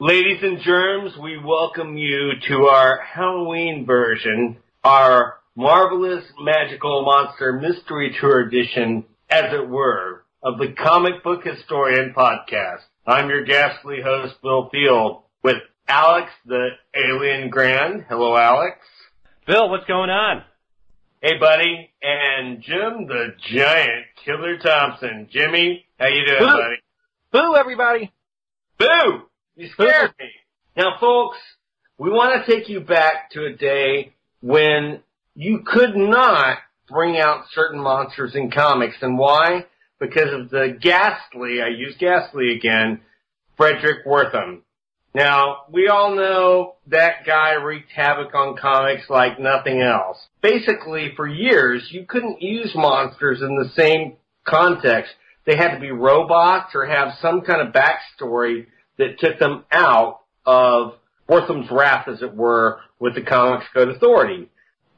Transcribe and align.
Ladies 0.00 0.42
and 0.42 0.60
germs, 0.60 1.12
we 1.22 1.38
welcome 1.38 1.96
you 1.96 2.32
to 2.48 2.66
our 2.66 2.98
Halloween 3.00 3.86
version, 3.86 4.56
our 4.82 5.36
marvelous 5.54 6.24
magical 6.40 7.04
monster 7.04 7.52
mystery 7.52 8.16
tour 8.20 8.40
edition, 8.40 9.04
as 9.30 9.52
it 9.52 9.68
were, 9.68 10.24
of 10.42 10.58
the 10.58 10.72
Comic 10.72 11.22
Book 11.22 11.44
Historian 11.44 12.12
podcast. 12.12 12.80
I'm 13.06 13.28
your 13.28 13.44
ghastly 13.44 13.98
host, 14.04 14.34
Bill 14.42 14.68
Field, 14.70 15.22
with 15.44 15.58
Alex 15.86 16.28
the 16.44 16.70
Alien 16.94 17.48
Grand. 17.50 18.04
Hello, 18.08 18.36
Alex. 18.36 18.78
Bill, 19.46 19.70
what's 19.70 19.86
going 19.86 20.10
on? 20.10 20.42
Hey, 21.22 21.38
buddy. 21.38 21.90
And 22.02 22.60
Jim 22.62 23.06
the 23.06 23.36
Giant 23.48 24.06
Killer 24.24 24.58
Thompson. 24.58 25.28
Jimmy, 25.30 25.86
how 26.00 26.08
you 26.08 26.26
doing, 26.26 26.40
Boo. 26.40 26.46
buddy? 26.46 26.76
Boo, 27.32 27.54
everybody. 27.56 28.12
Boo! 28.78 29.22
You 29.56 29.68
scared 29.68 30.14
me. 30.18 30.30
Now, 30.76 30.96
folks, 30.98 31.38
we 31.96 32.10
want 32.10 32.44
to 32.44 32.52
take 32.52 32.68
you 32.68 32.80
back 32.80 33.30
to 33.32 33.46
a 33.46 33.52
day 33.52 34.12
when 34.40 35.00
you 35.36 35.62
could 35.64 35.94
not 35.94 36.58
bring 36.88 37.18
out 37.18 37.44
certain 37.52 37.80
monsters 37.80 38.34
in 38.34 38.50
comics. 38.50 38.96
And 39.00 39.16
why? 39.16 39.66
Because 40.00 40.32
of 40.32 40.50
the 40.50 40.76
ghastly, 40.80 41.62
I 41.62 41.68
use 41.68 41.94
ghastly 42.00 42.56
again, 42.56 43.00
Fredric 43.56 44.04
Wertham. 44.04 44.62
Now, 45.14 45.58
we 45.70 45.86
all 45.86 46.16
know 46.16 46.74
that 46.88 47.24
guy 47.24 47.52
wreaked 47.52 47.92
havoc 47.92 48.34
on 48.34 48.56
comics 48.56 49.08
like 49.08 49.38
nothing 49.38 49.80
else. 49.80 50.18
Basically, 50.42 51.12
for 51.14 51.28
years, 51.28 51.86
you 51.92 52.06
couldn't 52.06 52.42
use 52.42 52.72
monsters 52.74 53.40
in 53.40 53.56
the 53.56 53.70
same 53.76 54.16
context. 54.44 55.12
They 55.46 55.56
had 55.56 55.74
to 55.74 55.80
be 55.80 55.92
robots 55.92 56.74
or 56.74 56.86
have 56.86 57.18
some 57.22 57.42
kind 57.42 57.60
of 57.60 57.72
backstory 57.72 58.66
that 58.98 59.18
took 59.18 59.38
them 59.38 59.64
out 59.72 60.20
of 60.46 60.94
Wertham's 61.28 61.70
wrath, 61.70 62.08
as 62.08 62.22
it 62.22 62.34
were, 62.34 62.80
with 62.98 63.14
the 63.14 63.22
Comics 63.22 63.66
Code 63.72 63.88
Authority. 63.88 64.50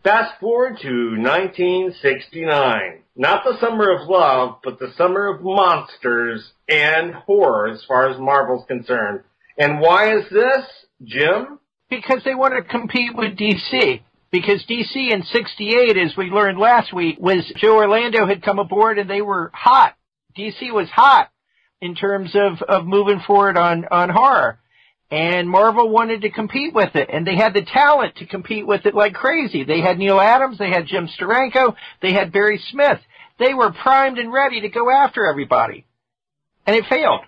Fast 0.02 0.38
forward 0.40 0.78
to 0.82 1.16
1969. 1.18 3.02
Not 3.16 3.44
the 3.44 3.58
summer 3.60 3.90
of 3.90 4.08
love, 4.08 4.58
but 4.62 4.78
the 4.78 4.92
summer 4.96 5.26
of 5.26 5.42
monsters 5.42 6.52
and 6.68 7.14
horror 7.14 7.68
as 7.68 7.82
far 7.88 8.08
as 8.10 8.18
Marvel's 8.20 8.66
concerned. 8.68 9.22
And 9.58 9.80
why 9.80 10.16
is 10.16 10.24
this, 10.30 10.64
Jim? 11.02 11.58
Because 11.88 12.22
they 12.24 12.34
want 12.34 12.54
to 12.54 12.62
compete 12.62 13.16
with 13.16 13.36
DC. 13.36 14.02
Because 14.30 14.64
DC 14.68 15.12
in 15.12 15.22
68, 15.22 15.96
as 15.96 16.16
we 16.16 16.26
learned 16.26 16.58
last 16.58 16.92
week, 16.92 17.16
was 17.18 17.50
Joe 17.56 17.76
Orlando 17.76 18.26
had 18.26 18.42
come 18.42 18.58
aboard 18.58 18.98
and 18.98 19.08
they 19.08 19.22
were 19.22 19.50
hot. 19.54 19.94
DC 20.36 20.72
was 20.72 20.88
hot 20.90 21.30
in 21.80 21.94
terms 21.94 22.34
of, 22.34 22.62
of 22.62 22.86
moving 22.86 23.20
forward 23.26 23.56
on, 23.56 23.84
on 23.90 24.10
horror. 24.10 24.58
And 25.10 25.48
Marvel 25.48 25.88
wanted 25.88 26.22
to 26.22 26.30
compete 26.30 26.74
with 26.74 26.96
it, 26.96 27.08
and 27.12 27.26
they 27.26 27.36
had 27.36 27.54
the 27.54 27.62
talent 27.62 28.16
to 28.16 28.26
compete 28.26 28.66
with 28.66 28.86
it 28.86 28.94
like 28.94 29.14
crazy. 29.14 29.62
They 29.62 29.80
had 29.80 29.98
Neal 29.98 30.20
Adams, 30.20 30.58
they 30.58 30.70
had 30.70 30.86
Jim 30.86 31.08
Steranko, 31.08 31.76
they 32.02 32.12
had 32.12 32.32
Barry 32.32 32.60
Smith. 32.70 32.98
They 33.38 33.54
were 33.54 33.70
primed 33.70 34.18
and 34.18 34.32
ready 34.32 34.62
to 34.62 34.68
go 34.68 34.90
after 34.90 35.26
everybody. 35.26 35.84
And 36.66 36.74
it 36.74 36.86
failed. 36.88 37.20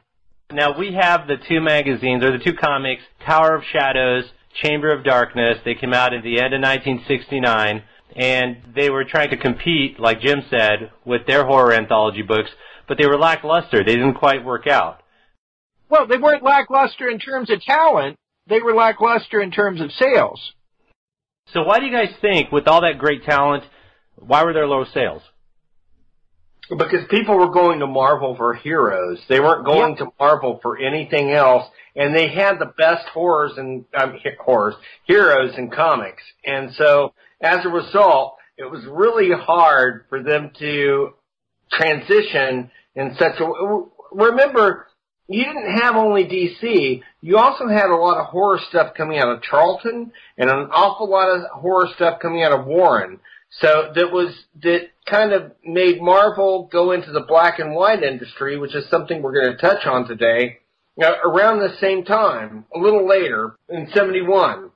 Now 0.50 0.76
we 0.76 0.94
have 0.94 1.28
the 1.28 1.36
two 1.36 1.60
magazines, 1.60 2.24
or 2.24 2.32
the 2.36 2.42
two 2.42 2.54
comics, 2.54 3.02
Tower 3.24 3.54
of 3.54 3.62
Shadows, 3.70 4.24
Chamber 4.62 4.90
of 4.90 5.04
Darkness. 5.04 5.58
They 5.64 5.74
came 5.74 5.92
out 5.92 6.14
at 6.14 6.24
the 6.24 6.40
end 6.40 6.54
of 6.54 6.62
1969, 6.62 7.82
and 8.16 8.56
they 8.74 8.90
were 8.90 9.04
trying 9.04 9.30
to 9.30 9.36
compete, 9.36 10.00
like 10.00 10.20
Jim 10.20 10.42
said, 10.50 10.90
with 11.04 11.26
their 11.26 11.44
horror 11.44 11.74
anthology 11.74 12.22
books, 12.22 12.50
but 12.88 12.98
they 12.98 13.06
were 13.06 13.18
lackluster. 13.18 13.84
They 13.84 13.94
didn't 13.94 14.14
quite 14.14 14.44
work 14.44 14.66
out. 14.66 15.02
Well, 15.90 16.06
they 16.06 16.18
weren't 16.18 16.42
lackluster 16.42 17.08
in 17.08 17.18
terms 17.18 17.50
of 17.50 17.60
talent. 17.62 18.16
They 18.48 18.60
were 18.60 18.74
lackluster 18.74 19.40
in 19.40 19.50
terms 19.50 19.80
of 19.80 19.92
sales. 19.92 20.52
So 21.52 21.62
why 21.62 21.78
do 21.78 21.86
you 21.86 21.92
guys 21.92 22.14
think, 22.20 22.52
with 22.52 22.66
all 22.66 22.82
that 22.82 22.98
great 22.98 23.24
talent, 23.24 23.64
why 24.16 24.44
were 24.44 24.52
there 24.52 24.66
low 24.66 24.84
sales? 24.92 25.22
Because 26.68 27.06
people 27.08 27.38
were 27.38 27.50
going 27.50 27.80
to 27.80 27.86
Marvel 27.86 28.36
for 28.36 28.52
heroes. 28.54 29.18
They 29.28 29.40
weren't 29.40 29.64
going 29.64 29.96
to 29.96 30.12
Marvel 30.20 30.58
for 30.60 30.78
anything 30.78 31.30
else, 31.30 31.66
and 31.96 32.14
they 32.14 32.28
had 32.28 32.58
the 32.58 32.72
best 32.76 33.06
horrors 33.08 33.52
and 33.56 33.86
um, 33.98 34.18
he- 34.22 34.30
horrors 34.38 34.74
heroes 35.06 35.56
in 35.56 35.70
comics. 35.70 36.22
And 36.44 36.74
so, 36.74 37.14
as 37.40 37.64
a 37.64 37.70
result, 37.70 38.36
it 38.58 38.70
was 38.70 38.84
really 38.84 39.30
hard 39.32 40.04
for 40.10 40.22
them 40.22 40.50
to 40.58 41.14
transition 41.72 42.70
in 42.94 43.14
such. 43.18 43.40
Remember, 44.12 44.86
you 45.28 45.44
didn't 45.44 45.78
have 45.78 45.94
only 45.94 46.24
DC. 46.24 47.02
You 47.20 47.36
also 47.36 47.68
had 47.68 47.90
a 47.90 47.94
lot 47.96 48.18
of 48.18 48.26
horror 48.26 48.58
stuff 48.68 48.94
coming 48.94 49.18
out 49.18 49.28
of 49.28 49.42
Charlton, 49.42 50.12
and 50.38 50.50
an 50.50 50.68
awful 50.72 51.08
lot 51.08 51.28
of 51.28 51.42
horror 51.60 51.88
stuff 51.94 52.20
coming 52.20 52.42
out 52.42 52.52
of 52.52 52.66
Warren. 52.66 53.20
So 53.60 53.92
that 53.94 54.12
was 54.12 54.34
that 54.62 54.88
kind 55.06 55.32
of 55.32 55.52
made 55.64 56.02
Marvel 56.02 56.68
go 56.70 56.92
into 56.92 57.12
the 57.12 57.20
black 57.26 57.58
and 57.58 57.74
white 57.74 58.02
industry, 58.02 58.58
which 58.58 58.74
is 58.74 58.88
something 58.90 59.22
we're 59.22 59.40
going 59.40 59.56
to 59.56 59.60
touch 59.60 59.86
on 59.86 60.06
today. 60.06 60.58
uh, 61.02 61.12
around 61.24 61.60
the 61.60 61.76
same 61.80 62.04
time, 62.04 62.64
a 62.74 62.78
little 62.78 63.06
later 63.08 63.56
in 63.68 63.88
'71. 63.94 64.70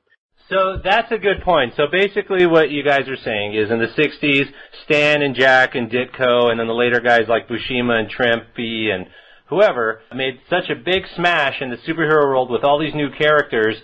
So 0.52 0.78
that's 0.84 1.10
a 1.10 1.16
good 1.16 1.40
point. 1.42 1.72
So 1.78 1.84
basically 1.90 2.44
what 2.44 2.70
you 2.70 2.84
guys 2.84 3.08
are 3.08 3.16
saying 3.16 3.54
is 3.54 3.70
in 3.70 3.78
the 3.78 3.86
60s, 3.86 4.52
Stan 4.84 5.22
and 5.22 5.34
Jack 5.34 5.74
and 5.74 5.90
Ditko 5.90 6.50
and 6.50 6.60
then 6.60 6.66
the 6.66 6.74
later 6.74 7.00
guys 7.00 7.22
like 7.26 7.48
Buscema 7.48 7.98
and 7.98 8.10
Trimpe 8.10 8.90
and 8.90 9.06
whoever 9.46 10.02
made 10.14 10.40
such 10.50 10.68
a 10.68 10.74
big 10.74 11.04
smash 11.16 11.62
in 11.62 11.70
the 11.70 11.78
superhero 11.78 12.24
world 12.24 12.50
with 12.50 12.64
all 12.64 12.78
these 12.78 12.94
new 12.94 13.08
characters 13.10 13.76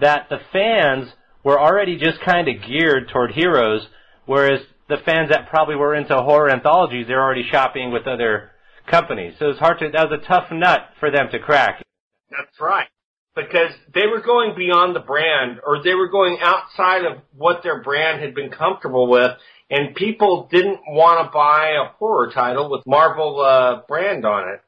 that 0.00 0.28
the 0.30 0.38
fans 0.52 1.12
were 1.42 1.60
already 1.60 1.98
just 1.98 2.20
kind 2.20 2.46
of 2.46 2.62
geared 2.68 3.08
toward 3.08 3.32
heroes, 3.32 3.88
whereas 4.24 4.60
the 4.88 4.98
fans 5.04 5.30
that 5.30 5.48
probably 5.50 5.74
were 5.74 5.94
into 5.94 6.16
horror 6.16 6.50
anthologies, 6.50 7.08
they're 7.08 7.22
already 7.22 7.48
shopping 7.50 7.90
with 7.90 8.06
other 8.06 8.52
companies. 8.86 9.34
So 9.40 9.50
it's 9.50 9.58
hard 9.58 9.80
to, 9.80 9.90
that 9.90 10.08
was 10.08 10.20
a 10.22 10.26
tough 10.26 10.52
nut 10.52 10.90
for 11.00 11.10
them 11.10 11.30
to 11.32 11.40
crack. 11.40 11.82
That's 12.30 12.60
right. 12.60 12.86
Because 13.34 13.72
they 13.94 14.06
were 14.06 14.20
going 14.20 14.54
beyond 14.54 14.94
the 14.94 15.00
brand, 15.00 15.60
or 15.66 15.82
they 15.82 15.94
were 15.94 16.08
going 16.08 16.38
outside 16.42 17.06
of 17.06 17.18
what 17.34 17.62
their 17.62 17.82
brand 17.82 18.20
had 18.20 18.34
been 18.34 18.50
comfortable 18.50 19.08
with, 19.08 19.30
and 19.70 19.94
people 19.94 20.48
didn't 20.50 20.80
want 20.86 21.26
to 21.26 21.32
buy 21.32 21.70
a 21.70 21.96
horror 21.96 22.30
title 22.30 22.70
with 22.70 22.82
Marvel 22.86 23.40
uh, 23.40 23.80
brand 23.88 24.26
on 24.26 24.50
it. 24.50 24.60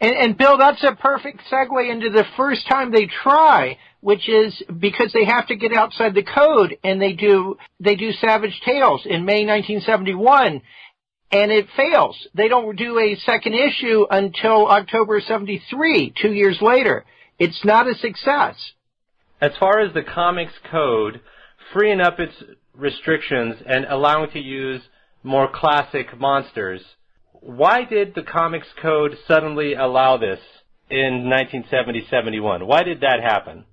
And, 0.00 0.16
and 0.16 0.36
Bill, 0.36 0.56
that's 0.58 0.82
a 0.82 0.94
perfect 0.94 1.42
segue 1.50 1.90
into 1.90 2.10
the 2.10 2.24
first 2.36 2.66
time 2.68 2.90
they 2.90 3.06
try, 3.06 3.76
which 4.00 4.28
is 4.28 4.62
because 4.78 5.12
they 5.12 5.26
have 5.26 5.46
to 5.48 5.56
get 5.56 5.74
outside 5.74 6.14
the 6.14 6.22
code, 6.22 6.76
and 6.82 7.00
they 7.00 7.12
do 7.12 7.56
they 7.80 7.96
do 7.96 8.12
Savage 8.12 8.60
Tales 8.64 9.02
in 9.04 9.26
May 9.26 9.44
1971, 9.44 10.62
and 11.32 11.52
it 11.52 11.66
fails. 11.76 12.16
They 12.34 12.48
don't 12.48 12.76
do 12.76 12.98
a 12.98 13.16
second 13.26 13.54
issue 13.54 14.06
until 14.10 14.68
October 14.68 15.20
73, 15.20 16.14
two 16.20 16.32
years 16.32 16.58
later. 16.62 17.04
It's 17.40 17.64
not 17.64 17.88
a 17.88 17.94
success. 17.94 18.54
As 19.40 19.52
far 19.58 19.80
as 19.80 19.94
the 19.94 20.02
comics 20.02 20.52
code, 20.70 21.22
freeing 21.72 22.00
up 22.00 22.20
its 22.20 22.34
restrictions 22.74 23.56
and 23.66 23.86
allowing 23.86 24.30
to 24.32 24.38
use 24.38 24.82
more 25.22 25.48
classic 25.50 26.20
monsters, 26.20 26.82
why 27.32 27.84
did 27.84 28.14
the 28.14 28.22
comics 28.22 28.68
code 28.82 29.16
suddenly 29.26 29.72
allow 29.72 30.18
this 30.18 30.38
in 30.90 31.30
1970-71? 31.32 32.66
Why 32.66 32.82
did 32.82 33.00
that 33.00 33.20
happen? 33.22 33.64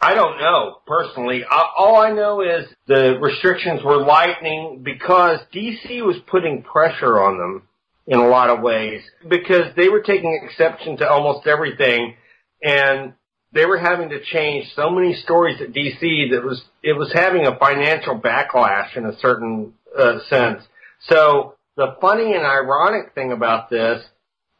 I 0.00 0.14
don't 0.14 0.38
know 0.38 0.78
personally. 0.86 1.44
Uh, 1.44 1.62
All 1.76 1.96
I 1.96 2.10
know 2.10 2.40
is 2.40 2.66
the 2.86 3.18
restrictions 3.20 3.82
were 3.84 4.02
lightening 4.02 4.80
because 4.82 5.40
DC 5.54 6.02
was 6.02 6.16
putting 6.26 6.62
pressure 6.62 7.22
on 7.22 7.36
them 7.36 7.68
in 8.06 8.18
a 8.18 8.28
lot 8.28 8.48
of 8.48 8.60
ways 8.62 9.02
because 9.28 9.74
they 9.76 9.90
were 9.90 10.02
taking 10.02 10.40
exception 10.42 10.96
to 10.98 11.08
almost 11.08 11.46
everything 11.46 12.14
and 12.64 13.12
they 13.52 13.66
were 13.66 13.78
having 13.78 14.08
to 14.08 14.20
change 14.20 14.72
so 14.74 14.90
many 14.90 15.14
stories 15.14 15.60
at 15.60 15.72
DC 15.72 16.30
that 16.30 16.42
was 16.42 16.62
it 16.82 16.94
was 16.94 17.12
having 17.12 17.46
a 17.46 17.56
financial 17.58 18.18
backlash 18.18 18.96
in 18.96 19.06
a 19.06 19.16
certain 19.18 19.74
uh, 19.96 20.18
sense. 20.28 20.62
So 21.08 21.54
the 21.76 21.96
funny 22.00 22.34
and 22.34 22.44
ironic 22.44 23.14
thing 23.14 23.30
about 23.30 23.70
this 23.70 24.02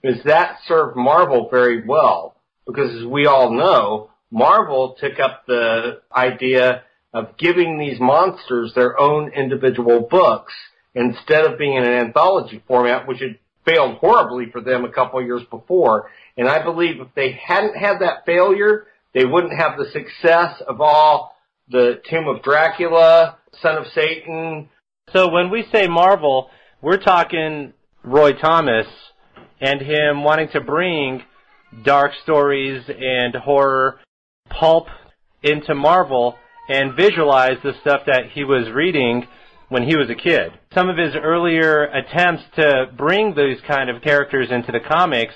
is 0.04 0.22
that 0.24 0.58
served 0.68 0.96
Marvel 0.96 1.48
very 1.50 1.84
well 1.84 2.36
because 2.66 2.94
as 2.94 3.06
we 3.06 3.26
all 3.26 3.50
know, 3.50 4.10
Marvel 4.30 4.96
took 5.00 5.18
up 5.18 5.46
the 5.46 6.02
idea 6.14 6.82
of 7.12 7.36
giving 7.36 7.78
these 7.78 7.98
monsters 8.00 8.72
their 8.74 8.98
own 9.00 9.32
individual 9.32 10.00
books 10.10 10.52
instead 10.94 11.44
of 11.44 11.58
being 11.58 11.74
in 11.74 11.84
an 11.84 11.92
anthology 11.92 12.62
format, 12.66 13.06
which 13.06 13.20
had 13.20 13.38
failed 13.64 13.98
horribly 13.98 14.50
for 14.50 14.60
them 14.60 14.84
a 14.84 14.92
couple 14.92 15.20
of 15.20 15.26
years 15.26 15.42
before. 15.50 16.10
And 16.36 16.48
I 16.48 16.62
believe 16.62 17.00
if 17.00 17.08
they 17.14 17.32
hadn't 17.32 17.76
had 17.76 18.00
that 18.00 18.26
failure, 18.26 18.86
they 19.12 19.24
wouldn't 19.24 19.58
have 19.58 19.78
the 19.78 19.90
success 19.92 20.60
of 20.66 20.80
all 20.80 21.36
the 21.68 22.00
Tomb 22.10 22.26
of 22.28 22.42
Dracula, 22.42 23.38
Son 23.62 23.76
of 23.78 23.86
Satan. 23.94 24.68
So 25.12 25.30
when 25.30 25.50
we 25.50 25.66
say 25.72 25.86
Marvel, 25.86 26.50
we're 26.82 26.98
talking 26.98 27.72
Roy 28.02 28.32
Thomas 28.32 28.86
and 29.60 29.80
him 29.80 30.24
wanting 30.24 30.48
to 30.50 30.60
bring 30.60 31.22
dark 31.84 32.12
stories 32.22 32.84
and 32.88 33.34
horror 33.34 34.00
pulp 34.50 34.88
into 35.42 35.74
Marvel 35.74 36.36
and 36.68 36.96
visualize 36.96 37.58
the 37.62 37.74
stuff 37.80 38.02
that 38.06 38.30
he 38.32 38.44
was 38.44 38.70
reading 38.70 39.26
when 39.68 39.88
he 39.88 39.96
was 39.96 40.10
a 40.10 40.14
kid. 40.14 40.52
Some 40.72 40.88
of 40.88 40.96
his 40.96 41.14
earlier 41.14 41.84
attempts 41.84 42.44
to 42.56 42.86
bring 42.96 43.34
these 43.34 43.60
kind 43.66 43.90
of 43.90 44.02
characters 44.02 44.48
into 44.50 44.72
the 44.72 44.80
comics, 44.80 45.34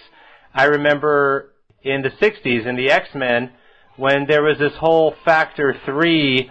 I 0.58 0.64
remember 0.64 1.52
in 1.84 2.02
the 2.02 2.10
60s 2.10 2.66
in 2.66 2.74
the 2.74 2.90
X-Men 2.90 3.52
when 3.96 4.26
there 4.26 4.42
was 4.42 4.58
this 4.58 4.72
whole 4.80 5.14
Factor 5.24 5.72
3 5.84 6.50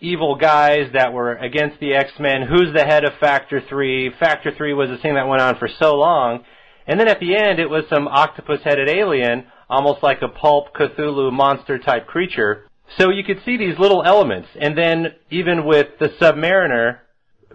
evil 0.00 0.36
guys 0.36 0.88
that 0.94 1.12
were 1.12 1.34
against 1.36 1.78
the 1.78 1.92
X-Men. 1.92 2.46
Who's 2.48 2.72
the 2.74 2.86
head 2.86 3.04
of 3.04 3.12
Factor 3.20 3.60
3? 3.68 4.14
Factor 4.18 4.52
3 4.56 4.72
was 4.72 4.88
a 4.88 4.96
thing 4.96 5.16
that 5.16 5.28
went 5.28 5.42
on 5.42 5.58
for 5.58 5.68
so 5.68 5.96
long. 5.96 6.44
And 6.86 6.98
then 6.98 7.08
at 7.08 7.20
the 7.20 7.36
end, 7.36 7.60
it 7.60 7.68
was 7.68 7.84
some 7.90 8.08
octopus-headed 8.08 8.88
alien, 8.88 9.44
almost 9.68 10.02
like 10.02 10.22
a 10.22 10.28
pulp 10.28 10.74
Cthulhu 10.74 11.30
monster 11.30 11.78
type 11.78 12.06
creature. 12.06 12.70
So 12.96 13.10
you 13.10 13.22
could 13.22 13.42
see 13.44 13.58
these 13.58 13.78
little 13.78 14.02
elements. 14.02 14.48
And 14.58 14.78
then 14.78 15.08
even 15.30 15.66
with 15.66 15.88
the 16.00 16.08
Submariner, 16.08 17.00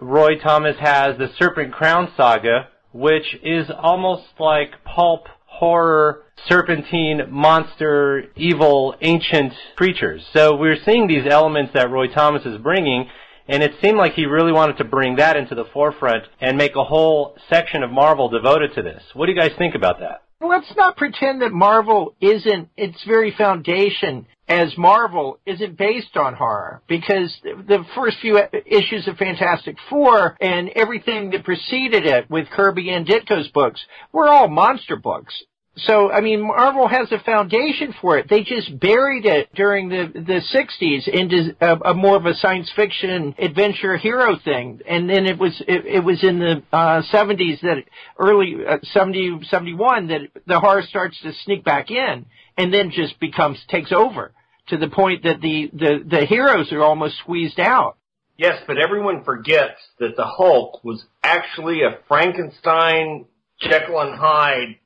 Roy 0.00 0.38
Thomas 0.38 0.76
has 0.78 1.18
the 1.18 1.32
Serpent 1.36 1.72
Crown 1.72 2.12
saga, 2.16 2.68
which 2.92 3.36
is 3.42 3.66
almost 3.76 4.28
like 4.38 4.84
pulp 4.84 5.26
horror, 5.58 6.22
serpentine, 6.46 7.22
monster, 7.30 8.24
evil, 8.36 8.94
ancient 9.00 9.52
creatures. 9.74 10.24
So 10.32 10.54
we're 10.54 10.78
seeing 10.84 11.08
these 11.08 11.26
elements 11.28 11.72
that 11.74 11.90
Roy 11.90 12.06
Thomas 12.06 12.46
is 12.46 12.58
bringing, 12.58 13.08
and 13.48 13.62
it 13.62 13.72
seemed 13.82 13.98
like 13.98 14.12
he 14.12 14.26
really 14.26 14.52
wanted 14.52 14.78
to 14.78 14.84
bring 14.84 15.16
that 15.16 15.36
into 15.36 15.56
the 15.56 15.64
forefront 15.72 16.24
and 16.40 16.56
make 16.56 16.76
a 16.76 16.84
whole 16.84 17.36
section 17.50 17.82
of 17.82 17.90
Marvel 17.90 18.28
devoted 18.28 18.74
to 18.74 18.82
this. 18.82 19.02
What 19.14 19.26
do 19.26 19.32
you 19.32 19.38
guys 19.38 19.50
think 19.58 19.74
about 19.74 19.98
that? 19.98 20.22
Let's 20.40 20.72
not 20.76 20.96
pretend 20.96 21.42
that 21.42 21.52
Marvel 21.52 22.14
isn't, 22.20 22.68
its 22.76 23.02
very 23.04 23.32
foundation 23.36 24.26
as 24.46 24.78
Marvel 24.78 25.40
isn't 25.44 25.76
based 25.76 26.16
on 26.16 26.34
horror 26.34 26.80
because 26.86 27.36
the 27.42 27.84
first 27.96 28.18
few 28.20 28.38
issues 28.64 29.08
of 29.08 29.16
Fantastic 29.16 29.76
Four 29.90 30.36
and 30.40 30.70
everything 30.70 31.30
that 31.30 31.44
preceded 31.44 32.06
it 32.06 32.30
with 32.30 32.48
Kirby 32.50 32.90
and 32.90 33.04
Ditko's 33.04 33.48
books 33.48 33.84
were 34.12 34.28
all 34.28 34.48
monster 34.48 34.96
books. 34.96 35.34
So, 35.80 36.10
I 36.10 36.20
mean, 36.20 36.40
Marvel 36.40 36.88
has 36.88 37.10
a 37.12 37.18
foundation 37.20 37.94
for 38.00 38.18
it. 38.18 38.28
They 38.28 38.42
just 38.42 38.78
buried 38.80 39.26
it 39.26 39.54
during 39.54 39.88
the, 39.88 40.10
the 40.12 40.40
60s 40.54 41.08
into 41.08 41.56
a, 41.60 41.90
a 41.90 41.94
more 41.94 42.16
of 42.16 42.26
a 42.26 42.34
science 42.34 42.70
fiction 42.74 43.34
adventure 43.38 43.96
hero 43.96 44.36
thing. 44.42 44.80
And 44.88 45.08
then 45.08 45.26
it 45.26 45.38
was, 45.38 45.60
it, 45.66 45.86
it 45.86 46.04
was 46.04 46.22
in 46.24 46.38
the, 46.38 46.62
uh, 46.72 47.02
70s 47.12 47.60
that 47.62 47.84
early, 48.18 48.56
uh, 48.66 48.78
70, 48.82 49.40
71 49.48 50.08
that 50.08 50.20
the 50.46 50.60
horror 50.60 50.82
starts 50.82 51.20
to 51.22 51.32
sneak 51.44 51.64
back 51.64 51.90
in 51.90 52.26
and 52.56 52.72
then 52.72 52.90
just 52.90 53.18
becomes, 53.20 53.58
takes 53.68 53.92
over 53.92 54.32
to 54.68 54.76
the 54.76 54.88
point 54.88 55.22
that 55.22 55.40
the, 55.40 55.70
the, 55.72 56.04
the 56.08 56.26
heroes 56.26 56.72
are 56.72 56.82
almost 56.82 57.18
squeezed 57.18 57.60
out. 57.60 57.96
Yes, 58.36 58.62
but 58.66 58.78
everyone 58.78 59.24
forgets 59.24 59.80
that 59.98 60.16
the 60.16 60.24
Hulk 60.24 60.84
was 60.84 61.04
actually 61.24 61.82
a 61.82 61.98
Frankenstein 62.06 63.26
Jekyll 63.60 64.00
and 64.00 64.14
Hyde 64.16 64.76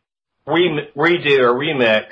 re- 0.46 0.88
redo 0.96 1.38
or 1.40 1.54
remix. 1.54 2.06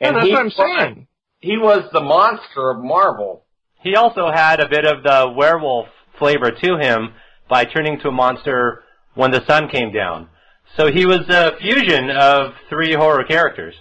And 0.00 0.16
that's 0.16 0.28
what 0.28 0.40
I'm 0.40 0.50
saying. 0.50 1.06
He 1.40 1.56
was 1.56 1.88
the 1.92 2.00
monster 2.00 2.70
of 2.70 2.82
Marvel. 2.82 3.44
He 3.82 3.96
also 3.96 4.30
had 4.32 4.60
a 4.60 4.68
bit 4.68 4.84
of 4.84 5.02
the 5.02 5.32
werewolf 5.36 5.88
flavor 6.18 6.50
to 6.50 6.78
him 6.78 7.14
by 7.48 7.64
turning 7.64 7.98
to 8.00 8.08
a 8.08 8.12
monster 8.12 8.84
when 9.14 9.30
the 9.30 9.44
sun 9.46 9.68
came 9.68 9.92
down. 9.92 10.28
So 10.76 10.90
he 10.90 11.04
was 11.04 11.28
a 11.28 11.56
fusion 11.60 12.10
of 12.10 12.54
three 12.68 12.94
horror 12.94 13.24
characters. 13.24 13.74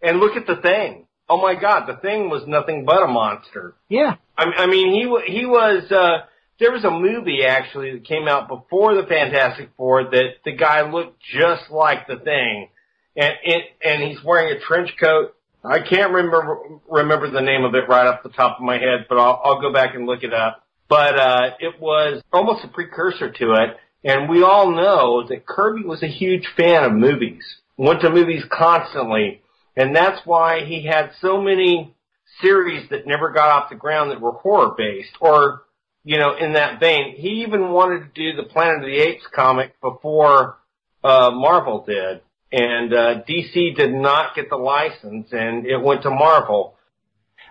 And 0.00 0.20
look 0.20 0.36
at 0.36 0.46
the 0.46 0.56
thing 0.56 1.08
oh 1.28 1.40
my 1.40 1.54
god, 1.54 1.86
the 1.86 1.96
thing 1.96 2.30
was 2.30 2.44
nothing 2.46 2.84
but 2.84 3.02
a 3.02 3.06
monster. 3.06 3.74
Yeah. 3.88 4.16
I, 4.36 4.44
I 4.58 4.66
mean, 4.66 4.92
he 4.92 5.32
he 5.32 5.46
was. 5.46 5.90
uh 5.90 6.26
There 6.58 6.72
was 6.72 6.84
a 6.84 6.90
movie 6.90 7.44
actually 7.44 7.92
that 7.92 8.04
came 8.04 8.28
out 8.28 8.48
before 8.48 8.94
the 8.94 9.06
Fantastic 9.06 9.70
Four 9.76 10.04
that 10.04 10.28
the 10.44 10.52
guy 10.52 10.90
looked 10.90 11.20
just 11.20 11.70
like 11.70 12.06
the 12.06 12.16
thing, 12.16 12.68
and 13.18 13.34
it 13.44 13.64
and 13.84 14.02
he's 14.02 14.24
wearing 14.24 14.56
a 14.56 14.60
trench 14.60 14.90
coat. 14.98 15.34
I 15.62 15.80
can't 15.80 16.12
remember 16.12 16.58
remember 16.88 17.30
the 17.30 17.42
name 17.42 17.64
of 17.64 17.74
it 17.74 17.88
right 17.88 18.06
off 18.06 18.22
the 18.22 18.30
top 18.30 18.58
of 18.58 18.64
my 18.64 18.78
head, 18.78 19.04
but 19.10 19.18
I'll, 19.18 19.40
I'll 19.44 19.60
go 19.60 19.72
back 19.72 19.94
and 19.94 20.06
look 20.06 20.22
it 20.22 20.32
up. 20.32 20.64
But 20.88 21.18
uh 21.18 21.50
it 21.60 21.78
was 21.78 22.22
almost 22.32 22.64
a 22.64 22.68
precursor 22.68 23.30
to 23.30 23.52
it, 23.52 23.76
and 24.04 24.30
we 24.30 24.42
all 24.42 24.70
know 24.70 25.26
that 25.28 25.44
Kirby 25.44 25.84
was 25.84 26.02
a 26.02 26.08
huge 26.08 26.46
fan 26.56 26.84
of 26.84 26.92
movies. 26.92 27.44
Went 27.76 28.00
to 28.00 28.10
movies 28.10 28.44
constantly 28.50 29.42
and 29.78 29.94
that's 29.94 30.20
why 30.26 30.64
he 30.64 30.84
had 30.84 31.12
so 31.20 31.40
many 31.40 31.94
series 32.42 32.90
that 32.90 33.06
never 33.06 33.30
got 33.30 33.48
off 33.48 33.70
the 33.70 33.76
ground 33.76 34.10
that 34.10 34.20
were 34.20 34.32
horror 34.32 34.74
based 34.76 35.16
or, 35.20 35.62
you 36.02 36.18
know, 36.18 36.36
in 36.36 36.54
that 36.54 36.80
vein. 36.80 37.14
He 37.16 37.44
even 37.44 37.70
wanted 37.70 38.00
to 38.00 38.32
do 38.32 38.36
the 38.36 38.48
Planet 38.48 38.78
of 38.78 38.86
the 38.86 38.98
Apes 38.98 39.24
comic 39.32 39.80
before, 39.80 40.58
uh, 41.04 41.30
Marvel 41.30 41.84
did. 41.86 42.22
And, 42.50 42.94
uh, 42.94 43.22
DC 43.28 43.76
did 43.76 43.92
not 43.92 44.34
get 44.34 44.48
the 44.48 44.56
license 44.56 45.28
and 45.32 45.66
it 45.66 45.78
went 45.78 46.02
to 46.02 46.10
Marvel. 46.10 46.74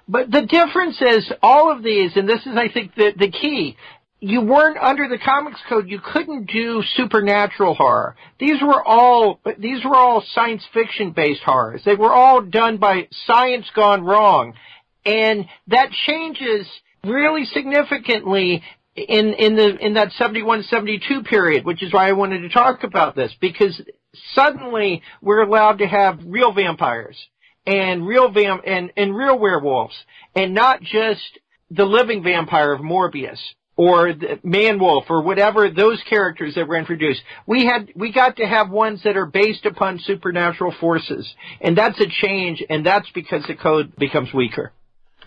But 0.10 0.32
the 0.32 0.44
difference 0.44 1.02
is 1.02 1.32
all 1.42 1.72
of 1.72 1.84
these, 1.84 2.16
and 2.16 2.30
this 2.30 2.40
is, 2.46 2.56
I 2.56 2.70
think, 2.70 2.96
the, 2.96 3.12
the 3.18 3.30
key 3.30 3.76
you 4.20 4.42
weren't 4.42 4.78
under 4.78 5.08
the 5.08 5.20
comics 5.20 5.60
code. 5.70 5.90
You 5.90 6.00
couldn't 6.00 6.50
do 6.50 6.82
supernatural 6.96 7.76
horror. 7.76 8.16
These 8.40 8.62
were 8.62 8.84
all 8.84 9.40
these 9.60 9.84
were 9.86 9.96
all 9.96 10.24
science 10.34 10.64
fiction 10.74 11.12
based 11.12 11.42
horrors. 11.44 11.82
They 11.86 11.96
were 11.96 12.12
all 12.12 12.42
done 12.42 12.78
by 12.78 13.08
science 13.26 13.68
gone 13.76 14.04
wrong, 14.04 14.54
and 15.06 15.46
that 15.68 15.92
changes 16.08 16.68
really 17.04 17.46
significantly 17.46 18.64
in 18.96 19.34
in 19.34 19.56
the 19.56 19.78
in 19.78 19.94
that 19.94 20.12
71 20.14 20.64
72 20.64 21.22
period, 21.24 21.64
which 21.64 21.84
is 21.84 21.94
why 21.94 22.10
I 22.10 22.14
wanted 22.14 22.40
to 22.40 22.50
talk 22.50 22.84
about 22.84 23.16
this 23.16 23.32
because 23.40 23.80
suddenly 24.34 25.02
we're 25.22 25.42
allowed 25.42 25.80
to 25.80 25.88
have 25.88 26.20
real 26.26 26.54
vampires 26.54 27.18
and 27.66 28.08
real 28.08 28.34
and 28.66 28.92
and 28.96 29.16
real 29.16 29.38
werewolves 29.38 29.96
and 30.36 30.54
not 30.54 30.82
just 30.82 31.40
the 31.70 31.86
living 31.86 32.24
vampire 32.24 32.72
of 32.72 32.82
Morbius 32.82 33.40
or 33.76 34.14
the 34.14 34.40
man 34.44 34.80
wolf 34.80 35.06
or 35.10 35.22
whatever 35.22 35.70
those 35.70 36.02
characters 36.10 36.56
that 36.56 36.68
were 36.68 36.78
introduced. 36.78 37.22
We 37.46 37.66
had 37.66 37.92
we 37.96 38.12
got 38.12 38.38
to 38.38 38.46
have 38.46 38.70
ones 38.70 39.02
that 39.04 39.16
are 39.16 39.26
based 39.26 39.66
upon 39.66 40.00
supernatural 40.00 40.74
forces, 40.80 41.32
and 41.62 41.78
that's 41.78 42.00
a 42.02 42.08
change, 42.08 42.64
and 42.70 42.86
that's 42.86 43.10
because 43.12 43.44
the 43.48 43.56
code 43.56 43.96
becomes 43.98 44.34
weaker. 44.34 44.74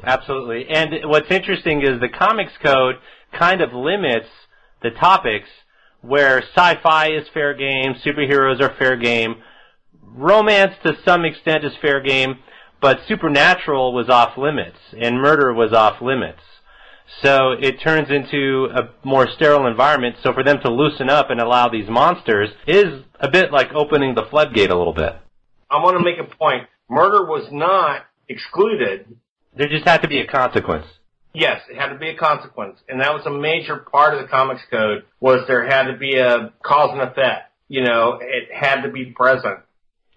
Absolutely, 0.02 0.66
and 0.68 1.08
what's 1.08 1.30
interesting 1.30 1.82
is 1.82 2.00
the 2.00 2.08
comics 2.08 2.52
code 2.62 2.96
kind 3.38 3.60
of 3.60 3.72
limits 3.72 4.28
the 4.82 4.90
topics 4.90 5.48
where 6.02 6.42
sci-fi 6.42 7.10
is 7.12 7.28
fair 7.32 7.54
game, 7.54 7.94
superheroes 8.04 8.60
are 8.60 8.74
fair 8.78 8.96
game, 8.96 9.36
romance 10.02 10.74
to 10.84 10.96
some 11.04 11.24
extent 11.24 11.64
is 11.64 11.72
fair 11.80 12.00
game, 12.00 12.38
but 12.80 13.00
supernatural 13.06 13.92
was 13.92 14.08
off 14.08 14.36
limits 14.38 14.78
and 14.98 15.20
murder 15.20 15.52
was 15.52 15.72
off 15.72 16.00
limits. 16.00 16.40
So 17.22 17.52
it 17.52 17.80
turns 17.80 18.08
into 18.10 18.68
a 18.74 18.90
more 19.04 19.28
sterile 19.28 19.66
environment. 19.66 20.16
So 20.22 20.32
for 20.32 20.44
them 20.44 20.60
to 20.60 20.70
loosen 20.70 21.10
up 21.10 21.30
and 21.30 21.40
allow 21.40 21.68
these 21.68 21.88
monsters 21.88 22.50
is 22.66 23.02
a 23.18 23.28
bit 23.28 23.52
like 23.52 23.72
opening 23.74 24.14
the 24.14 24.26
floodgate 24.30 24.70
a 24.70 24.78
little 24.78 24.94
bit. 24.94 25.16
I 25.70 25.76
want 25.76 25.98
to 25.98 26.04
make 26.04 26.18
a 26.18 26.36
point. 26.36 26.68
Murder 26.88 27.24
was 27.24 27.48
not 27.52 28.06
excluded. 28.28 29.16
There 29.56 29.68
just 29.68 29.86
had 29.86 30.02
to 30.02 30.08
be 30.08 30.20
a 30.20 30.26
consequence. 30.26 30.86
Yes, 31.32 31.62
it 31.70 31.78
had 31.78 31.90
to 31.90 31.98
be 31.98 32.08
a 32.08 32.16
consequence. 32.16 32.78
And 32.88 33.00
that 33.00 33.14
was 33.14 33.24
a 33.26 33.30
major 33.30 33.76
part 33.76 34.14
of 34.14 34.20
the 34.20 34.28
comics 34.28 34.62
code 34.70 35.04
was 35.20 35.44
there 35.46 35.66
had 35.66 35.84
to 35.84 35.96
be 35.96 36.16
a 36.16 36.52
cause 36.62 36.90
and 36.92 37.02
effect. 37.02 37.52
You 37.68 37.84
know, 37.84 38.18
it 38.20 38.48
had 38.52 38.82
to 38.82 38.90
be 38.90 39.06
present. 39.06 39.60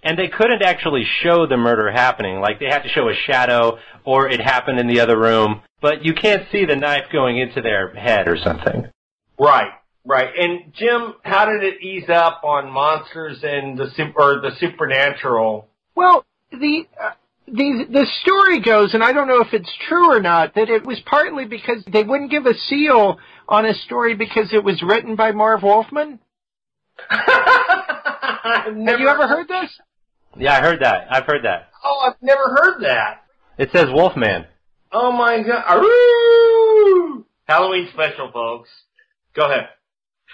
And 0.01 0.17
they 0.17 0.27
couldn't 0.27 0.63
actually 0.63 1.05
show 1.21 1.45
the 1.45 1.55
murder 1.55 1.91
happening. 1.91 2.41
Like 2.41 2.59
they 2.59 2.65
had 2.65 2.83
to 2.83 2.89
show 2.89 3.09
a 3.09 3.13
shadow 3.13 3.77
or 4.03 4.27
it 4.27 4.41
happened 4.41 4.79
in 4.79 4.87
the 4.87 4.99
other 4.99 5.17
room 5.17 5.61
but 5.83 6.05
you 6.05 6.13
can't 6.13 6.47
see 6.49 6.65
the 6.65 6.77
knife 6.77 7.11
going 7.11 7.37
into 7.37 7.61
their 7.61 7.93
head 7.93 8.29
or 8.29 8.37
something. 8.37 8.87
Right, 9.37 9.71
right. 10.05 10.29
And 10.35 10.73
Jim, 10.73 11.15
how 11.23 11.45
did 11.45 11.61
it 11.61 11.83
ease 11.83 12.09
up 12.09 12.41
on 12.45 12.71
monsters 12.71 13.39
and 13.43 13.77
the 13.77 13.91
super, 13.97 14.21
or 14.21 14.41
the 14.41 14.51
supernatural? 14.59 15.67
Well, 15.93 16.25
the 16.51 16.87
uh, 16.99 17.11
the 17.47 17.85
the 17.89 18.05
story 18.21 18.61
goes, 18.61 18.93
and 18.93 19.03
I 19.03 19.13
don't 19.13 19.27
know 19.27 19.41
if 19.41 19.53
it's 19.53 19.71
true 19.87 20.11
or 20.11 20.21
not, 20.21 20.55
that 20.55 20.69
it 20.69 20.85
was 20.85 20.99
partly 21.05 21.45
because 21.45 21.83
they 21.91 22.03
wouldn't 22.03 22.31
give 22.31 22.45
a 22.45 22.53
seal 22.53 23.17
on 23.47 23.65
a 23.65 23.73
story 23.73 24.15
because 24.15 24.53
it 24.53 24.63
was 24.63 24.81
written 24.81 25.15
by 25.15 25.31
Marv 25.31 25.63
Wolfman. 25.63 26.19
Have 27.09 28.99
you 28.99 29.07
ever 29.07 29.27
heard 29.27 29.47
this? 29.47 29.69
Yeah, 30.37 30.53
I 30.57 30.61
heard 30.61 30.81
that. 30.81 31.07
I've 31.11 31.25
heard 31.25 31.43
that. 31.43 31.69
Oh, 31.83 31.99
I've 32.07 32.21
never 32.21 32.43
heard 32.43 32.81
that. 32.83 33.23
It 33.57 33.69
says 33.71 33.87
Wolfman. 33.91 34.45
Oh 34.91 35.11
my 35.11 35.43
god. 35.43 35.63
Aroo! 35.65 37.23
Halloween 37.45 37.89
special, 37.93 38.31
folks. 38.31 38.69
Go 39.35 39.45
ahead. 39.45 39.69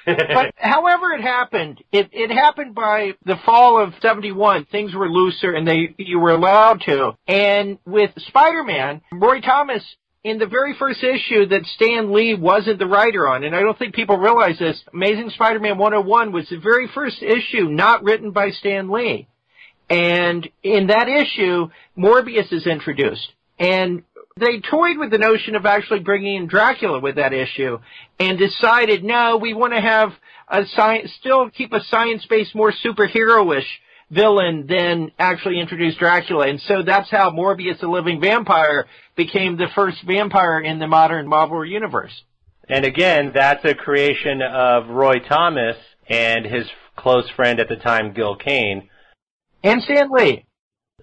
But 0.06 0.54
however 0.56 1.12
it 1.14 1.22
happened, 1.22 1.84
it, 1.92 2.10
it 2.12 2.32
happened 2.32 2.76
by 2.76 3.14
the 3.26 3.38
fall 3.46 3.82
of 3.82 3.94
71. 4.02 4.66
Things 4.66 4.94
were 4.94 5.10
looser 5.10 5.54
and 5.54 5.68
they, 5.68 5.96
you 5.98 6.20
were 6.20 6.32
allowed 6.32 6.82
to. 6.86 7.12
And 7.28 7.80
with 7.86 8.12
Spider-Man, 8.18 9.02
Roy 9.12 9.42
Thomas 9.42 9.84
in 10.24 10.38
the 10.38 10.46
very 10.46 10.76
first 10.78 11.04
issue 11.04 11.46
that 11.48 11.66
Stan 11.76 12.12
Lee 12.14 12.36
wasn't 12.36 12.80
the 12.80 12.86
writer 12.86 13.28
on, 13.28 13.44
and 13.44 13.56
I 13.56 13.62
don't 13.62 13.78
think 13.78 13.96
people 13.96 14.18
realize 14.18 14.60
this, 14.60 14.82
Amazing 14.94 15.30
Spider-Man 15.30 15.78
101 15.78 16.32
was 16.32 16.50
the 16.50 16.58
very 16.58 16.90
first 16.94 17.22
issue 17.22 17.70
not 17.70 18.04
written 18.04 18.32
by 18.32 18.52
Stan 18.52 18.90
Lee. 18.92 19.28
And 19.90 20.48
in 20.62 20.88
that 20.88 21.08
issue, 21.08 21.70
Morbius 21.98 22.52
is 22.52 22.68
introduced. 22.68 23.34
And 23.58 24.04
they 24.40 24.60
toyed 24.60 24.98
with 24.98 25.12
the 25.12 25.18
notion 25.18 25.56
of 25.56 25.66
actually 25.66 26.00
bringing 26.00 26.36
in 26.36 26.48
Dracula 26.48 27.00
with 27.00 27.16
that 27.16 27.34
issue 27.34 27.80
and 28.20 28.38
decided, 28.38 29.04
no, 29.04 29.38
we 29.38 29.54
want 29.54 29.74
to 29.74 29.82
have 29.82 30.12
a 30.48 30.66
science, 30.76 31.12
still 31.20 31.50
keep 31.50 31.74
a 31.74 31.84
science-based, 31.84 32.56
more 32.56 32.72
superhero-ish 32.72 33.68
villain 34.10 34.66
than 34.68 35.12
actually 35.20 35.60
introduce 35.60 35.96
Dracula. 35.96 36.48
And 36.48 36.60
so 36.62 36.82
that's 36.84 37.12
how 37.12 37.30
Morbius 37.30 37.80
the 37.80 37.88
Living 37.88 38.20
Vampire 38.20 38.88
became 39.16 39.58
the 39.58 39.68
first 39.76 39.98
vampire 40.06 40.60
in 40.60 40.80
the 40.80 40.88
modern 40.88 41.28
Marvel 41.28 41.64
universe. 41.64 42.24
And 42.68 42.86
again, 42.86 43.32
that's 43.34 43.64
a 43.66 43.76
creation 43.76 44.42
of 44.42 44.90
Roy 44.90 45.20
Thomas 45.20 45.76
and 46.08 46.46
his 46.46 46.68
close 46.96 47.30
friend 47.36 47.60
at 47.60 47.70
the 47.70 47.76
time, 47.76 48.14
Gil 48.14 48.36
Kane. 48.36 48.90
And 49.64 49.82
Stan 49.84 50.10
Lee. 50.12 50.46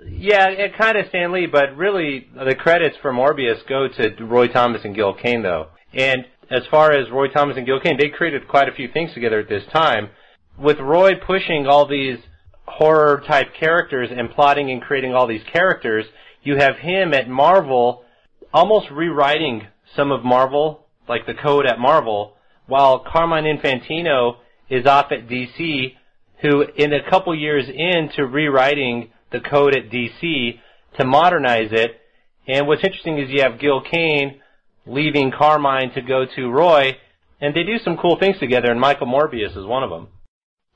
Yeah, 0.05 0.49
it 0.49 0.77
kind 0.77 0.97
of 0.97 1.07
Stan 1.09 1.33
Lee, 1.33 1.47
but 1.47 1.77
really 1.77 2.29
the 2.35 2.55
credits 2.55 2.97
for 3.01 3.13
Morbius 3.13 3.67
go 3.69 3.89
to 3.89 4.25
Roy 4.25 4.49
Thomas 4.49 4.83
and 4.85 4.95
Gil 4.95 5.15
Kane, 5.15 5.43
though. 5.43 5.69
And 5.93 6.25
as 6.51 6.63
far 6.71 6.93
as 6.93 7.11
Roy 7.11 7.29
Thomas 7.29 7.57
and 7.57 7.67
Gil 7.67 7.81
Kane, 7.81 7.97
they 7.99 8.09
created 8.09 8.49
quite 8.49 8.69
a 8.69 8.73
few 8.73 8.89
things 8.89 9.13
together 9.15 9.41
at 9.41 9.49
this 9.49 9.65
time. 9.73 10.11
With 10.59 10.79
Roy 10.79 11.15
pushing 11.15 11.67
all 11.67 11.87
these 11.87 12.19
horror 12.67 13.23
type 13.27 13.55
characters 13.59 14.11
and 14.17 14.31
plotting 14.31 14.71
and 14.71 14.83
creating 14.83 15.15
all 15.15 15.27
these 15.27 15.45
characters, 15.53 16.07
you 16.43 16.57
have 16.57 16.77
him 16.77 17.13
at 17.13 17.29
Marvel 17.29 18.05
almost 18.53 18.91
rewriting 18.91 19.67
some 19.95 20.11
of 20.11 20.25
Marvel, 20.25 20.87
like 21.09 21.27
the 21.27 21.35
code 21.35 21.67
at 21.67 21.79
Marvel, 21.79 22.37
while 22.67 23.01
Carmine 23.01 23.45
Infantino 23.45 24.37
is 24.69 24.87
off 24.87 25.13
at 25.13 25.29
DC, 25.29 25.95
who 26.43 26.63
in 26.77 26.93
a 26.93 27.09
couple 27.09 27.35
years 27.35 27.67
into 27.69 28.27
rewriting 28.27 29.11
the 29.33 29.41
code 29.41 29.77
at 29.77 29.91
DC 29.91 30.61
to 30.99 31.05
modernize 31.05 31.71
it. 31.73 32.01
And 32.49 32.67
what's 32.67 32.85
interesting 32.85 33.19
is 33.19 33.31
you 33.31 33.43
have 33.43 33.59
Gil 33.59 33.83
Kane 33.83 34.41
leaving 34.87 35.33
Carmine 35.37 35.93
to 35.95 36.03
go 36.03 36.25
to 36.37 36.51
Roy, 36.51 36.97
and 37.41 37.55
they 37.55 37.65
do 37.65 37.79
some 37.79 37.97
cool 37.97 38.19
things 38.19 38.39
together, 38.39 38.71
and 38.71 38.81
Michael 38.81 39.09
Morbius 39.09 39.57
is 39.57 39.67
one 39.67 39.83
of 39.83 39.91
them. 39.91 40.09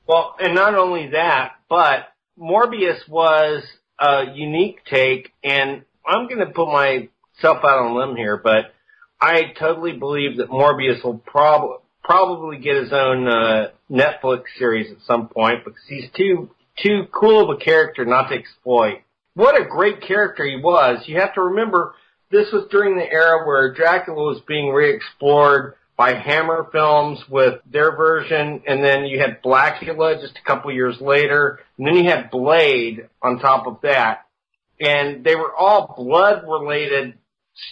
Well, 0.07 0.35
and 0.39 0.53
not 0.53 0.75
only 0.75 1.11
that, 1.11 1.53
but 1.69 2.09
Morbius 2.37 3.07
was 3.07 3.63
a 3.99 4.25
unique 4.33 4.79
take, 4.89 5.31
and 5.43 5.83
I'm 6.05 6.27
going 6.27 6.39
to 6.39 6.47
put 6.47 6.67
myself 6.67 7.63
out 7.63 7.79
on 7.79 7.91
a 7.91 7.95
limb 7.95 8.17
here, 8.17 8.37
but 8.37 8.73
I 9.21 9.53
totally 9.57 9.93
believe 9.93 10.37
that 10.37 10.49
Morbius 10.49 11.03
will 11.03 11.19
prob- 11.19 11.81
probably 12.03 12.57
get 12.57 12.75
his 12.77 12.91
own 12.91 13.27
uh, 13.27 13.67
Netflix 13.89 14.43
series 14.57 14.91
at 14.91 14.97
some 15.05 15.27
point 15.27 15.63
because 15.63 15.81
he's 15.87 16.09
too 16.17 16.49
too 16.81 17.07
cool 17.11 17.49
of 17.49 17.57
a 17.57 17.63
character 17.63 18.05
not 18.05 18.29
to 18.29 18.35
exploit. 18.35 19.01
What 19.33 19.59
a 19.59 19.65
great 19.65 20.01
character 20.01 20.45
he 20.45 20.57
was. 20.57 21.03
You 21.07 21.19
have 21.19 21.33
to 21.35 21.41
remember 21.41 21.95
this 22.31 22.51
was 22.51 22.67
during 22.71 22.97
the 22.97 23.09
era 23.09 23.45
where 23.45 23.73
Dracula 23.73 24.23
was 24.23 24.41
being 24.47 24.69
re-explored 24.69 25.75
by 25.97 26.13
Hammer 26.13 26.67
Films 26.71 27.19
with 27.29 27.61
their 27.69 27.95
version, 27.95 28.63
and 28.65 28.83
then 28.83 29.05
you 29.05 29.19
had 29.19 29.43
Blacula 29.43 30.19
just 30.19 30.37
a 30.37 30.47
couple 30.47 30.71
years 30.71 30.99
later, 30.99 31.59
and 31.77 31.85
then 31.85 31.95
you 31.95 32.09
had 32.09 32.31
Blade 32.31 33.07
on 33.21 33.39
top 33.39 33.67
of 33.67 33.81
that. 33.83 34.25
And 34.79 35.23
they 35.23 35.35
were 35.35 35.53
all 35.55 35.93
blood 35.95 36.43
related 36.47 37.19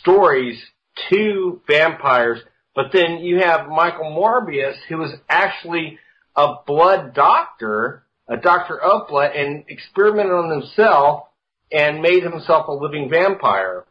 stories 0.01 0.61
to 1.09 1.61
vampires, 1.67 2.39
but 2.75 2.91
then 2.93 3.19
you 3.19 3.39
have 3.39 3.67
Michael 3.67 4.11
Morbius, 4.11 4.75
who 4.87 4.97
was 4.97 5.13
actually 5.27 5.97
a 6.35 6.55
blood 6.67 7.15
doctor 7.15 8.03
a 8.29 8.37
doctor 8.37 8.79
of 8.79 9.07
blood 9.07 9.31
and 9.35 9.65
experimented 9.67 10.31
on 10.31 10.51
himself 10.51 11.23
and 11.71 12.01
made 12.01 12.23
himself 12.23 12.67
a 12.67 12.71
living 12.71 13.09
vampire. 13.09 13.85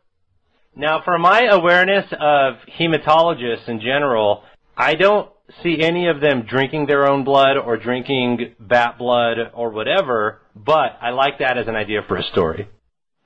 Now, 0.76 1.02
for 1.04 1.18
my 1.18 1.42
awareness 1.50 2.06
of 2.12 2.54
hematologists 2.78 3.68
in 3.68 3.80
general, 3.80 4.44
I 4.76 4.94
don't 4.94 5.28
see 5.62 5.80
any 5.80 6.08
of 6.08 6.20
them 6.20 6.46
drinking 6.48 6.86
their 6.86 7.08
own 7.08 7.24
blood 7.24 7.56
or 7.56 7.76
drinking 7.76 8.54
bat 8.60 8.96
blood 8.96 9.38
or 9.54 9.70
whatever, 9.70 10.40
but 10.54 10.96
I 11.00 11.10
like 11.10 11.40
that 11.40 11.58
as 11.58 11.66
an 11.66 11.74
idea 11.74 12.02
for 12.06 12.16
a 12.16 12.22
story. 12.22 12.68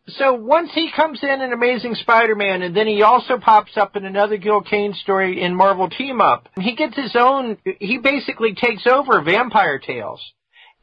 So 0.08 0.32
once 0.32 0.70
he 0.74 0.90
comes 0.94 1.20
in 1.22 1.42
in 1.42 1.52
Amazing 1.52 1.94
Spider-Man, 1.94 2.62
and 2.62 2.74
then 2.74 2.86
he 2.86 3.02
also 3.02 3.38
pops 3.38 3.76
up 3.76 3.96
in 3.96 4.04
another 4.04 4.36
Gil 4.36 4.62
Kane 4.62 4.94
story 4.94 5.42
in 5.42 5.54
Marvel 5.54 5.88
Team 5.88 6.20
Up, 6.20 6.48
he 6.58 6.74
gets 6.74 6.96
his 6.96 7.14
own, 7.14 7.58
he 7.78 7.98
basically 7.98 8.54
takes 8.54 8.86
over 8.86 9.20
Vampire 9.20 9.78
Tales 9.78 10.20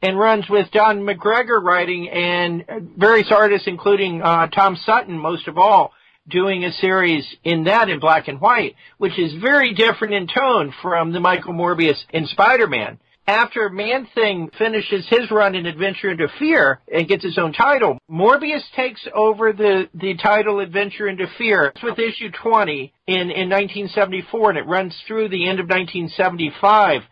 and 0.02 0.18
runs 0.18 0.48
with 0.48 0.70
Don 0.70 1.00
McGregor 1.00 1.62
writing 1.62 2.08
and 2.08 2.64
various 2.96 3.28
artists, 3.30 3.66
including 3.66 4.22
uh, 4.22 4.46
Tom 4.48 4.76
Sutton, 4.76 5.18
most 5.18 5.46
of 5.48 5.58
all, 5.58 5.92
doing 6.28 6.64
a 6.64 6.72
series 6.72 7.26
in 7.44 7.64
that 7.64 7.88
in 7.88 7.98
black 8.00 8.28
and 8.28 8.40
white, 8.40 8.76
which 8.98 9.18
is 9.18 9.34
very 9.40 9.74
different 9.74 10.14
in 10.14 10.26
tone 10.26 10.72
from 10.82 11.12
the 11.12 11.20
Michael 11.20 11.52
Morbius 11.52 11.98
in 12.10 12.26
Spider-Man. 12.26 12.98
After 13.26 13.68
Man-Thing 13.68 14.50
finishes 14.58 15.06
his 15.08 15.30
run 15.30 15.54
in 15.54 15.64
Adventure 15.64 16.10
into 16.10 16.26
Fear 16.38 16.80
and 16.92 17.06
gets 17.06 17.22
his 17.22 17.38
own 17.38 17.52
title, 17.52 17.98
Morbius 18.10 18.64
takes 18.74 19.06
over 19.14 19.52
the, 19.52 19.88
the 19.94 20.16
title 20.16 20.58
Adventure 20.58 21.06
into 21.06 21.26
Fear. 21.38 21.72
With 21.82 21.98
issue 21.98 22.30
20 22.42 22.92
in, 23.06 23.14
in 23.14 23.48
1974 23.48 24.50
and 24.50 24.58
it 24.58 24.66
runs 24.66 24.96
through 25.06 25.28
the 25.28 25.48
end 25.48 25.60
of 25.60 25.68
1975 25.68 27.02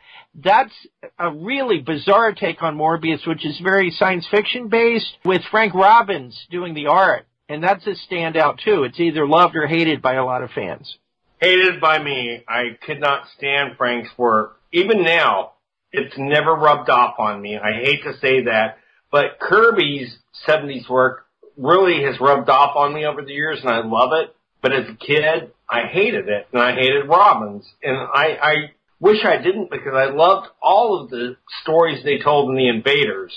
that's 0.43 0.75
a 1.19 1.31
really 1.31 1.81
bizarre 1.81 2.33
take 2.33 2.63
on 2.63 2.77
Morbius, 2.77 3.27
which 3.27 3.45
is 3.45 3.59
very 3.63 3.91
science 3.91 4.27
fiction 4.31 4.69
based, 4.69 5.17
with 5.25 5.43
Frank 5.51 5.75
Robbins 5.75 6.47
doing 6.51 6.75
the 6.75 6.87
art. 6.87 7.27
And 7.49 7.63
that's 7.63 7.87
a 7.87 7.95
standout 8.11 8.59
too. 8.63 8.85
It's 8.85 9.01
either 9.01 9.27
loved 9.27 9.57
or 9.57 9.67
hated 9.67 10.03
by 10.03 10.15
a 10.15 10.25
lot 10.25 10.43
of 10.43 10.51
fans. 10.51 10.99
Hated 11.41 11.81
by 11.81 12.03
me. 12.03 12.45
I 12.49 12.77
could 12.85 13.01
not 13.01 13.25
stand 13.37 13.77
Frank's 13.77 14.11
work. 14.19 14.61
Even 14.73 15.03
now, 15.03 15.53
it's 15.93 16.15
never 16.19 16.53
rubbed 16.55 16.91
off 16.91 17.15
on 17.19 17.41
me. 17.41 17.57
I 17.57 17.73
hate 17.73 18.03
to 18.05 18.19
say 18.19 18.45
that, 18.45 18.79
but 19.11 19.39
Kirby's 19.41 20.19
70s 20.47 20.89
work 20.89 21.27
really 21.57 22.03
has 22.05 22.21
rubbed 22.21 22.51
off 22.51 22.77
on 22.77 22.93
me 22.93 23.07
over 23.07 23.23
the 23.23 23.33
years 23.33 23.61
and 23.61 23.71
I 23.71 23.83
love 23.85 24.11
it. 24.13 24.35
But 24.61 24.73
as 24.73 24.87
a 24.89 24.95
kid, 24.95 25.53
I 25.71 25.83
hated 25.91 26.29
it 26.29 26.49
and 26.53 26.61
I 26.61 26.75
hated 26.75 27.09
Robbins 27.09 27.65
and 27.83 27.97
I, 27.97 28.39
I 28.43 28.55
Wish 29.01 29.25
I 29.25 29.37
didn't 29.37 29.71
because 29.71 29.95
I 29.95 30.07
loved 30.07 30.49
all 30.61 31.01
of 31.01 31.11
the 31.11 31.37
stories 31.63 32.03
they 32.03 32.19
told 32.19 32.51
in 32.51 32.57
The 32.57 32.69
Invaders. 32.69 33.33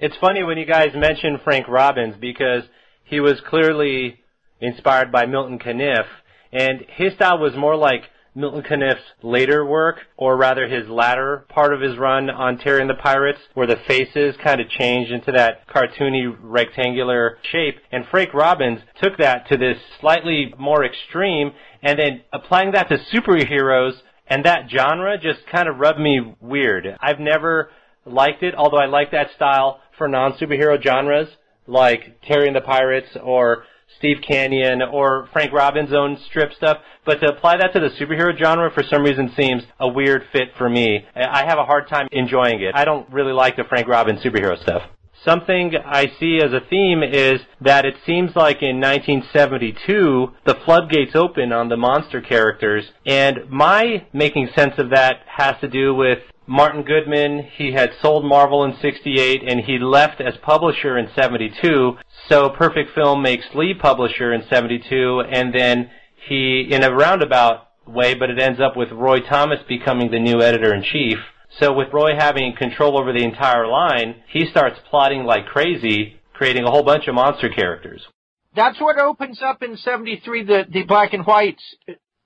It's 0.00 0.16
funny 0.20 0.42
when 0.42 0.58
you 0.58 0.66
guys 0.66 0.90
mention 0.96 1.38
Frank 1.44 1.68
Robbins 1.68 2.16
because 2.20 2.64
he 3.04 3.20
was 3.20 3.40
clearly 3.48 4.18
inspired 4.60 5.12
by 5.12 5.26
Milton 5.26 5.60
Caniff, 5.60 6.06
and 6.52 6.84
his 6.88 7.14
style 7.14 7.38
was 7.38 7.54
more 7.54 7.76
like 7.76 8.02
Milton 8.34 8.62
Caniff's 8.62 9.02
later 9.22 9.64
work, 9.64 9.98
or 10.16 10.36
rather 10.36 10.66
his 10.66 10.88
latter 10.88 11.46
part 11.48 11.72
of 11.72 11.80
his 11.80 11.96
run 11.96 12.28
on 12.28 12.58
Terry 12.58 12.80
and 12.80 12.90
the 12.90 12.94
Pirates, 12.94 13.40
where 13.54 13.66
the 13.68 13.80
faces 13.86 14.36
kind 14.42 14.60
of 14.60 14.68
changed 14.68 15.12
into 15.12 15.30
that 15.32 15.68
cartoony 15.68 16.36
rectangular 16.40 17.38
shape. 17.50 17.76
And 17.92 18.06
Frank 18.10 18.34
Robbins 18.34 18.80
took 19.00 19.18
that 19.18 19.48
to 19.48 19.56
this 19.56 19.78
slightly 20.00 20.52
more 20.58 20.84
extreme, 20.84 21.52
and 21.80 21.96
then 21.96 22.22
applying 22.32 22.72
that 22.72 22.88
to 22.88 22.98
superheroes 23.12 24.00
and 24.30 24.44
that 24.44 24.70
genre 24.70 25.18
just 25.18 25.46
kind 25.46 25.68
of 25.68 25.78
rubbed 25.78 26.00
me 26.00 26.34
weird. 26.40 26.96
I've 27.00 27.20
never 27.20 27.70
liked 28.06 28.42
it, 28.42 28.54
although 28.54 28.78
I 28.78 28.86
like 28.86 29.10
that 29.10 29.32
style 29.34 29.80
for 29.98 30.08
non-superhero 30.08 30.82
genres 30.82 31.28
like 31.66 32.20
Terry 32.22 32.46
and 32.46 32.56
the 32.56 32.60
Pirates 32.60 33.16
or 33.22 33.64
Steve 33.98 34.18
Canyon 34.26 34.82
or 34.82 35.28
Frank 35.32 35.52
Robbins' 35.52 35.92
own 35.92 36.16
strip 36.26 36.52
stuff, 36.54 36.78
but 37.04 37.20
to 37.20 37.26
apply 37.26 37.56
that 37.58 37.72
to 37.74 37.80
the 37.80 37.90
superhero 37.90 38.36
genre 38.36 38.70
for 38.70 38.82
some 38.82 39.02
reason 39.02 39.32
seems 39.36 39.64
a 39.78 39.88
weird 39.88 40.24
fit 40.32 40.48
for 40.56 40.68
me. 40.70 41.04
I 41.14 41.44
have 41.44 41.58
a 41.58 41.64
hard 41.64 41.88
time 41.88 42.08
enjoying 42.12 42.62
it. 42.62 42.72
I 42.74 42.84
don't 42.84 43.10
really 43.12 43.32
like 43.32 43.56
the 43.56 43.64
Frank 43.64 43.88
Robbins 43.88 44.22
superhero 44.22 44.60
stuff. 44.62 44.82
Something 45.24 45.74
I 45.76 46.06
see 46.18 46.40
as 46.42 46.52
a 46.52 46.60
theme 46.60 47.02
is 47.02 47.40
that 47.60 47.84
it 47.84 47.96
seems 48.06 48.34
like 48.34 48.62
in 48.62 48.80
1972 48.80 50.32
the 50.46 50.54
floodgates 50.64 51.14
open 51.14 51.52
on 51.52 51.68
the 51.68 51.76
monster 51.76 52.22
characters, 52.22 52.84
and 53.04 53.50
my 53.50 54.06
making 54.14 54.48
sense 54.56 54.74
of 54.78 54.90
that 54.90 55.20
has 55.26 55.56
to 55.60 55.68
do 55.68 55.94
with 55.94 56.20
Martin 56.46 56.82
Goodman, 56.82 57.48
he 57.56 57.72
had 57.72 57.92
sold 58.02 58.24
Marvel 58.24 58.64
in 58.64 58.76
68 58.80 59.42
and 59.46 59.60
he 59.60 59.78
left 59.78 60.20
as 60.20 60.34
publisher 60.42 60.98
in 60.98 61.08
72. 61.14 61.96
So 62.28 62.48
Perfect 62.50 62.94
Film 62.94 63.22
makes 63.22 63.44
Lee 63.54 63.72
publisher 63.72 64.32
in 64.32 64.42
72 64.48 65.22
and 65.30 65.54
then 65.54 65.90
he, 66.28 66.66
in 66.70 66.82
a 66.82 66.92
roundabout 66.92 67.68
way, 67.86 68.14
but 68.14 68.30
it 68.30 68.40
ends 68.40 68.58
up 68.60 68.76
with 68.76 68.90
Roy 68.90 69.20
Thomas 69.20 69.60
becoming 69.68 70.10
the 70.10 70.18
new 70.18 70.42
editor 70.42 70.74
in 70.74 70.82
chief. 70.82 71.18
So 71.58 71.72
with 71.72 71.92
Roy 71.92 72.14
having 72.16 72.54
control 72.56 72.98
over 72.98 73.12
the 73.12 73.24
entire 73.24 73.66
line, 73.66 74.22
he 74.28 74.46
starts 74.46 74.78
plotting 74.88 75.24
like 75.24 75.46
crazy, 75.46 76.20
creating 76.32 76.64
a 76.64 76.70
whole 76.70 76.84
bunch 76.84 77.08
of 77.08 77.14
monster 77.14 77.48
characters. 77.48 78.06
That's 78.54 78.80
what 78.80 78.98
opens 78.98 79.42
up 79.42 79.62
in 79.62 79.76
73 79.76 80.44
the, 80.44 80.64
the 80.70 80.82
black 80.84 81.12
and 81.12 81.24
whites, 81.24 81.62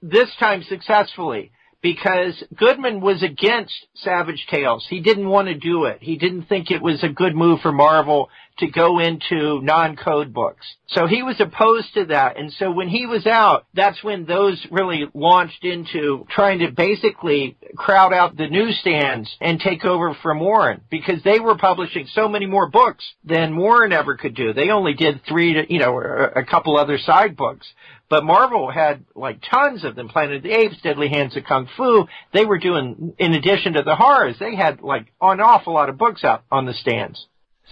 this 0.00 0.31
time 0.38 0.62
successfully 0.62 1.50
because 1.85 2.43
Goodman 2.57 3.02
was 3.02 3.23
against 3.23 3.75
Savage 3.97 4.47
Tales. 4.50 4.87
He 4.88 5.00
didn't 5.00 5.28
want 5.28 5.49
to 5.49 5.54
do 5.54 5.85
it. 5.85 5.99
He 6.00 6.16
didn't 6.16 6.47
think 6.47 6.71
it 6.71 6.81
was 6.81 7.04
a 7.04 7.11
good 7.11 7.37
move 7.37 7.61
for 7.61 7.73
Marvel 7.73 8.31
to 8.58 8.68
go 8.68 9.00
into 9.00 9.61
non-code 9.62 10.32
books. 10.32 10.66
So 10.87 11.06
he 11.06 11.23
was 11.23 11.40
opposed 11.40 11.92
to 11.94 12.04
that. 12.06 12.38
And 12.38 12.52
so 12.52 12.70
when 12.70 12.88
he 12.88 13.06
was 13.06 13.26
out, 13.26 13.66
that's 13.75 14.02
when 14.04 14.26
those 14.26 14.64
really 14.70 15.06
launched 15.12 15.64
into 15.64 16.26
trying 16.30 16.61
to 16.61 16.70
basically 16.70 17.56
crowd 17.76 18.12
out 18.12 18.37
the 18.37 18.49
newsstands 18.49 19.34
and 19.40 19.58
take 19.58 19.84
over 19.84 20.14
from 20.23 20.38
Warren 20.38 20.82
because 20.90 21.23
they 21.25 21.40
were 21.40 21.56
publishing 21.56 22.06
so 22.12 22.28
many 22.28 22.46
more 22.46 22.68
books 22.68 23.04
than 23.25 23.56
Warren 23.56 23.92
ever 23.92 24.16
could 24.16 24.37
do. 24.37 24.52
They 24.52 24.70
only 24.70 24.94
did 24.94 25.23
three 25.28 25.54
to, 25.54 25.73
you 25.73 25.80
know, 25.80 25.99
a 25.99 26.44
couple 26.44 26.76
other 26.76 26.99
side 26.99 27.37
books. 27.37 27.66
But 28.08 28.23
Marvel 28.23 28.70
had 28.70 29.04
like 29.16 29.40
tons 29.50 29.82
of 29.82 29.96
them. 29.96 30.08
Planet 30.08 30.37
of 30.37 30.42
the 30.44 30.52
Apes, 30.52 30.80
Deadly 30.82 31.08
Hands 31.08 31.37
of 31.37 31.44
Kung 31.44 31.68
Fu. 31.76 32.06
They 32.32 32.44
were 32.44 32.58
doing, 32.58 33.14
in 33.18 33.32
addition 33.32 33.73
to 33.73 33.82
the 33.82 33.96
horrors, 33.96 34.37
they 34.38 34.54
had 34.54 34.82
like 34.82 35.06
an 35.20 35.40
awful 35.40 35.75
lot 35.75 35.88
of 35.88 35.99
books 35.99 36.23
out 36.23 36.44
on 36.52 36.66
the 36.66 36.75
stands. 36.75 37.26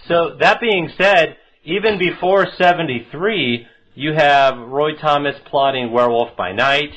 So 0.07 0.35
that 0.39 0.59
being 0.59 0.89
said, 0.97 1.37
even 1.63 1.97
before 1.97 2.45
73, 2.57 3.67
you 3.95 4.13
have 4.13 4.57
Roy 4.57 4.95
Thomas 4.95 5.35
plotting 5.45 5.91
Werewolf 5.91 6.35
by 6.35 6.51
Night 6.51 6.91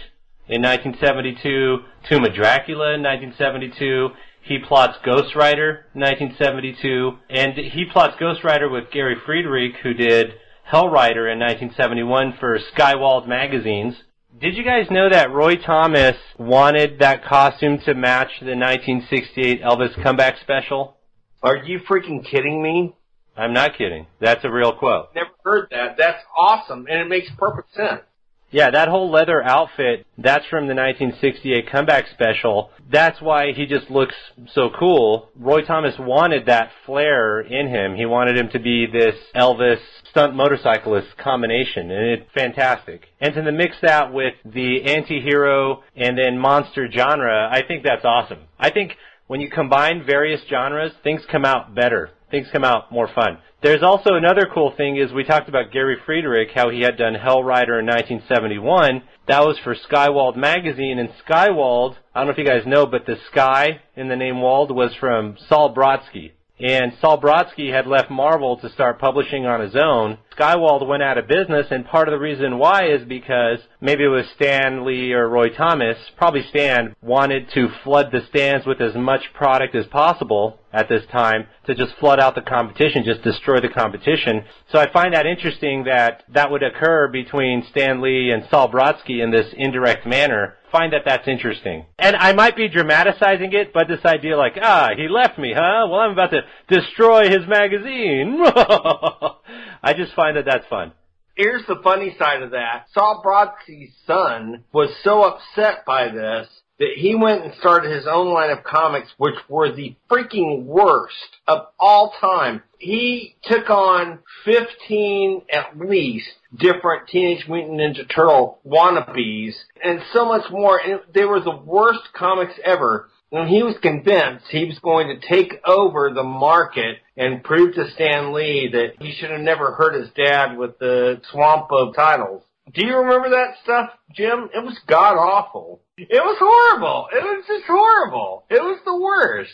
in 0.49 0.63
1972, 0.63 1.79
Tomb 2.09 2.25
of 2.25 2.35
Dracula 2.35 2.95
in 2.95 3.03
1972. 3.03 4.09
He 4.43 4.59
plots 4.59 4.97
Ghost 5.05 5.35
Rider 5.35 5.87
in 5.95 6.01
1972, 6.01 7.19
and 7.31 7.53
he 7.57 7.85
plots 7.93 8.17
Ghost 8.19 8.45
Rider 8.45 8.69
with 8.69 8.91
Gary 8.93 9.17
Friedrich, 9.25 9.75
who 9.83 9.93
did 9.93 10.35
Hell 10.65 10.89
Rider 10.89 11.29
in 11.29 11.39
1971 11.39 12.39
for 12.39 12.59
Skywald 12.59 13.29
magazines. 13.29 13.95
Did 14.41 14.57
you 14.57 14.65
guys 14.65 14.91
know 14.91 15.09
that 15.09 15.33
Roy 15.33 15.57
Thomas 15.57 16.17
wanted 16.39 16.99
that 16.99 17.25
costume 17.25 17.79
to 17.87 17.95
match 17.95 18.31
the 18.41 18.57
1968 18.57 19.63
Elvis 19.63 20.03
comeback 20.03 20.39
special? 20.41 20.96
Are 21.43 21.57
you 21.57 21.81
freaking 21.81 22.25
kidding 22.25 22.63
me? 22.63 22.95
I'm 23.37 23.53
not 23.53 23.77
kidding. 23.77 24.07
That's 24.21 24.45
a 24.45 24.51
real 24.51 24.73
quote. 24.73 25.15
Never 25.15 25.31
heard 25.45 25.69
that. 25.71 25.97
That's 25.99 26.23
awesome, 26.37 26.87
and 26.89 27.01
it 27.01 27.09
makes 27.09 27.29
perfect 27.39 27.75
sense. 27.75 28.03
Yeah, 28.51 28.71
that 28.71 28.89
whole 28.89 29.11
leather 29.11 29.43
outfit, 29.43 30.07
that's 30.17 30.47
from 30.47 30.69
the 30.69 30.75
1968 30.75 31.69
comeback 31.71 32.07
special. 32.09 32.71
That's 32.91 33.21
why 33.21 33.53
he 33.53 33.67
just 33.67 33.91
looks 33.91 34.15
so 34.55 34.71
cool. 34.79 35.31
Roy 35.37 35.63
Thomas 35.63 35.95
wanted 35.99 36.47
that 36.47 36.71
flair 36.87 37.41
in 37.41 37.69
him. 37.69 37.97
He 37.97 38.07
wanted 38.07 38.39
him 38.39 38.49
to 38.51 38.61
be 38.61 38.87
this 38.87 39.17
Elvis 39.35 39.81
stunt 40.09 40.35
motorcyclist 40.35 41.17
combination, 41.19 41.91
and 41.91 42.11
it's 42.11 42.31
fantastic. 42.33 43.09
And 43.21 43.35
to 43.35 43.53
mix 43.53 43.77
that 43.83 44.13
with 44.13 44.35
the 44.45 44.85
anti-hero 44.85 45.83
and 45.97 46.17
then 46.17 46.39
monster 46.39 46.89
genre, 46.91 47.51
I 47.51 47.63
think 47.67 47.83
that's 47.83 48.05
awesome. 48.05 48.45
I 48.59 48.71
think 48.71 48.97
when 49.27 49.41
you 49.41 49.51
combine 49.51 50.05
various 50.05 50.41
genres, 50.49 50.93
things 51.03 51.23
come 51.31 51.45
out 51.45 51.75
better. 51.75 52.11
Things 52.31 52.49
come 52.53 52.65
out 52.65 52.91
more 52.91 53.09
fun. 53.13 53.39
There's 53.63 53.83
also 53.83 54.15
another 54.15 54.49
cool 54.53 54.73
thing 54.77 54.97
is 54.97 55.13
we 55.13 55.25
talked 55.25 55.49
about 55.49 55.73
Gary 55.73 55.97
Friedrich, 56.05 56.51
how 56.55 56.71
he 56.71 56.81
had 56.81 56.97
done 56.97 57.15
Hellrider 57.15 57.81
in 57.81 57.87
1971. 57.87 59.03
That 59.29 59.45
was 59.45 59.59
for 59.65 59.75
Skywald 59.75 60.37
magazine, 60.37 60.99
and 60.99 61.09
Skywald, 61.27 61.97
I 62.15 62.21
don't 62.21 62.27
know 62.27 62.33
if 62.33 62.39
you 62.39 62.45
guys 62.45 62.67
know, 62.67 62.87
but 62.87 63.07
the 63.07 63.17
Sky 63.31 63.81
in 63.97 64.09
the 64.09 64.17
name 64.17 64.41
Wald 64.41 64.71
was 64.71 64.95
from 65.01 65.37
Sol 65.49 65.75
Brodsky. 65.75 66.33
And 66.59 66.95
Sol 67.03 67.21
Brodsky 67.21 67.71
had 67.71 67.87
left 67.87 68.11
Marvel 68.11 68.57
to 68.59 68.71
start 68.71 68.99
publishing 68.99 69.45
on 69.45 69.61
his 69.61 69.77
own. 69.77 70.19
Skywald 70.35 70.87
went 70.87 71.03
out 71.03 71.19
of 71.19 71.29
business, 71.29 71.67
and 71.71 71.85
part 71.85 72.09
of 72.09 72.13
the 72.13 72.19
reason 72.19 72.59
why 72.59 72.89
is 72.89 73.07
because 73.07 73.59
maybe 73.81 74.05
it 74.05 74.09
was 74.09 74.25
Stan 74.35 74.85
Lee 74.87 75.13
or 75.13 75.29
Roy 75.29 75.49
Thomas, 75.51 75.99
probably 76.17 76.43
Stan, 76.49 76.95
wanted 77.03 77.51
to 77.55 77.69
flood 77.85 78.11
the 78.11 78.21
stands 78.29 78.67
with 78.67 78.81
as 78.81 78.95
much 78.95 79.33
product 79.35 79.75
as 79.75 79.87
possible 79.87 80.61
at 80.73 80.89
this 80.89 81.05
time 81.11 81.47
to 81.67 81.75
just 81.75 81.95
flood 81.97 82.21
out 82.21 82.35
the 82.35 82.43
competition, 82.43 83.05
just 83.05 83.23
destroy 83.23 83.61
the 83.61 83.69
competition. 83.69 84.45
So 84.73 84.79
I 84.79 84.91
find 84.93 85.15
that 85.15 85.27
interesting 85.27 85.85
that 85.85 86.25
that 86.33 86.51
would 86.51 86.63
occur 86.63 87.09
between 87.09 87.67
Stan 87.71 88.01
Lee 88.01 88.31
and 88.31 88.47
Sol 88.51 88.71
Brodsky 88.71 89.23
in 89.23 89.31
this 89.31 89.53
indirect 89.57 90.07
manner. 90.07 90.55
Find 90.73 90.93
that 90.93 91.03
that's 91.05 91.29
interesting. 91.29 91.87
And 91.99 92.17
I 92.17 92.33
might 92.33 92.57
be 92.57 92.69
dramatizing 92.69 93.53
it, 93.53 93.73
but 93.73 93.89
this 93.89 94.05
idea 94.05 94.37
like, 94.37 94.59
ah, 94.61 94.91
he 94.97 95.09
left 95.09 95.39
me, 95.39 95.53
huh? 95.55 95.87
Well, 95.89 96.01
I'm 96.01 96.11
about 96.11 96.33
to 96.33 96.43
destroy 96.69 97.29
his 97.29 97.47
magazine. 97.47 98.41
I 98.45 99.95
just 99.97 100.13
find 100.15 100.37
that 100.37 100.45
that's 100.45 100.67
fun. 100.67 100.93
Here's 101.37 101.67
the 101.67 101.81
funny 101.85 102.17
side 102.19 102.43
of 102.43 102.53
that. 102.53 102.87
Sol 102.93 103.23
Brodsky's 103.25 103.93
son 104.07 104.65
was 104.73 104.91
so 105.05 105.23
upset 105.23 105.85
by 105.87 106.09
this 106.09 106.49
that 106.79 106.93
he 106.97 107.15
went 107.15 107.45
and 107.45 107.55
started 107.59 107.95
his 107.95 108.07
own 108.07 108.33
line 108.33 108.51
of 108.51 108.65
comics, 108.65 109.09
which 109.17 109.37
were 109.49 109.73
the 109.73 109.97
freaking 110.11 110.65
worst 110.65 111.37
of 111.47 111.67
all 111.79 112.13
time. 112.21 112.63
He 112.79 113.37
took 113.45 113.71
on 113.71 114.19
15 114.45 115.43
at 115.51 115.79
least 115.79 116.29
different 116.55 117.09
Teenage 117.09 117.49
Mutant 117.49 117.81
Ninja 117.81 118.09
Turtle 118.09 118.59
wannabes 118.67 119.55
and 119.83 120.01
so 120.13 120.27
much 120.27 120.51
more. 120.51 120.79
And 120.79 121.01
they 121.15 121.25
were 121.25 121.41
the 121.41 121.57
worst 121.57 122.13
comics 122.15 122.55
ever. 122.65 123.09
And 123.33 123.49
he 123.49 123.63
was 123.63 123.77
convinced 123.83 124.47
he 124.51 124.67
was 124.67 124.79
going 124.79 125.09
to 125.09 125.27
take 125.27 125.55
over 125.67 126.13
the 126.15 126.23
market 126.23 126.99
and 127.17 127.43
prove 127.43 127.75
to 127.75 127.91
Stan 127.91 128.33
Lee 128.33 128.69
that 128.73 129.03
he 129.03 129.13
should 129.13 129.31
have 129.31 129.41
never 129.41 129.73
hurt 129.73 130.01
his 130.01 130.11
dad 130.15 130.57
with 130.57 130.79
the 130.79 131.21
swamp 131.33 131.69
of 131.73 131.95
titles. 131.95 132.43
Do 132.73 132.85
you 132.85 132.97
remember 132.97 133.31
that 133.31 133.55
stuff, 133.63 133.91
Jim? 134.13 134.51
It 134.55 134.65
was 134.65 134.79
god 134.87 135.17
awful. 135.17 135.81
It 135.97 136.23
was 136.23 136.37
horrible. 136.39 137.07
It 137.13 137.23
was 137.23 137.45
just 137.47 137.65
horrible. 137.67 138.45
It 138.51 138.61
was 138.61 138.81
the 138.85 138.99
worst. 138.99 139.53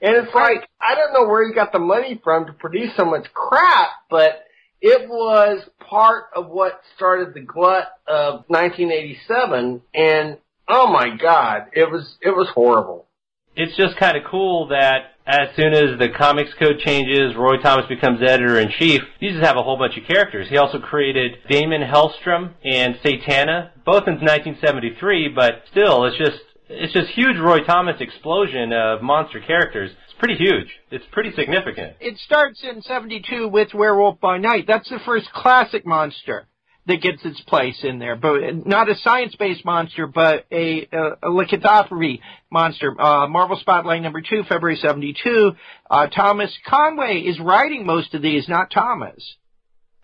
And 0.00 0.16
it's 0.16 0.34
like, 0.34 0.68
I 0.80 0.94
don't 0.94 1.12
know 1.12 1.28
where 1.28 1.46
he 1.46 1.54
got 1.54 1.72
the 1.72 1.78
money 1.78 2.20
from 2.22 2.46
to 2.46 2.52
produce 2.52 2.90
so 2.96 3.04
much 3.04 3.32
crap, 3.32 3.88
but 4.10 4.44
it 4.80 5.08
was 5.08 5.62
part 5.78 6.24
of 6.34 6.48
what 6.48 6.80
started 6.96 7.34
the 7.34 7.40
glut 7.40 7.88
of 8.08 8.44
1987 8.48 9.82
and 9.94 10.38
oh 10.68 10.88
my 10.88 11.16
god, 11.16 11.68
it 11.72 11.90
was, 11.90 12.16
it 12.20 12.30
was 12.30 12.48
horrible. 12.54 13.06
It's 13.54 13.76
just 13.76 13.96
kind 13.96 14.16
of 14.16 14.24
cool 14.24 14.68
that 14.68 15.12
as 15.26 15.54
soon 15.56 15.72
as 15.72 15.98
the 15.98 16.08
comics 16.08 16.52
code 16.58 16.78
changes, 16.78 17.36
Roy 17.36 17.58
Thomas 17.58 17.86
becomes 17.88 18.20
editor 18.22 18.58
in 18.58 18.70
chief, 18.78 19.02
you 19.20 19.30
just 19.30 19.44
have 19.44 19.56
a 19.56 19.62
whole 19.62 19.76
bunch 19.76 19.96
of 19.96 20.04
characters. 20.06 20.48
He 20.48 20.56
also 20.56 20.78
created 20.78 21.38
Daimon 21.48 21.82
Hellstrom 21.82 22.54
and 22.64 22.96
Satana, 22.96 23.70
both 23.84 24.08
in 24.08 24.14
1973, 24.14 25.28
but 25.28 25.62
still, 25.70 26.04
it's 26.06 26.16
just 26.16 26.38
it's 26.68 26.92
just 26.92 27.10
huge 27.10 27.36
Roy 27.36 27.62
Thomas 27.64 28.00
explosion 28.00 28.72
of 28.72 29.02
monster 29.02 29.40
characters. 29.40 29.90
It's 30.04 30.18
pretty 30.18 30.36
huge. 30.36 30.68
It's 30.90 31.04
pretty 31.12 31.32
significant. 31.32 31.96
It 32.00 32.18
starts 32.18 32.64
in 32.64 32.80
72 32.80 33.48
with 33.48 33.74
Werewolf 33.74 34.20
by 34.20 34.38
Night. 34.38 34.64
That's 34.66 34.88
the 34.88 35.00
first 35.04 35.30
classic 35.32 35.84
monster 35.84 36.48
that 36.86 37.00
gets 37.00 37.24
its 37.24 37.40
place 37.42 37.78
in 37.84 37.98
there, 37.98 38.16
but 38.16 38.66
not 38.66 38.88
a 38.90 38.96
science-based 38.96 39.64
monster, 39.64 40.06
but 40.06 40.46
a, 40.50 40.88
a, 40.92 41.10
a 41.22 41.30
lycanthropy 41.30 42.20
monster. 42.50 43.00
Uh, 43.00 43.28
Marvel 43.28 43.56
Spotlight 43.56 44.02
number 44.02 44.20
two, 44.20 44.42
February 44.48 44.76
72. 44.76 45.52
Uh, 45.88 46.06
Thomas 46.08 46.52
Conway 46.66 47.20
is 47.20 47.38
writing 47.38 47.86
most 47.86 48.14
of 48.14 48.22
these, 48.22 48.48
not 48.48 48.70
Thomas. 48.70 49.36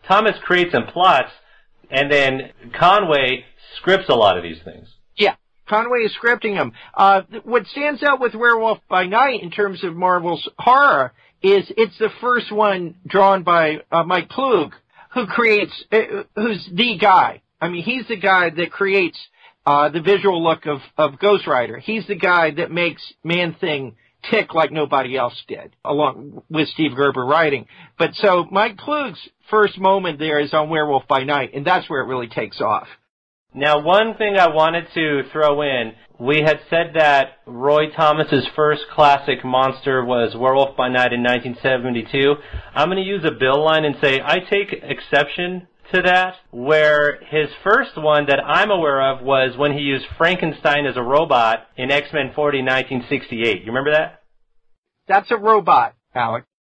Thomas 0.07 0.37
creates 0.43 0.73
and 0.73 0.87
plots, 0.87 1.33
and 1.91 2.11
then 2.11 2.53
Conway 2.79 3.45
scripts 3.77 4.09
a 4.09 4.15
lot 4.15 4.37
of 4.37 4.45
these 4.45 4.63
things. 4.65 4.89
Yeah. 5.17 5.35
Conway 5.69 6.01
is 6.05 6.17
scripting 6.21 6.57
them. 6.57 6.73
Uh, 6.95 7.23
what 7.45 7.67
stands 7.67 8.03
out 8.03 8.21
with 8.21 8.35
Werewolf 8.35 8.79
by 8.89 9.07
Night 9.07 9.43
in 9.43 9.51
terms 9.51 9.85
of 9.85 9.95
Marvel's 9.95 10.49
horror 10.59 11.13
is 11.43 11.71
it's 11.77 11.99
the 11.99 12.09
first 12.21 12.51
one 12.51 12.95
drawn 13.07 13.43
by 13.43 13.79
uh, 13.93 14.03
Mike 14.03 14.29
Ploog, 14.29 14.73
who 15.15 15.27
creates, 15.27 15.73
uh, 15.93 16.25
who's 16.35 16.69
the 16.73 16.99
guy. 16.99 17.43
I 17.61 17.69
mean, 17.69 17.83
he's 17.83 18.07
the 18.09 18.17
guy 18.17 18.51
that 18.51 18.71
creates 18.71 19.19
uh, 19.67 19.89
the 19.89 20.01
visual 20.01 20.43
look 20.43 20.67
of, 20.67 20.79
of 20.97 21.19
Ghost 21.19 21.47
Rider. 21.47 21.79
He's 21.79 22.07
the 22.07 22.15
guy 22.15 22.53
that 22.53 22.71
makes 22.71 23.03
Man 23.25 23.57
Thing 23.61 23.97
tick 24.31 24.55
like 24.55 24.73
nobody 24.73 25.17
else 25.17 25.35
did, 25.47 25.75
along 25.85 26.43
with 26.49 26.69
Steve 26.69 26.97
Gerber 26.97 27.25
writing. 27.25 27.67
But 27.99 28.15
so 28.15 28.47
Mike 28.51 28.77
Ploog's 28.77 29.19
first 29.51 29.79
moment 29.79 30.19
there 30.19 30.41
is 30.41 30.55
on 30.55 30.71
Werewolf 30.71 31.07
by 31.09 31.25
Night, 31.25 31.51
and 31.55 31.67
that's 31.67 31.89
where 31.89 32.01
it 32.01 32.07
really 32.07 32.29
takes 32.29 32.61
off. 32.61 32.89
Now, 33.55 33.81
one 33.81 34.15
thing 34.15 34.37
I 34.37 34.49
wanted 34.49 34.87
to 34.95 35.23
throw 35.33 35.63
in, 35.63 35.93
we 36.21 36.43
had 36.45 36.61
said 36.69 36.93
that 36.95 37.39
Roy 37.47 37.91
Thomas's 37.91 38.47
first 38.55 38.83
classic 38.93 39.45
monster 39.45 40.05
was 40.05 40.37
Werewolf 40.37 40.77
by 40.77 40.89
Night 40.89 41.13
in 41.13 41.23
1972. 41.23 42.35
I'm 42.75 42.89
going 42.89 43.03
to 43.03 43.09
use 43.09 43.25
a 43.25 43.31
bill 43.31 43.65
line 43.65 43.85
and 43.85 43.97
say 44.03 44.21
I 44.21 44.41
take 44.41 44.73
exception 44.83 45.67
to 45.95 46.03
that, 46.03 46.35
where 46.51 47.19
his 47.31 47.49
first 47.65 47.97
one 47.97 48.27
that 48.27 48.41
I'm 48.45 48.71
aware 48.71 49.11
of 49.11 49.23
was 49.23 49.57
when 49.57 49.73
he 49.73 49.81
used 49.81 50.05
Frankenstein 50.19 50.85
as 50.85 50.97
a 50.97 51.03
robot 51.03 51.67
in 51.79 51.91
X-Men 51.91 52.33
40 52.35 52.59
1968. 52.59 53.61
You 53.63 53.67
remember 53.69 53.93
that? 53.93 54.23
That's 55.07 55.31
a 55.31 55.37
robot, 55.37 55.95
Alec. 56.15 56.45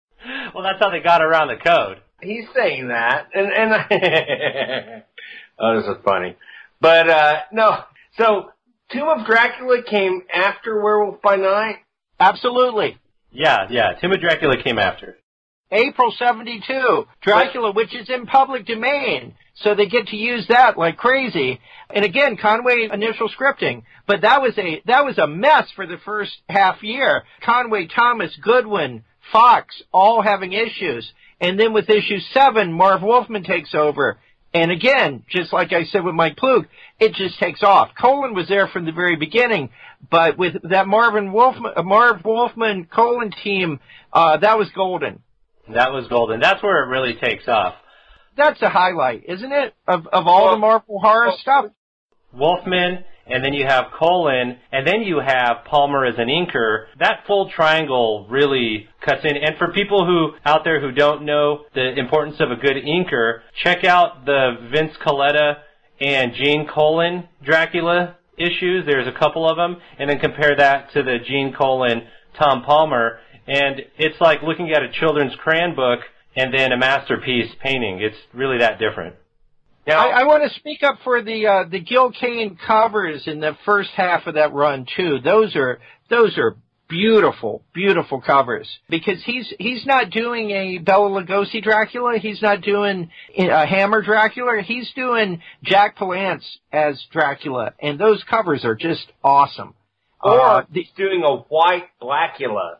Well, 0.55 0.65
that's 0.65 0.79
how 0.81 0.91
they 0.91 1.01
got 1.01 1.23
around 1.23 1.49
the 1.49 1.57
code. 1.57 1.99
He's 2.23 2.47
saying 2.55 2.89
that, 2.89 3.29
and 3.35 3.53
and 3.53 3.73
oh, 5.61 5.77
this 5.77 5.87
is 5.87 6.03
funny. 6.05 6.35
But 6.81 7.09
uh 7.09 7.35
no, 7.53 7.79
so 8.19 8.51
Tomb 8.93 9.09
of 9.09 9.27
Dracula 9.27 9.83
came 9.83 10.23
after 10.33 10.81
Werewolf 10.81 11.21
by 11.23 11.37
Night. 11.37 11.77
Absolutely. 12.21 12.99
Yeah, 13.33 13.67
yeah. 13.69 13.93
Tomb 14.01 14.13
of 14.13 14.21
Dracula 14.21 14.63
came 14.63 14.79
after. 14.79 15.19
April 15.73 16.15
72, 16.17 17.07
Dracula, 17.23 17.73
which 17.73 17.95
is 17.95 18.09
in 18.09 18.27
public 18.27 18.67
domain. 18.67 19.35
So 19.57 19.75
they 19.75 19.87
get 19.87 20.09
to 20.09 20.17
use 20.17 20.47
that 20.49 20.79
like 20.79 20.97
crazy. 20.97 21.59
And 21.91 22.05
again, 22.05 22.37
Conway 22.37 22.89
initial 22.93 23.29
scripting. 23.29 23.83
But 24.07 24.21
that 24.21 24.41
was 24.41 24.57
a, 24.59 24.83
that 24.87 25.05
was 25.05 25.19
a 25.19 25.27
mess 25.27 25.69
for 25.75 25.87
the 25.87 25.99
first 26.05 26.33
half 26.49 26.83
year. 26.83 27.25
Conway, 27.45 27.89
Thomas, 27.89 28.37
Goodwin, 28.41 29.03
Fox, 29.33 29.83
all 29.93 30.23
having 30.23 30.53
issues. 30.53 31.11
And 31.41 31.59
then 31.59 31.73
with 31.73 31.91
issue 31.91 32.19
seven, 32.33 32.73
Marv 32.73 33.03
Wolfman 33.03 33.43
takes 33.43 33.75
over. 33.75 34.19
And 34.55 34.71
again, 34.71 35.25
just 35.29 35.53
like 35.53 35.73
I 35.73 35.85
said 35.85 36.05
with 36.05 36.15
Mike 36.15 36.37
Ploog, 36.37 36.67
it 36.99 37.13
just 37.15 37.39
takes 37.39 37.63
off. 37.63 37.91
Colan 38.01 38.35
was 38.35 38.49
there 38.49 38.69
from 38.69 38.87
the 38.87 38.93
very 38.93 39.17
beginning, 39.17 39.71
but 40.11 40.39
with 40.39 40.55
that 40.71 40.87
Marvin 40.87 41.33
Wolfman, 41.33 41.73
uh, 41.77 41.83
Marv 41.83 42.25
Wolfman 42.25 42.87
Colan 42.87 43.33
team, 43.45 43.81
uh, 44.13 44.39
that 44.39 44.57
was 44.57 44.69
golden. 44.75 45.21
That 45.69 45.93
was 45.93 46.07
golden. 46.09 46.41
That's 46.41 46.63
where 46.63 46.85
it 46.85 46.89
really 46.89 47.15
takes 47.15 47.49
off. 47.49 47.75
That's 48.37 48.61
a 48.63 48.69
highlight, 48.69 49.25
isn't 49.29 49.53
it? 49.53 49.75
Of 49.87 50.07
of 50.07 50.27
all 50.27 50.45
Well, 50.45 50.53
the 50.53 50.59
Marvel 50.59 51.01
horror 51.01 51.29
well, 51.29 51.39
stuff. 51.39 51.65
Wolfman, 52.33 53.05
and 53.27 53.45
then 53.45 53.53
you 53.53 53.67
have 53.67 53.87
Colan, 53.99 54.59
and 54.73 54.87
then 54.87 55.03
you 55.03 55.19
have 55.19 55.65
Palmer 55.65 56.05
as 56.05 56.15
an 56.19 56.29
inker. 56.29 56.87
That 56.99 57.25
full 57.27 57.51
triangle 57.51 58.27
really 58.31 58.89
cuts 59.01 59.25
in. 59.25 59.37
And 59.37 59.57
for 59.59 59.73
people 59.73 60.07
who 60.07 60.37
out 60.45 60.65
there 60.65 60.81
who 60.81 60.93
don't 60.93 61.25
know 61.25 61.65
the 61.75 61.99
importance 61.99 62.37
of 62.41 62.51
a 62.51 62.57
good 62.57 62.77
inker, 62.77 63.41
check 63.63 63.85
out 63.85 64.25
the 64.25 64.69
Vince 64.73 64.97
Colletta 65.05 65.59
and 66.01 66.35
Gene 66.35 66.69
Colan 66.73 67.29
Dracula 67.43 68.17
issues. 68.37 68.85
There's 68.87 69.09
a 69.09 69.19
couple 69.19 69.49
of 69.49 69.57
them, 69.57 69.81
and 69.99 70.09
then 70.09 70.19
compare 70.19 70.55
that 70.57 70.93
to 70.93 71.03
the 71.03 71.19
Gene 71.27 71.53
Colan 71.53 72.03
Tom 72.39 72.63
Palmer, 72.63 73.19
and 73.47 73.81
it's 73.97 74.21
like 74.21 74.43
looking 74.43 74.71
at 74.73 74.83
a 74.83 74.93
children's 74.93 75.35
crayon 75.37 75.75
book 75.75 76.01
and 76.37 76.53
then 76.53 76.73
a 76.73 76.77
masterpiece 76.77 77.51
painting. 77.63 78.01
It's 78.01 78.17
really 78.35 78.59
that 78.59 78.79
different. 78.79 79.17
Now, 79.87 80.09
I, 80.11 80.21
I 80.21 80.25
want 80.25 80.43
to 80.51 80.59
speak 80.59 80.83
up 80.83 80.99
for 81.05 81.23
the 81.23 81.47
uh, 81.47 81.65
the 81.71 81.81
Gil 81.81 82.11
Kane 82.11 82.59
covers 82.67 83.25
in 83.27 83.41
the 83.41 83.57
first 83.65 83.91
half 83.97 84.27
of 84.27 84.35
that 84.35 84.53
run 84.53 84.87
too. 84.97 85.19
Those 85.23 85.55
are 85.55 85.79
those 86.11 86.37
are 86.39 86.57
beautiful, 86.89 87.63
beautiful 87.73 88.21
covers 88.21 88.69
because 88.89 89.23
he's 89.25 89.53
he's 89.59 89.85
not 89.87 90.11
doing 90.11 90.51
a 90.51 90.79
Bela 90.79 91.09
Lugosi 91.23 91.63
Dracula. 91.63 92.19
He's 92.19 92.43
not 92.43 92.63
doing 92.63 93.11
a 93.37 93.67
Hammer 93.67 94.03
Dracula. 94.03 94.63
He's 94.63 94.91
doing 94.95 95.41
Jack 95.63 95.97
Palance 95.97 96.45
as 96.73 97.01
Dracula, 97.13 97.73
and 97.81 97.99
those 97.99 98.23
covers 98.29 98.65
are 98.65 98.75
just 98.75 99.07
awesome. 99.23 99.75
or 100.23 100.41
Uh, 100.41 100.63
he's 100.73 100.91
doing 100.97 101.23
a 101.25 101.37
white 101.37 101.89
Blacula. 102.03 102.77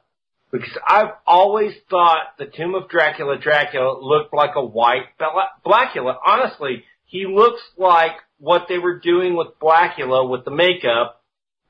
Because 0.53 0.79
I've 0.87 1.11
always 1.27 1.75
thought 1.91 2.19
the 2.39 2.47
Tomb 2.47 2.77
of 2.77 2.89
Dracula 2.89 3.37
Dracula 3.37 3.99
looked 4.01 4.33
like 4.33 4.53
a 4.55 4.65
white 4.65 5.07
Bla- 5.19 5.51
Blacula. 5.65 6.17
Honestly, 6.25 6.85
he 7.07 7.27
looks 7.27 7.63
like 7.77 8.13
what 8.39 8.67
they 8.69 8.79
were 8.79 8.99
doing 8.99 9.37
with 9.37 9.59
Blacula 9.61 10.29
with 10.29 10.45
the 10.45 10.51
makeup, 10.51 11.23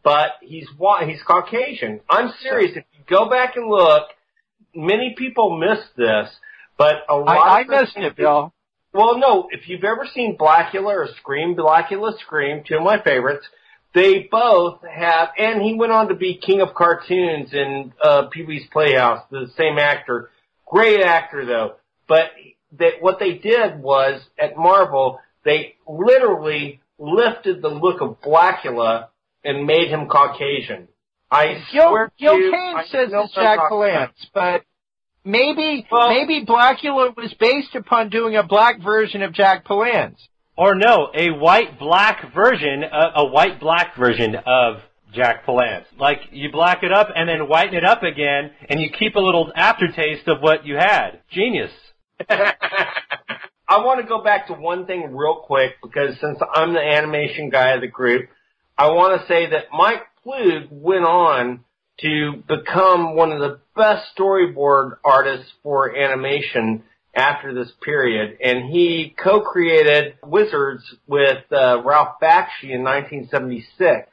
but 0.03 0.33
he's 0.40 0.66
he's 1.05 1.22
Caucasian. 1.27 2.01
I'm 2.11 2.33
serious. 2.42 2.72
If 2.77 2.85
you 2.92 3.05
go 3.09 3.29
back 3.29 3.57
and 3.57 3.68
look, 3.68 4.09
many 4.75 5.14
people 5.16 5.59
missed 5.59 5.96
this, 5.96 6.29
but 6.77 6.96
a 7.09 7.16
lot 7.16 7.37
I, 7.37 7.61
I 7.61 7.64
missed 7.64 7.96
it, 7.96 8.16
Bill. 8.16 8.53
well, 8.92 9.18
no. 9.18 9.49
If 9.51 9.68
you've 9.68 9.85
ever 9.85 10.07
seen 10.12 10.37
Blacula 10.37 10.94
or 10.94 11.09
Scream, 11.18 11.55
Blacula 11.55 12.18
Scream, 12.18 12.62
two 12.66 12.77
of 12.77 12.83
my 12.83 13.03
favorites, 13.03 13.46
they 13.94 14.29
both 14.31 14.81
have, 14.83 15.31
and 15.38 15.62
he 15.62 15.75
went 15.75 15.92
on 15.92 16.09
to 16.09 16.14
be 16.14 16.37
King 16.37 16.61
of 16.61 16.75
Cartoons 16.75 17.53
in 17.53 17.92
uh, 18.03 18.27
Pee 18.31 18.44
Wee's 18.44 18.66
Playhouse, 18.70 19.22
the 19.31 19.51
same 19.57 19.79
actor. 19.79 20.31
Great 20.66 21.01
actor 21.01 21.46
though. 21.46 21.77
But 22.09 22.31
that 22.79 23.01
what 23.01 23.18
they 23.18 23.35
did 23.35 23.81
was 23.81 24.20
at 24.38 24.57
Marvel, 24.57 25.20
they 25.47 25.77
literally 25.89 26.81
lifted 26.99 27.63
the 27.63 27.69
look 27.69 28.03
of 28.03 28.21
Blacula 28.21 29.09
and 29.45 29.65
made 29.67 29.89
him 29.89 30.09
Caucasian. 30.09 30.89
I 31.31 31.63
Gil, 31.73 31.89
swear 31.89 32.13
Gil 32.19 32.39
you, 32.39 32.51
Kane 32.51 32.77
I 32.77 32.85
says 32.85 33.11
it's 33.13 33.35
Jack 33.35 33.59
talking. 33.59 33.79
Palance, 33.79 34.27
but 34.35 34.63
maybe 35.25 35.87
Well- 35.91 36.09
maybe 36.09 36.45
Blacula 36.45 37.17
was 37.17 37.33
based 37.41 37.75
upon 37.75 38.11
doing 38.11 38.37
a 38.37 38.43
black 38.43 38.81
version 38.81 39.23
of 39.23 39.33
Jack 39.33 39.65
Palance. 39.65 40.19
Or 40.59 40.75
no, 40.75 41.11
a 41.15 41.31
white 41.31 41.79
black 41.79 42.33
version, 42.35 42.83
a, 42.83 43.13
a 43.17 43.27
white 43.27 43.61
black 43.61 43.95
version 43.97 44.37
of 44.47 44.77
Jack 45.13 45.45
Palance. 45.47 45.85
Like 45.99 46.21
you 46.33 46.51
black 46.51 46.83
it 46.83 46.93
up 46.93 47.09
and 47.15 47.29
then 47.29 47.47
whiten 47.49 47.75
it 47.75 47.85
up 47.85 48.03
again, 48.03 48.51
and 48.69 48.81
you 48.81 48.91
keep 48.91 49.15
a 49.17 49.21
little 49.21 49.53
aftertaste 49.55 50.27
of 50.29 50.41
what 50.41 50.67
you 50.67 50.77
had. 50.77 51.21
Genius. 51.31 51.71
I 53.69 53.79
want 53.79 54.01
to 54.01 54.07
go 54.07 54.23
back 54.23 54.47
to 54.47 54.53
one 54.53 54.87
thing 54.87 55.15
real 55.15 55.37
quick 55.37 55.73
because 55.83 56.17
since 56.21 56.39
I'm 56.55 56.73
the 56.73 56.81
animation 56.81 57.51
guy 57.51 57.71
of 57.71 57.81
the 57.81 57.89
group, 57.89 58.29
I 58.79 58.91
want 58.91 59.21
to 59.21 59.27
say 59.27 59.51
that 59.51 59.67
Mike 59.73 60.03
Ploog 60.25 60.69
went 60.71 61.05
on 61.05 61.65
to 62.01 62.43
become 62.47 63.17
one 63.17 63.33
of 63.33 63.41
the 63.41 63.59
best 63.75 64.05
storyboard 64.17 64.99
artists 65.05 65.51
for 65.63 65.97
animation 65.97 66.85
after 67.15 67.55
this 67.55 67.73
period, 67.83 68.37
and 68.45 68.71
he 68.71 69.15
co-created 69.19 70.17
Wizards 70.23 70.85
with 71.07 71.51
uh, 71.51 71.83
Ralph 71.83 72.21
Bakshi 72.23 72.71
in 72.71 72.85
1976, 72.85 74.11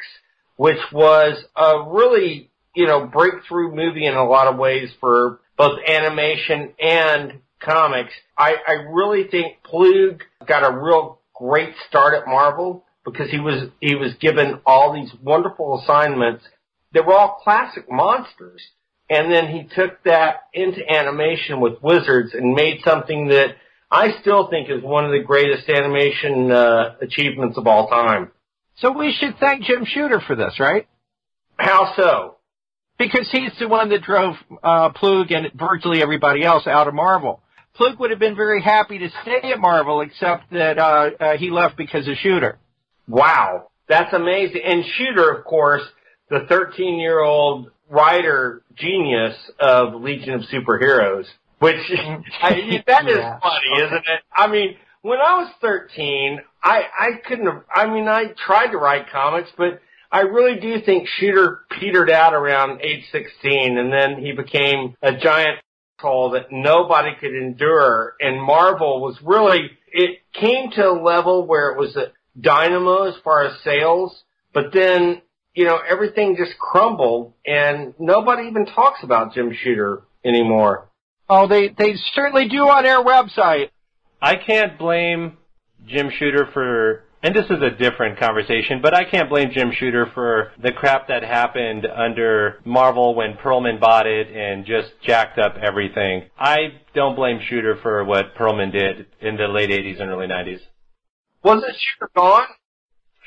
which 0.56 0.80
was 0.92 1.44
a 1.56 1.84
really 1.90 2.50
you 2.74 2.88
know 2.88 3.06
breakthrough 3.06 3.76
movie 3.76 4.06
in 4.06 4.16
a 4.16 4.26
lot 4.26 4.48
of 4.48 4.58
ways 4.58 4.90
for 5.00 5.40
both 5.58 5.80
animation 5.88 6.74
and 6.80 7.42
comics. 7.64 8.14
I, 8.38 8.56
I 8.68 8.72
really 8.92 9.28
think 9.30 9.58
Ploog 9.64 10.22
got 10.48 10.64
a 10.64 10.76
real 10.76 11.20
great 11.36 11.74
start 11.88 12.14
at 12.14 12.28
Marvel 12.28 12.86
because 13.06 13.30
he 13.30 13.40
was 13.40 13.70
he 13.80 13.96
was 13.96 14.14
given 14.20 14.60
all 14.66 14.94
these 14.94 15.12
wonderful 15.22 15.82
assignments. 15.82 16.44
They 16.94 17.02
were 17.02 17.14
all 17.14 17.40
classic 17.44 17.92
monsters. 17.92 18.62
And 19.10 19.32
then 19.32 19.48
he 19.48 19.70
took 19.76 20.02
that 20.06 20.44
into 20.54 20.82
animation 20.90 21.60
with 21.60 21.82
Wizards 21.84 22.34
and 22.34 22.56
made 22.56 22.82
something 22.84 23.28
that 23.28 23.58
I 23.92 24.20
still 24.22 24.48
think 24.50 24.70
is 24.70 24.82
one 24.82 25.06
of 25.06 25.12
the 25.12 25.20
greatest 25.20 25.70
animation 25.70 26.52
uh, 26.52 26.96
achievements 27.02 27.58
of 27.58 27.68
all 27.68 27.90
time. 27.90 28.32
So 28.78 28.92
we 28.92 29.14
should 29.14 29.38
thank 29.40 29.66
Jim 29.66 29.86
Shooter 29.86 30.20
for 30.26 30.36
this, 30.36 30.60
right? 30.60 30.88
How 31.58 31.94
so? 31.96 32.38
Because 32.98 33.30
he's 33.32 33.52
the 33.60 33.68
one 33.68 33.90
that 33.90 34.02
drove 34.02 34.36
uh, 34.64 34.90
Ploog 34.94 35.32
and 35.32 35.52
virtually 35.54 36.02
everybody 36.02 36.44
else 36.44 36.66
out 36.66 36.88
of 36.88 36.96
Marvel. 36.96 37.43
Ploog 37.80 38.00
would 38.00 38.12
have 38.12 38.20
been 38.20 38.36
very 38.36 38.62
happy 38.62 39.00
to 39.00 39.10
stay 39.24 39.52
at 39.52 39.60
Marvel, 39.60 40.02
except 40.02 40.52
that 40.52 40.78
uh, 40.78 41.10
uh, 41.20 41.38
he 41.38 41.50
left 41.50 41.76
because 41.76 42.08
of 42.08 42.16
Shooter. 42.18 42.60
Wow, 43.08 43.70
that's 43.90 44.14
amazing. 44.14 44.62
And 44.64 44.84
Shooter, 44.98 45.32
of 45.32 45.44
course, 45.46 45.84
the 46.30 46.46
13 46.48 47.00
year 47.00 47.20
old 47.20 47.72
writer 47.90 48.62
genius 48.76 49.36
of 49.60 49.96
Legion 50.02 50.34
of 50.36 50.42
Superheroes, 50.42 51.26
which 51.60 51.76
I, 52.42 52.84
that 52.88 53.08
is 53.08 53.18
Yeah. 53.18 53.40
funny, 53.40 53.86
isn't 53.86 53.94
it? 53.98 54.22
I 54.36 54.48
mean, 54.48 54.76
when 55.02 55.20
I 55.20 55.38
was 55.44 55.52
13, 55.62 56.40
I, 56.64 56.84
I 56.98 57.10
couldn't 57.28 57.46
have, 57.46 57.64
I 57.74 57.88
mean, 57.88 58.08
I 58.08 58.28
tried 58.46 58.68
to 58.68 58.78
write 58.78 59.10
comics, 59.12 59.50
but 59.58 59.82
I 60.12 60.22
really 60.22 60.60
do 60.60 60.80
think 60.86 61.08
Shooter 61.20 61.62
petered 61.80 62.10
out 62.10 62.34
around 62.34 62.82
age 62.82 63.04
16 63.12 63.78
and 63.78 63.92
then 63.92 64.24
he 64.24 64.32
became 64.32 64.96
a 65.02 65.18
giant 65.18 65.60
asshole 66.00 66.32
that 66.32 66.52
nobody 66.52 67.12
could 67.20 67.34
endure. 67.34 68.16
And 68.20 68.42
Marvel 68.42 69.02
was 69.02 69.18
really, 69.24 69.72
it 69.92 70.20
came 70.34 70.72
to 70.72 70.90
a 70.90 71.02
level 71.02 71.46
where 71.46 71.72
it 71.72 71.78
was 71.78 71.96
a 71.96 72.12
dynamo 72.40 73.04
as 73.04 73.16
far 73.24 73.46
as 73.46 73.62
sales, 73.64 74.24
but 74.54 74.74
then, 74.74 75.22
you 75.54 75.66
know, 75.66 75.80
everything 75.88 76.36
just 76.36 76.58
crumbled 76.58 77.34
and 77.46 77.94
nobody 78.00 78.48
even 78.48 78.66
talks 78.66 79.04
about 79.04 79.34
Jim 79.34 79.54
Shooter 79.54 80.04
anymore. 80.26 80.90
Oh, 81.30 81.48
they 81.48 81.70
they 81.70 81.96
certainly 82.14 82.50
do 82.50 82.68
on 82.70 82.84
their 82.84 83.04
website. 83.04 83.70
I 84.22 84.36
can't 84.36 84.78
blame 84.78 85.38
Jim 85.86 86.10
Shooter 86.18 86.50
for 86.54 87.04
and 87.24 87.34
this 87.34 87.46
is 87.46 87.62
a 87.62 87.70
different 87.70 88.20
conversation, 88.20 88.82
but 88.82 88.94
I 88.94 89.06
can't 89.10 89.30
blame 89.30 89.52
Jim 89.54 89.72
Shooter 89.72 90.12
for 90.14 90.52
the 90.62 90.74
crap 90.74 91.08
that 91.08 91.24
happened 91.24 91.88
under 91.88 92.60
Marvel 92.66 93.16
when 93.16 93.36
Perelman 93.36 93.80
bought 93.80 94.06
it 94.06 94.28
and 94.28 94.66
just 94.66 94.90
jacked 95.02 95.40
up 95.40 95.56
everything. 95.56 96.24
I 96.38 96.82
don't 96.94 97.16
blame 97.16 97.40
Shooter 97.48 97.78
for 97.82 98.04
what 98.04 98.36
Perelman 98.36 98.74
did 98.74 99.08
in 99.22 99.38
the 99.38 99.48
late 99.48 99.70
80s 99.70 100.02
and 100.02 100.12
early 100.12 100.28
90s. 100.28 100.60
Wasn't 101.44 101.72
Shooter 101.72 102.12
gone? 102.14 102.48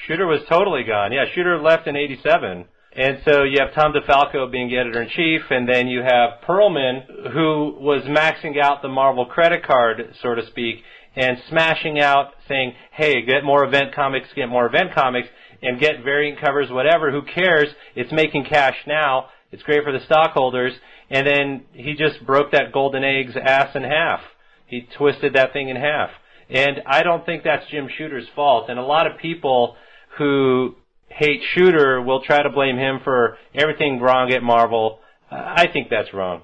Shooter 0.06 0.26
was 0.26 0.40
totally 0.46 0.84
gone. 0.84 1.12
Yeah, 1.12 1.24
Shooter 1.34 1.58
left 1.58 1.86
in 1.86 1.96
87. 1.96 2.66
And 2.92 3.18
so 3.26 3.44
you 3.44 3.58
have 3.60 3.74
Tom 3.74 3.92
DeFalco 3.92 4.50
being 4.50 4.68
the 4.68 4.78
editor 4.78 5.02
in 5.02 5.08
chief, 5.10 5.42
and 5.50 5.68
then 5.68 5.86
you 5.86 6.02
have 6.02 6.40
Perelman, 6.46 7.32
who 7.32 7.76
was 7.78 8.02
maxing 8.04 8.58
out 8.58 8.80
the 8.80 8.88
Marvel 8.88 9.26
credit 9.26 9.62
card, 9.66 10.14
so 10.22 10.34
to 10.34 10.46
speak, 10.46 10.76
and 11.16 11.38
smashing 11.48 11.98
out, 11.98 12.34
saying, 12.46 12.74
hey, 12.92 13.22
get 13.22 13.42
more 13.42 13.64
event 13.64 13.94
comics, 13.94 14.28
get 14.34 14.48
more 14.48 14.66
event 14.66 14.94
comics, 14.94 15.28
and 15.62 15.80
get 15.80 16.04
variant 16.04 16.38
covers, 16.40 16.70
whatever, 16.70 17.10
who 17.10 17.22
cares? 17.22 17.68
It's 17.94 18.12
making 18.12 18.44
cash 18.44 18.76
now. 18.86 19.30
It's 19.50 19.62
great 19.62 19.82
for 19.82 19.92
the 19.92 20.04
stockholders. 20.04 20.74
And 21.08 21.26
then 21.26 21.64
he 21.72 21.94
just 21.94 22.24
broke 22.26 22.52
that 22.52 22.72
golden 22.72 23.02
egg's 23.02 23.36
ass 23.36 23.74
in 23.74 23.82
half. 23.82 24.20
He 24.66 24.86
twisted 24.96 25.34
that 25.34 25.52
thing 25.52 25.68
in 25.68 25.76
half. 25.76 26.10
And 26.50 26.82
I 26.86 27.02
don't 27.02 27.24
think 27.24 27.42
that's 27.42 27.66
Jim 27.70 27.88
Shooter's 27.96 28.28
fault. 28.34 28.68
And 28.68 28.78
a 28.78 28.84
lot 28.84 29.06
of 29.06 29.18
people 29.18 29.76
who 30.18 30.76
hate 31.08 31.40
Shooter 31.54 32.02
will 32.02 32.22
try 32.22 32.42
to 32.42 32.50
blame 32.50 32.76
him 32.76 33.00
for 33.02 33.38
everything 33.54 34.00
wrong 34.00 34.32
at 34.32 34.42
Marvel. 34.42 35.00
I 35.30 35.66
think 35.72 35.88
that's 35.88 36.12
wrong. 36.12 36.42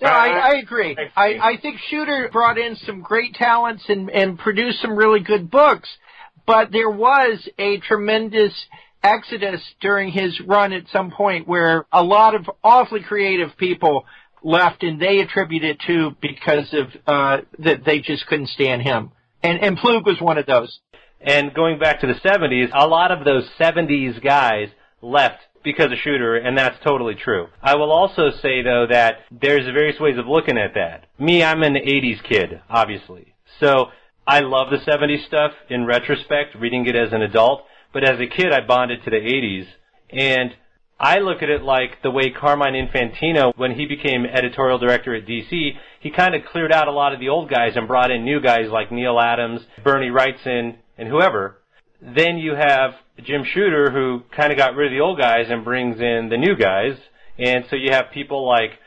No, 0.00 0.08
I, 0.08 0.28
I 0.28 0.58
agree. 0.58 0.96
I, 1.16 1.38
I 1.38 1.56
think 1.60 1.78
Shooter 1.88 2.28
brought 2.30 2.58
in 2.58 2.76
some 2.76 3.00
great 3.00 3.34
talents 3.34 3.84
and, 3.88 4.10
and 4.10 4.38
produced 4.38 4.82
some 4.82 4.96
really 4.96 5.20
good 5.20 5.50
books, 5.50 5.88
but 6.46 6.70
there 6.70 6.90
was 6.90 7.48
a 7.58 7.78
tremendous 7.78 8.52
exodus 9.02 9.62
during 9.80 10.10
his 10.10 10.38
run 10.40 10.72
at 10.72 10.84
some 10.92 11.10
point 11.10 11.46
where 11.48 11.86
a 11.92 12.02
lot 12.02 12.34
of 12.34 12.50
awfully 12.62 13.02
creative 13.02 13.56
people 13.56 14.04
left 14.42 14.82
and 14.82 15.00
they 15.00 15.20
attribute 15.20 15.64
it 15.64 15.78
to 15.86 16.14
because 16.20 16.72
of 16.72 16.86
uh 17.06 17.38
that 17.58 17.84
they 17.84 18.00
just 18.00 18.26
couldn't 18.26 18.48
stand 18.48 18.82
him. 18.82 19.12
And 19.42 19.60
and 19.62 19.78
Ploog 19.78 20.04
was 20.04 20.20
one 20.20 20.38
of 20.38 20.46
those. 20.46 20.78
And 21.20 21.54
going 21.54 21.78
back 21.78 22.00
to 22.00 22.06
the 22.06 22.14
70s, 22.14 22.70
a 22.74 22.86
lot 22.86 23.10
of 23.10 23.24
those 23.24 23.48
70s 23.58 24.22
guys 24.22 24.68
left 25.00 25.40
because 25.66 25.92
of 25.92 25.98
Shooter, 25.98 26.36
and 26.36 26.56
that's 26.56 26.82
totally 26.82 27.14
true. 27.14 27.48
I 27.62 27.74
will 27.74 27.92
also 27.92 28.30
say, 28.30 28.62
though, 28.62 28.86
that 28.88 29.18
there's 29.30 29.66
various 29.66 30.00
ways 30.00 30.16
of 30.16 30.26
looking 30.26 30.56
at 30.56 30.72
that. 30.74 31.06
Me, 31.18 31.42
I'm 31.42 31.62
an 31.62 31.74
80s 31.74 32.22
kid, 32.22 32.62
obviously. 32.70 33.34
So 33.60 33.88
I 34.26 34.40
love 34.40 34.68
the 34.70 34.78
70s 34.78 35.26
stuff 35.26 35.52
in 35.68 35.84
retrospect, 35.84 36.54
reading 36.54 36.86
it 36.86 36.96
as 36.96 37.12
an 37.12 37.20
adult, 37.20 37.64
but 37.92 38.04
as 38.04 38.18
a 38.20 38.26
kid, 38.26 38.52
I 38.52 38.60
bonded 38.66 39.04
to 39.04 39.10
the 39.10 39.16
80s. 39.16 39.66
And 40.10 40.54
I 40.98 41.18
look 41.18 41.42
at 41.42 41.50
it 41.50 41.62
like 41.62 42.02
the 42.02 42.10
way 42.10 42.30
Carmine 42.30 42.74
Infantino, 42.74 43.52
when 43.56 43.72
he 43.72 43.86
became 43.86 44.24
editorial 44.24 44.78
director 44.78 45.14
at 45.14 45.26
DC, 45.26 45.72
he 46.00 46.10
kind 46.10 46.34
of 46.34 46.44
cleared 46.44 46.72
out 46.72 46.88
a 46.88 46.92
lot 46.92 47.12
of 47.12 47.20
the 47.20 47.28
old 47.28 47.50
guys 47.50 47.72
and 47.74 47.88
brought 47.88 48.10
in 48.10 48.24
new 48.24 48.40
guys 48.40 48.70
like 48.70 48.90
Neal 48.92 49.20
Adams, 49.20 49.60
Bernie 49.84 50.10
Wrightson, 50.10 50.76
and 50.96 51.08
whoever. 51.08 51.58
Then 52.00 52.38
you 52.38 52.54
have 52.54 52.92
Jim 53.22 53.42
Shooter 53.44 53.90
who 53.90 54.22
kind 54.34 54.52
of 54.52 54.58
got 54.58 54.74
rid 54.74 54.92
of 54.92 54.96
the 54.96 55.02
old 55.02 55.18
guys 55.18 55.46
and 55.48 55.64
brings 55.64 56.00
in 56.00 56.28
the 56.30 56.36
new 56.36 56.56
guys. 56.56 56.96
And 57.38 57.64
so 57.68 57.76
you 57.76 57.92
have 57.92 58.10
people 58.12 58.46
like 58.46 58.78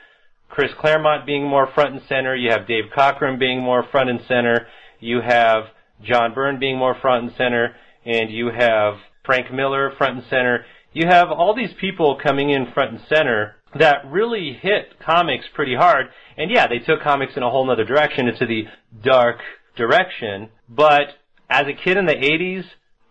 Chris 0.50 0.72
Claremont 0.80 1.26
being 1.26 1.48
more 1.48 1.68
front 1.74 1.94
and 1.94 2.02
center. 2.08 2.36
You 2.36 2.52
have 2.52 2.68
Dave 2.68 2.86
Cockrum 2.96 3.40
being 3.40 3.62
more 3.62 3.84
front 3.92 4.10
and 4.10 4.22
center. 4.28 4.68
You 5.00 5.22
have 5.22 5.66
John 6.02 6.34
Byrne 6.34 6.60
being 6.60 6.78
more 6.78 6.96
front 7.00 7.26
and 7.26 7.36
center. 7.36 7.76
And 8.06 8.30
you 8.32 8.50
have 8.56 8.96
Frank 9.26 9.52
Miller 9.52 9.92
front 9.98 10.18
and 10.18 10.26
center. 10.30 10.66
You 10.94 11.08
have 11.08 11.30
all 11.30 11.56
these 11.56 11.74
people 11.80 12.20
coming 12.22 12.50
in 12.50 12.72
front 12.74 12.92
and 12.92 13.02
center 13.08 13.56
that 13.78 14.06
really 14.10 14.54
hit 14.60 15.00
comics 15.00 15.46
pretty 15.54 15.76
hard. 15.76 16.08
And 16.38 16.50
yeah, 16.50 16.68
they 16.68 16.80
took 16.80 17.02
comics 17.02 17.34
in 17.38 17.44
a 17.44 17.50
whole 17.50 17.70
other 17.70 17.86
direction 17.86 18.28
into 18.28 18.46
the 18.46 18.64
dark 19.04 19.40
direction. 19.76 20.50
But 20.68 21.18
as 21.50 21.68
a 21.68 21.74
kid 21.74 21.98
in 21.98 22.06
the 22.06 22.16
80s, 22.16 22.66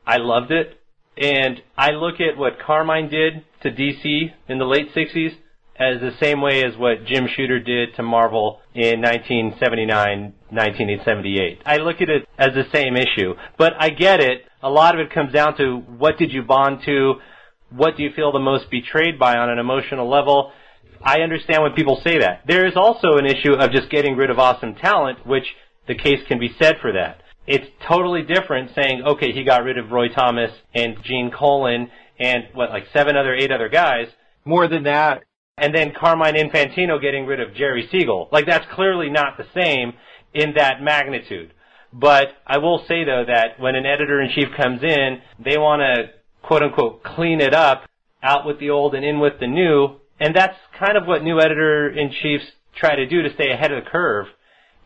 I 0.08 0.16
loved 0.16 0.50
it. 0.50 0.80
And 1.18 1.60
I 1.76 1.90
look 1.90 2.14
at 2.20 2.38
what 2.38 2.58
Carmine 2.64 3.10
did 3.10 3.44
to 3.62 3.70
DC 3.70 4.32
in 4.48 4.58
the 4.58 4.64
late 4.64 4.94
60s 4.94 5.36
as 5.78 6.00
the 6.00 6.16
same 6.20 6.40
way 6.40 6.64
as 6.64 6.76
what 6.76 7.04
Jim 7.04 7.28
Shooter 7.28 7.60
did 7.60 7.94
to 7.96 8.02
Marvel 8.02 8.60
in 8.74 9.00
1979, 9.02 10.32
1978. 10.48 11.62
I 11.66 11.76
look 11.76 12.00
at 12.00 12.08
it 12.08 12.26
as 12.38 12.54
the 12.54 12.64
same 12.72 12.96
issue. 12.96 13.34
But 13.58 13.74
I 13.78 13.90
get 13.90 14.20
it. 14.20 14.44
A 14.62 14.70
lot 14.70 14.94
of 14.94 15.00
it 15.00 15.12
comes 15.12 15.32
down 15.32 15.56
to 15.58 15.76
what 15.76 16.18
did 16.18 16.32
you 16.32 16.42
bond 16.42 16.80
to? 16.86 17.14
What 17.70 17.96
do 17.96 18.02
you 18.02 18.10
feel 18.16 18.32
the 18.32 18.38
most 18.38 18.70
betrayed 18.70 19.18
by 19.18 19.36
on 19.36 19.50
an 19.50 19.58
emotional 19.58 20.08
level? 20.08 20.52
I 21.02 21.20
understand 21.20 21.62
when 21.62 21.74
people 21.74 22.00
say 22.04 22.18
that. 22.18 22.42
There 22.46 22.66
is 22.66 22.76
also 22.76 23.18
an 23.18 23.26
issue 23.26 23.52
of 23.52 23.70
just 23.70 23.90
getting 23.90 24.16
rid 24.16 24.30
of 24.30 24.38
awesome 24.38 24.74
talent, 24.74 25.26
which 25.26 25.44
the 25.86 25.94
case 25.94 26.26
can 26.26 26.40
be 26.40 26.56
said 26.58 26.76
for 26.80 26.92
that. 26.92 27.22
It's 27.48 27.66
totally 27.88 28.24
different 28.24 28.72
saying, 28.74 29.04
okay, 29.06 29.32
he 29.32 29.42
got 29.42 29.64
rid 29.64 29.78
of 29.78 29.90
Roy 29.90 30.08
Thomas 30.08 30.50
and 30.74 31.02
Gene 31.02 31.30
Colan 31.30 31.90
and 32.20 32.44
what, 32.52 32.68
like 32.68 32.84
seven 32.92 33.16
other, 33.16 33.34
eight 33.34 33.50
other 33.50 33.70
guys. 33.70 34.08
More 34.44 34.68
than 34.68 34.82
that. 34.82 35.22
And 35.56 35.74
then 35.74 35.94
Carmine 35.98 36.34
Infantino 36.34 37.00
getting 37.00 37.24
rid 37.24 37.40
of 37.40 37.54
Jerry 37.54 37.88
Siegel. 37.90 38.28
Like 38.30 38.44
that's 38.44 38.66
clearly 38.74 39.08
not 39.08 39.38
the 39.38 39.46
same 39.54 39.94
in 40.34 40.54
that 40.56 40.82
magnitude. 40.82 41.54
But 41.90 42.28
I 42.46 42.58
will 42.58 42.84
say 42.86 43.04
though 43.04 43.24
that 43.26 43.58
when 43.58 43.76
an 43.76 43.86
editor 43.86 44.20
in 44.20 44.30
chief 44.30 44.48
comes 44.54 44.82
in, 44.82 45.22
they 45.42 45.56
want 45.56 45.80
to 45.80 46.10
quote 46.46 46.62
unquote 46.62 47.02
clean 47.02 47.40
it 47.40 47.54
up, 47.54 47.88
out 48.22 48.44
with 48.44 48.60
the 48.60 48.68
old 48.68 48.94
and 48.94 49.06
in 49.06 49.20
with 49.20 49.40
the 49.40 49.46
new. 49.46 49.96
And 50.20 50.36
that's 50.36 50.56
kind 50.78 50.98
of 50.98 51.06
what 51.06 51.22
new 51.22 51.40
editor 51.40 51.88
in 51.88 52.12
chiefs 52.12 52.44
try 52.76 52.94
to 52.94 53.06
do 53.06 53.22
to 53.22 53.32
stay 53.32 53.50
ahead 53.50 53.72
of 53.72 53.84
the 53.84 53.90
curve. 53.90 54.26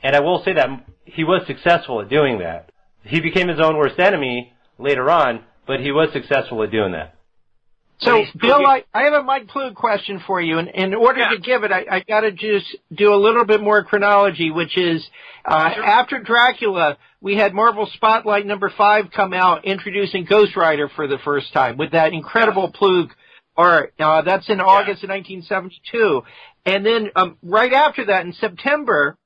And 0.02 0.16
I 0.16 0.20
will 0.20 0.42
say 0.44 0.52
that 0.54 0.68
he 1.04 1.24
was 1.24 1.46
successful 1.46 2.00
at 2.00 2.08
doing 2.08 2.38
that. 2.38 2.70
He 3.04 3.20
became 3.20 3.48
his 3.48 3.60
own 3.60 3.76
worst 3.76 3.98
enemy 3.98 4.52
later 4.78 5.10
on, 5.10 5.44
but 5.66 5.80
he 5.80 5.92
was 5.92 6.12
successful 6.12 6.62
at 6.62 6.70
doing 6.70 6.92
that. 6.92 7.14
So, 8.00 8.24
Bill, 8.40 8.66
I, 8.66 8.82
I 8.92 9.02
have 9.04 9.12
a 9.12 9.22
Mike 9.22 9.46
Ploog 9.46 9.76
question 9.76 10.20
for 10.26 10.40
you, 10.40 10.58
and 10.58 10.68
in 10.68 10.92
order 10.92 11.20
Yeah. 11.20 11.30
to 11.30 11.38
give 11.38 11.62
it, 11.62 11.70
I, 11.70 11.84
I 11.88 12.00
got 12.00 12.22
to 12.22 12.32
just 12.32 12.66
do 12.92 13.14
a 13.14 13.16
little 13.16 13.44
bit 13.44 13.60
more 13.60 13.84
chronology, 13.84 14.50
which 14.50 14.76
is 14.76 15.06
uh, 15.44 15.70
after 15.84 16.18
Dracula, 16.18 16.96
we 17.20 17.36
had 17.36 17.54
Marvel 17.54 17.88
Spotlight 17.94 18.44
number 18.44 18.72
five 18.76 19.12
come 19.14 19.32
out, 19.32 19.64
introducing 19.64 20.24
Ghost 20.24 20.56
Rider 20.56 20.88
for 20.96 21.06
the 21.06 21.18
first 21.24 21.52
time 21.52 21.76
with 21.76 21.92
that 21.92 22.12
incredible 22.12 22.72
Ploog 22.72 23.10
art. 23.56 23.94
Uh, 24.00 24.22
that's 24.22 24.48
in 24.48 24.60
August 24.60 25.04
of 25.04 25.10
1972, 25.10 26.22
and 26.66 26.84
then 26.84 27.10
um, 27.14 27.36
right 27.40 27.72
after 27.72 28.06
that, 28.06 28.26
in 28.26 28.32
September, 28.32 29.16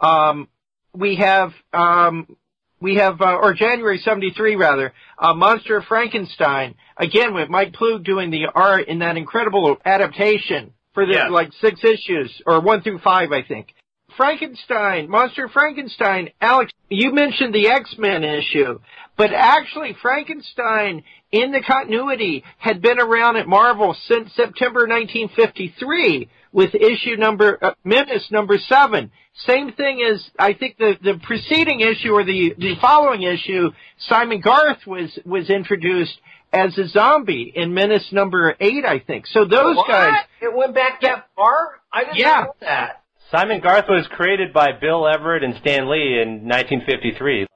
um, 0.00 0.48
we 0.94 1.16
have 1.16 1.52
um, 1.72 2.36
we 2.80 2.96
have 2.96 3.20
uh, 3.20 3.36
or 3.36 3.54
January 3.54 3.98
'73 3.98 4.56
rather, 4.56 4.92
uh, 5.18 5.34
Monster 5.34 5.78
of 5.78 5.84
Frankenstein 5.84 6.74
again 6.96 7.34
with 7.34 7.48
Mike 7.48 7.72
Ploog 7.72 8.04
doing 8.04 8.30
the 8.30 8.46
art 8.54 8.88
in 8.88 8.98
that 9.00 9.16
incredible 9.16 9.76
adaptation 9.84 10.72
for 10.94 11.06
the 11.06 11.12
Yes. 11.12 11.30
like 11.30 11.52
six 11.60 11.80
issues 11.84 12.42
or 12.46 12.60
one 12.60 12.82
through 12.82 12.98
five, 13.00 13.32
I 13.32 13.42
think. 13.42 13.68
Frankenstein, 14.16 15.10
Monster 15.10 15.44
of 15.44 15.50
Frankenstein. 15.52 16.30
Alex, 16.40 16.72
you 16.88 17.12
mentioned 17.12 17.54
the 17.54 17.68
X-Men 17.68 18.24
issue, 18.24 18.78
but 19.16 19.30
actually 19.32 19.94
Frankenstein 20.00 21.02
in 21.32 21.52
the 21.52 21.60
continuity 21.60 22.42
had 22.56 22.80
been 22.80 22.98
around 22.98 23.36
at 23.36 23.46
Marvel 23.46 23.94
since 24.08 24.32
September 24.34 24.86
1953 24.86 26.30
with 26.56 26.74
issue 26.74 27.16
number, 27.16 27.58
uh, 27.62 27.72
Menace 27.84 28.28
number 28.30 28.56
seven. 28.56 29.10
Same 29.46 29.72
thing 29.72 30.00
as, 30.10 30.24
I 30.38 30.54
think 30.54 30.78
the, 30.78 30.94
the 31.02 31.20
preceding 31.22 31.80
issue 31.80 32.12
or 32.12 32.24
the, 32.24 32.54
the 32.56 32.76
following 32.80 33.22
issue, 33.24 33.72
Simon 34.08 34.40
Garth 34.40 34.86
was, 34.86 35.18
was 35.26 35.50
introduced 35.50 36.18
as 36.54 36.78
a 36.78 36.88
zombie 36.88 37.52
in 37.54 37.74
Menace 37.74 38.08
number 38.10 38.56
eight, 38.58 38.86
I 38.86 39.00
think. 39.00 39.26
So 39.26 39.44
those 39.44 39.76
What? 39.76 39.86
guys, 39.88 40.14
It 40.40 40.56
went 40.56 40.74
back 40.74 41.02
that 41.02 41.26
far? 41.36 41.80
I 41.92 42.04
didn't 42.04 42.16
Yeah. 42.16 42.44
know 42.46 42.54
that. 42.60 43.02
Simon 43.30 43.60
Garth 43.60 43.84
was 43.90 44.06
created 44.12 44.54
by 44.54 44.72
Bill 44.80 45.06
Everett 45.06 45.44
and 45.44 45.56
Stan 45.56 45.90
Lee 45.90 46.22
in 46.22 46.48
1953. 46.48 47.46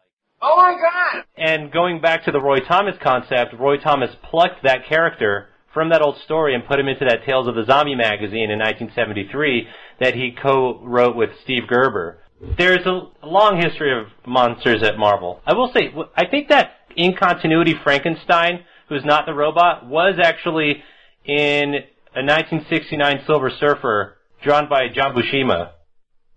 Oh 0.42 0.56
my 0.56 0.72
god! 0.74 1.24
And 1.38 1.70
going 1.72 2.00
back 2.02 2.24
to 2.24 2.32
the 2.32 2.40
Roy 2.40 2.58
Thomas 2.60 2.96
concept, 3.02 3.54
Roy 3.58 3.78
Thomas 3.78 4.10
plucked 4.30 4.62
that 4.64 4.86
character 4.88 5.48
from 5.72 5.90
that 5.90 6.02
old 6.02 6.16
story 6.24 6.54
and 6.54 6.66
put 6.66 6.78
him 6.78 6.88
into 6.88 7.04
that 7.04 7.24
Tales 7.24 7.46
of 7.46 7.54
the 7.54 7.64
Zombie 7.64 7.94
magazine 7.94 8.50
in 8.50 8.58
1973 8.58 9.68
that 10.00 10.14
he 10.14 10.32
co-wrote 10.32 11.16
with 11.16 11.30
Steve 11.42 11.68
Gerber. 11.68 12.18
There's 12.58 12.86
a 12.86 13.02
long 13.24 13.60
history 13.60 13.98
of 13.98 14.06
monsters 14.26 14.82
at 14.82 14.98
Marvel. 14.98 15.40
I 15.46 15.54
will 15.54 15.70
say, 15.74 15.94
I 16.16 16.26
think 16.26 16.48
that 16.48 16.72
in 16.96 17.14
continuity 17.14 17.74
Frankenstein, 17.84 18.64
who's 18.88 19.04
not 19.04 19.26
the 19.26 19.34
robot, 19.34 19.86
was 19.86 20.18
actually 20.22 20.82
in 21.24 21.74
a 22.14 22.24
1969 22.24 23.24
Silver 23.26 23.50
Surfer 23.60 24.16
drawn 24.42 24.68
by 24.68 24.88
John 24.88 25.14
Buscema. 25.14 25.72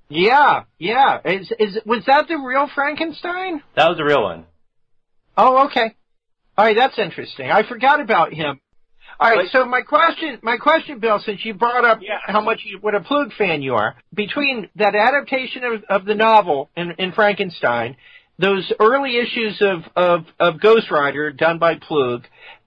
yeah, 0.10 0.64
yeah. 0.78 1.20
Is, 1.26 1.52
is, 1.58 1.78
was 1.86 2.04
that 2.06 2.28
the 2.28 2.38
real 2.38 2.70
Frankenstein? 2.76 3.64
That 3.76 3.88
was 3.88 3.98
the 3.98 4.04
real 4.04 4.24
one. 4.24 4.46
Oh, 5.38 5.66
okay. 5.68 5.96
All 6.58 6.66
right, 6.66 6.76
that's 6.76 7.00
interesting. 7.00 7.50
I 7.50 7.68
forgot 7.68 8.02
about 8.02 8.34
him. 8.34 8.60
All 9.20 9.30
right, 9.30 9.38
Like- 9.40 9.50
so 9.50 9.66
my 9.66 9.82
question, 9.82 10.40
my 10.42 10.58
question, 10.58 11.00
Bill, 11.00 11.20
since 11.20 11.44
you 11.46 11.54
brought 11.54 11.86
up 11.86 12.00
Yeah. 12.02 12.20
how 12.26 12.42
much 12.42 12.62
you, 12.66 12.80
what 12.80 12.96
a 12.96 13.00
Ploog 13.00 13.34
fan 13.34 13.62
you 13.62 13.76
are, 13.76 13.96
between 14.14 14.70
that 14.76 14.96
adaptation 14.96 15.64
of, 15.64 15.84
of 15.90 16.06
the 16.06 16.16
novel 16.16 16.70
in, 16.76 16.92
in 16.98 17.12
Frankenstein, 17.12 17.96
those 18.40 18.72
early 18.80 19.18
issues 19.18 19.62
of, 19.62 19.84
of, 19.96 20.26
of 20.40 20.60
Ghost 20.60 20.90
Rider 20.90 21.32
done 21.32 21.60
by 21.60 21.76
Ploog, 21.76 22.24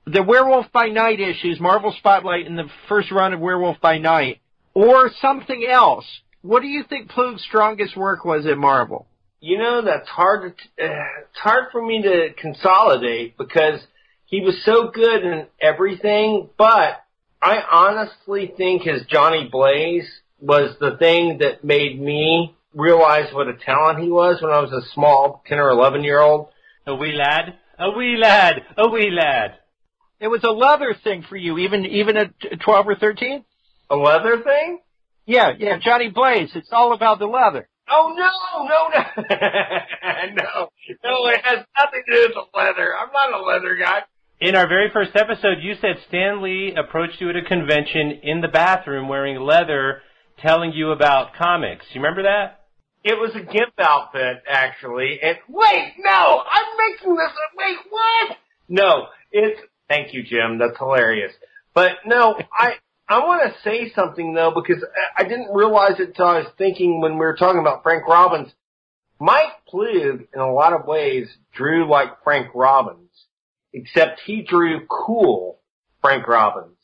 the 0.07 0.23
Werewolf 0.23 0.67
by 0.73 0.87
Night 0.87 1.19
issues, 1.21 1.59
Marvel 1.59 1.93
Spotlight, 1.99 2.47
and 2.47 2.57
the 2.59 2.71
first 2.89 3.11
run 3.11 3.33
of 3.33 3.41
Werewolf 3.41 3.81
by 3.81 3.99
Night, 3.99 4.41
or 4.75 5.11
something 5.21 5.67
else, 5.69 6.05
what 6.43 6.63
do 6.63 6.69
you 6.69 6.85
think 6.85 7.11
Ploog's 7.11 7.43
strongest 7.43 7.97
work 7.97 8.25
was 8.25 8.47
at 8.47 8.57
Marvel? 8.57 9.07
You 9.41 9.59
know, 9.59 9.83
that's 9.83 10.09
hard 10.09 10.57
to, 10.57 10.85
uh, 10.85 11.03
it's 11.29 11.39
hard 11.39 11.73
for 11.73 11.85
me 11.85 12.03
to 12.03 12.29
consolidate 12.41 13.37
because 13.37 13.81
he 14.27 14.41
was 14.41 14.63
so 14.65 14.91
good 14.93 15.25
in 15.25 15.47
everything, 15.61 16.51
but 16.59 17.05
I 17.41 17.63
honestly 17.71 18.53
think 18.57 18.83
his 18.83 19.03
Johnny 19.07 19.49
Blaze 19.51 20.09
was 20.41 20.77
the 20.81 20.97
thing 20.97 21.39
that 21.39 21.65
made 21.65 22.01
me 22.01 22.55
realize 22.75 23.33
what 23.33 23.49
a 23.49 23.55
talent 23.55 24.01
he 24.01 24.11
was 24.11 24.43
when 24.43 24.53
I 24.53 24.61
was 24.61 24.73
a 24.73 24.87
small 24.93 25.43
10 25.47 25.59
or 25.59 25.71
11 25.71 26.05
year 26.05 26.21
old. 26.21 26.49
A 26.87 26.95
wee 26.95 27.13
lad, 27.13 27.55
a 27.79 27.91
wee 27.91 28.17
lad, 28.17 28.63
a 28.77 28.89
wee 28.89 29.11
lad. 29.11 29.55
It 30.21 30.29
was 30.29 30.45
a 30.45 30.51
leather 30.51 30.95
thing 31.05 31.25
for 31.29 31.37
you, 31.37 31.59
even 31.59 31.85
even 31.85 32.17
at 32.17 32.33
12 32.65 32.89
or 32.89 32.95
13? 32.97 33.45
A 33.91 33.97
leather 33.97 34.43
thing? 34.43 34.81
Yeah, 35.25 35.53
yeah, 35.59 35.79
Johnny 35.79 36.09
Blaze. 36.09 36.51
It's 36.55 36.73
all 36.73 36.93
about 36.93 37.19
the 37.19 37.27
leather. 37.27 37.69
Oh 37.89 38.15
no, 38.17 38.67
no, 38.67 38.89
no, 38.89 39.23
no, 40.35 40.69
no, 41.05 41.29
it 41.29 41.41
has 41.45 41.65
nothing 41.79 42.03
to 42.09 42.13
do 42.13 42.21
with 42.23 42.35
the 42.35 42.59
leather. 42.59 42.93
I'm 42.97 43.13
not 43.13 43.41
a 43.41 43.45
leather 43.45 43.77
guy. 43.77 44.03
In 44.41 44.55
our 44.55 44.69
very 44.69 44.91
first 44.93 45.13
episode, 45.17 45.59
you 45.63 45.75
said 45.81 45.97
Stan 46.09 46.43
Lee 46.43 46.75
approached 46.77 47.21
you 47.21 47.31
at 47.31 47.37
a 47.37 47.43
convention 47.43 48.21
in 48.23 48.43
the 48.43 48.49
bathroom 48.49 49.09
wearing 49.09 49.41
leather, 49.41 50.03
telling 50.39 50.73
you 50.73 50.91
about 50.91 51.35
comics. 51.35 51.87
You 51.93 52.03
remember 52.03 52.25
that? 52.25 52.61
It 53.03 53.15
was 53.19 53.31
a 53.35 53.41
gimp 53.41 53.73
outfit, 53.79 54.43
actually. 54.47 55.21
And 55.23 55.39
wait, 55.49 55.95
no, 55.99 56.43
I'm 56.51 56.67
making 56.91 57.15
this. 57.17 57.29
up. 57.31 57.51
Wait, 57.57 57.77
what? 57.89 58.37
No, 58.69 59.07
it's. 59.33 59.59
Thank 59.89 60.13
you, 60.13 60.23
Jim. 60.23 60.59
That's 60.59 60.77
hilarious. 60.77 61.33
But 61.73 61.93
no, 62.05 62.39
I 62.53 62.73
I 63.09 63.21
want 63.21 63.43
to 63.51 63.59
say 63.63 63.91
something 63.95 64.35
though 64.35 64.53
because 64.55 64.85
I- 65.17 65.23
didn't 65.25 65.55
realize 65.55 65.99
it 65.99 66.09
until 66.09 66.27
I 66.27 66.39
was 66.41 66.49
thinking 66.59 67.01
when 67.01 67.13
we 67.13 67.21
were 67.21 67.37
talking 67.37 67.61
about 67.61 67.83
Frank 67.83 68.07
Robbins. 68.07 68.53
Mike 69.19 69.53
Ploog, 69.73 70.27
in 70.35 70.41
a 70.41 70.53
lot 70.53 70.75
of 70.75 70.87
ways, 70.87 71.27
drew 71.55 71.89
like 71.89 72.23
Frank 72.23 72.49
Robbins, 72.55 73.06
except 73.77 74.21
he 74.25 74.43
drew 74.43 74.87
cool 74.87 75.61
Frank 76.01 76.27
Robbins. 76.27 76.79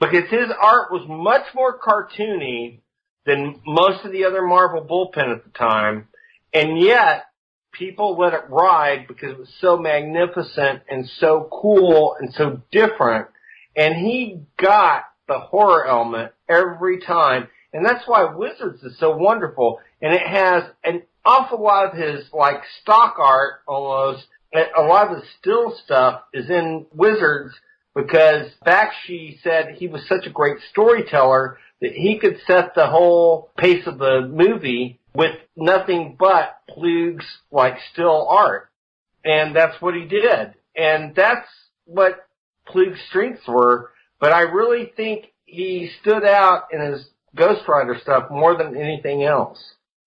Because 0.00 0.28
his 0.28 0.50
art 0.60 0.90
was 0.90 1.06
much 1.08 1.54
more 1.54 1.78
cartoony 1.78 2.80
than 3.24 3.60
most 3.64 4.04
of 4.04 4.10
the 4.10 4.24
other 4.24 4.42
Marvel 4.42 4.82
bullpen 4.82 5.32
at 5.32 5.44
the 5.44 5.50
time, 5.50 6.08
and 6.52 6.80
yet 6.80 7.26
people 7.72 8.18
let 8.18 8.34
it 8.34 8.48
ride 8.48 9.06
because 9.06 9.30
it 9.30 9.38
was 9.38 9.54
so 9.60 9.76
magnificent 9.76 10.82
and 10.90 11.08
so 11.20 11.48
cool 11.52 12.16
and 12.18 12.34
so 12.34 12.60
different, 12.72 13.28
and 13.76 13.94
he 13.94 14.40
got 14.56 15.04
the 15.28 15.38
horror 15.38 15.86
element 15.86 16.32
every 16.48 17.00
time, 17.00 17.46
and 17.72 17.86
that's 17.86 18.08
why 18.08 18.34
Wizards 18.34 18.82
is 18.82 18.98
so 18.98 19.16
wonderful, 19.16 19.78
and 20.02 20.12
it 20.12 20.26
has 20.26 20.64
an 20.82 21.02
awful 21.24 21.62
lot 21.62 21.92
of 21.92 21.96
his 21.96 22.24
like 22.32 22.62
stock 22.82 23.16
art 23.20 23.60
almost, 23.68 24.26
a 24.52 24.82
lot 24.82 25.10
of 25.10 25.18
the 25.18 25.26
still 25.38 25.76
stuff 25.84 26.22
is 26.32 26.50
in 26.50 26.86
Wizards 26.92 27.54
because 27.94 28.48
Bakshi 28.64 29.40
said 29.42 29.74
he 29.76 29.86
was 29.86 30.06
such 30.08 30.26
a 30.26 30.30
great 30.30 30.58
storyteller 30.70 31.58
that 31.80 31.92
he 31.92 32.18
could 32.18 32.38
set 32.46 32.74
the 32.74 32.86
whole 32.86 33.50
pace 33.56 33.86
of 33.86 33.98
the 33.98 34.22
movie 34.22 35.00
with 35.14 35.36
nothing 35.56 36.16
but 36.18 36.58
Ploog's 36.68 37.26
like 37.50 37.76
still 37.92 38.28
art. 38.28 38.70
And 39.24 39.54
that's 39.54 39.80
what 39.80 39.94
he 39.94 40.04
did. 40.04 40.54
And 40.76 41.14
that's 41.14 41.48
what 41.84 42.26
Ploog's 42.68 43.00
strengths 43.08 43.46
were. 43.46 43.90
But 44.20 44.32
I 44.32 44.42
really 44.42 44.92
think 44.96 45.26
he 45.44 45.90
stood 46.00 46.24
out 46.24 46.68
in 46.72 46.80
his 46.80 47.08
Ghost 47.34 47.62
Rider 47.68 47.98
stuff 48.00 48.30
more 48.30 48.56
than 48.56 48.76
anything 48.76 49.22
else. 49.22 49.58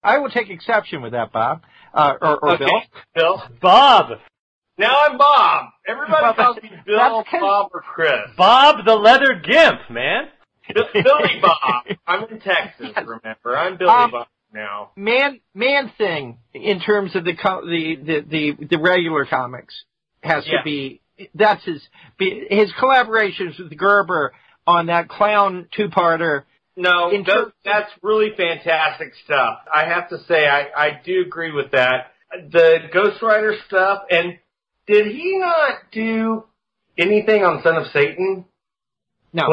I 0.03 0.17
will 0.17 0.29
take 0.29 0.49
exception 0.49 1.01
with 1.01 1.13
that, 1.13 1.31
Bob. 1.31 1.63
Uh, 1.93 2.13
or, 2.21 2.37
or 2.39 2.57
Bill. 2.57 2.81
Bill. 3.15 3.43
Bob! 3.61 4.19
Now 4.77 5.05
I'm 5.07 5.17
Bob. 5.17 5.69
Everybody 5.87 6.23
Well, 6.23 6.33
calls 6.33 6.57
me 6.63 6.71
Bill, 6.85 7.23
Bob, 7.31 7.69
or 7.73 7.81
Chris. 7.81 8.29
Bob 8.37 8.85
the 8.85 8.95
leather 8.95 9.35
gimp, 9.43 9.81
man! 9.89 10.29
Billy 10.73 11.39
Bob. 11.41 11.83
I'm 12.07 12.23
in 12.29 12.39
Texas, 12.39 12.87
remember? 12.97 13.55
I'm 13.57 13.77
Billy 13.77 13.89
Um, 13.91 14.11
Bob 14.11 14.27
now. 14.53 14.91
Man, 14.95 15.39
man 15.53 15.91
thing 15.97 16.39
in 16.53 16.79
terms 16.79 17.15
of 17.15 17.23
the 17.23 17.35
co- 17.35 17.65
the, 17.65 17.95
the 17.97 18.21
the 18.59 18.65
the 18.71 18.77
regular 18.79 19.25
comics 19.25 19.75
has 20.23 20.45
Yeah. 20.47 20.59
to 20.59 20.63
be 20.63 21.01
that's 21.35 21.63
his 21.65 21.81
his 22.17 22.71
collaborations 22.81 23.59
with 23.59 23.77
Gerber 23.77 24.33
on 24.65 24.87
that 24.87 25.07
clown 25.07 25.67
two 25.75 25.89
parter. 25.89 26.43
No, 26.75 27.11
those, 27.11 27.25
terms- 27.25 27.53
that's 27.63 27.91
really 28.01 28.31
fantastic 28.35 29.13
stuff. 29.25 29.59
I 29.71 29.85
have 29.85 30.09
to 30.09 30.17
say, 30.27 30.47
I, 30.47 30.69
I 30.75 30.99
do 31.05 31.21
agree 31.21 31.51
with 31.51 31.69
that. 31.71 32.07
The 32.51 32.79
Ghost 32.91 33.21
Rider 33.21 33.55
stuff, 33.67 34.03
and 34.09 34.39
did 34.87 35.07
he 35.07 35.37
not 35.39 35.91
do 35.91 36.43
anything 36.97 37.43
on 37.43 37.61
Son 37.63 37.75
of 37.75 37.87
Satan? 37.91 38.45
No, 39.33 39.47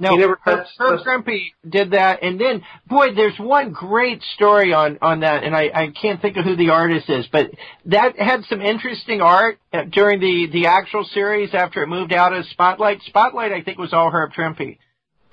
no, 0.00 0.16
Herb, 0.44 0.66
Herb 0.78 1.00
Trimpe 1.04 1.52
did 1.68 1.90
that, 1.90 2.22
and 2.22 2.40
then 2.40 2.62
boy, 2.86 3.14
there's 3.14 3.38
one 3.38 3.72
great 3.72 4.22
story 4.34 4.72
on 4.72 4.98
on 5.02 5.20
that, 5.20 5.42
and 5.42 5.56
I 5.56 5.70
I 5.74 5.88
can't 6.00 6.22
think 6.22 6.36
of 6.36 6.44
who 6.44 6.54
the 6.54 6.70
artist 6.70 7.10
is, 7.10 7.26
but 7.32 7.50
that 7.86 8.16
had 8.18 8.44
some 8.44 8.60
interesting 8.60 9.20
art 9.20 9.58
uh, 9.72 9.84
during 9.90 10.20
the 10.20 10.48
the 10.52 10.66
actual 10.66 11.04
series 11.04 11.52
after 11.52 11.82
it 11.82 11.88
moved 11.88 12.12
out 12.12 12.32
of 12.32 12.46
Spotlight. 12.46 13.02
Spotlight, 13.02 13.52
I 13.52 13.62
think, 13.62 13.78
was 13.78 13.92
all 13.92 14.10
Herb 14.10 14.32
Trimpe 14.32 14.78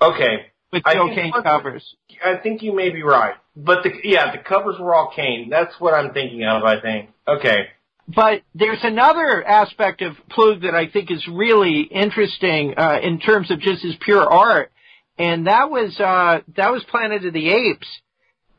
Okay. 0.00 0.46
with 0.72 0.82
Joe 0.92 1.08
Kane 1.14 1.32
covers. 1.42 1.84
I 2.24 2.36
think 2.42 2.62
you 2.62 2.74
may 2.74 2.90
be 2.90 3.02
right. 3.02 3.34
But 3.54 3.84
the, 3.84 3.90
yeah, 4.04 4.32
the 4.36 4.42
covers 4.42 4.78
were 4.78 4.94
all 4.94 5.12
Kane. 5.14 5.48
That's 5.48 5.74
what 5.78 5.94
I'm 5.94 6.12
thinking 6.12 6.44
of, 6.44 6.64
I 6.64 6.80
think. 6.80 7.10
Okay. 7.26 7.68
But 8.08 8.42
there's 8.54 8.82
another 8.82 9.44
aspect 9.44 10.00
of 10.00 10.14
Ploog 10.30 10.62
that 10.62 10.74
I 10.74 10.86
think 10.88 11.10
is 11.10 11.26
really 11.26 11.80
interesting 11.80 12.74
uh, 12.76 13.00
in 13.02 13.18
terms 13.18 13.50
of 13.50 13.58
just 13.58 13.82
his 13.82 13.96
pure 14.00 14.22
art, 14.22 14.70
and 15.18 15.48
that 15.48 15.70
was 15.70 15.98
uh, 15.98 16.40
that 16.56 16.70
was 16.70 16.84
Planet 16.84 17.24
of 17.24 17.32
the 17.32 17.50
Apes. 17.50 17.88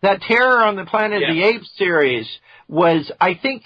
That 0.02 0.22
Terror 0.22 0.64
on 0.64 0.76
the 0.76 0.86
Planet 0.86 1.24
of 1.24 1.34
the 1.34 1.44
Apes 1.44 1.72
series 1.78 2.28
was, 2.68 3.12
I 3.20 3.34
think, 3.42 3.64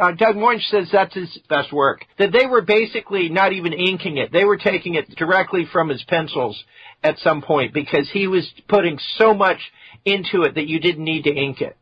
uh, 0.00 0.12
Doug 0.12 0.36
Moench 0.36 0.62
says 0.70 0.88
that's 0.90 1.14
his 1.14 1.38
best 1.48 1.72
work. 1.72 2.06
That 2.18 2.32
they 2.32 2.46
were 2.46 2.62
basically 2.62 3.28
not 3.28 3.52
even 3.52 3.72
inking 3.72 4.18
it; 4.18 4.32
they 4.32 4.44
were 4.44 4.56
taking 4.56 4.94
it 4.94 5.10
directly 5.16 5.66
from 5.70 5.88
his 5.88 6.04
pencils 6.04 6.62
at 7.02 7.18
some 7.18 7.42
point 7.42 7.74
because 7.74 8.08
he 8.12 8.28
was 8.28 8.48
putting 8.68 8.98
so 9.18 9.34
much 9.34 9.58
into 10.04 10.42
it 10.42 10.54
that 10.54 10.68
you 10.68 10.78
didn't 10.78 11.04
need 11.04 11.24
to 11.24 11.34
ink 11.34 11.60
it. 11.60 11.76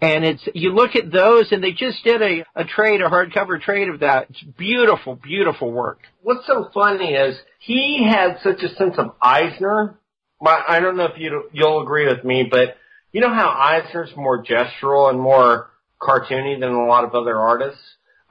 And 0.00 0.24
it's 0.24 0.46
you 0.54 0.74
look 0.74 0.94
at 0.94 1.10
those, 1.10 1.52
and 1.52 1.64
they 1.64 1.72
just 1.72 2.04
did 2.04 2.20
a, 2.20 2.44
a 2.54 2.64
trade, 2.64 3.00
a 3.00 3.08
hardcover 3.08 3.60
trade 3.60 3.88
of 3.88 4.00
that. 4.00 4.28
It's 4.28 4.42
beautiful, 4.42 5.16
beautiful 5.16 5.72
work. 5.72 6.00
What's 6.22 6.46
so 6.46 6.68
funny 6.74 7.14
is 7.14 7.36
he 7.60 8.06
had 8.06 8.38
such 8.42 8.62
a 8.62 8.74
sense 8.74 8.96
of 8.98 9.12
Eisner. 9.22 9.98
I 10.44 10.80
don't 10.80 10.98
know 10.98 11.06
if 11.06 11.18
you 11.18 11.48
you'll 11.52 11.82
agree 11.82 12.06
with 12.06 12.24
me, 12.24 12.46
but 12.50 12.76
you 13.12 13.22
know 13.22 13.32
how 13.32 13.48
Eisner's 13.48 14.14
more 14.16 14.44
gestural 14.44 15.08
and 15.08 15.18
more 15.18 15.70
cartoony 16.00 16.60
than 16.60 16.72
a 16.72 16.86
lot 16.86 17.04
of 17.04 17.14
other 17.14 17.38
artists. 17.38 17.80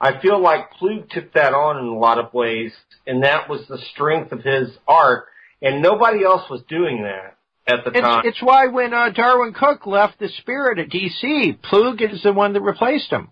I 0.00 0.20
feel 0.20 0.40
like 0.40 0.74
Ploog 0.80 1.10
took 1.10 1.32
that 1.32 1.52
on 1.52 1.78
in 1.78 1.86
a 1.86 1.98
lot 1.98 2.18
of 2.18 2.32
ways, 2.32 2.72
and 3.06 3.24
that 3.24 3.48
was 3.48 3.66
the 3.66 3.78
strength 3.92 4.30
of 4.30 4.42
his 4.42 4.68
art, 4.86 5.24
and 5.60 5.82
nobody 5.82 6.22
else 6.22 6.48
was 6.48 6.62
doing 6.68 7.02
that 7.02 7.35
at 7.66 7.84
the 7.84 7.90
time. 7.90 8.20
It's, 8.24 8.36
it's 8.38 8.42
why 8.42 8.66
when 8.68 8.92
uh, 8.94 9.10
Darwyn 9.10 9.52
Cooke 9.54 9.86
left 9.86 10.18
the 10.18 10.28
Spirit 10.28 10.78
at 10.78 10.88
DC, 10.88 11.58
Ploog 11.60 12.00
is 12.00 12.22
the 12.22 12.32
one 12.32 12.52
that 12.54 12.60
replaced 12.62 13.10
him. 13.10 13.30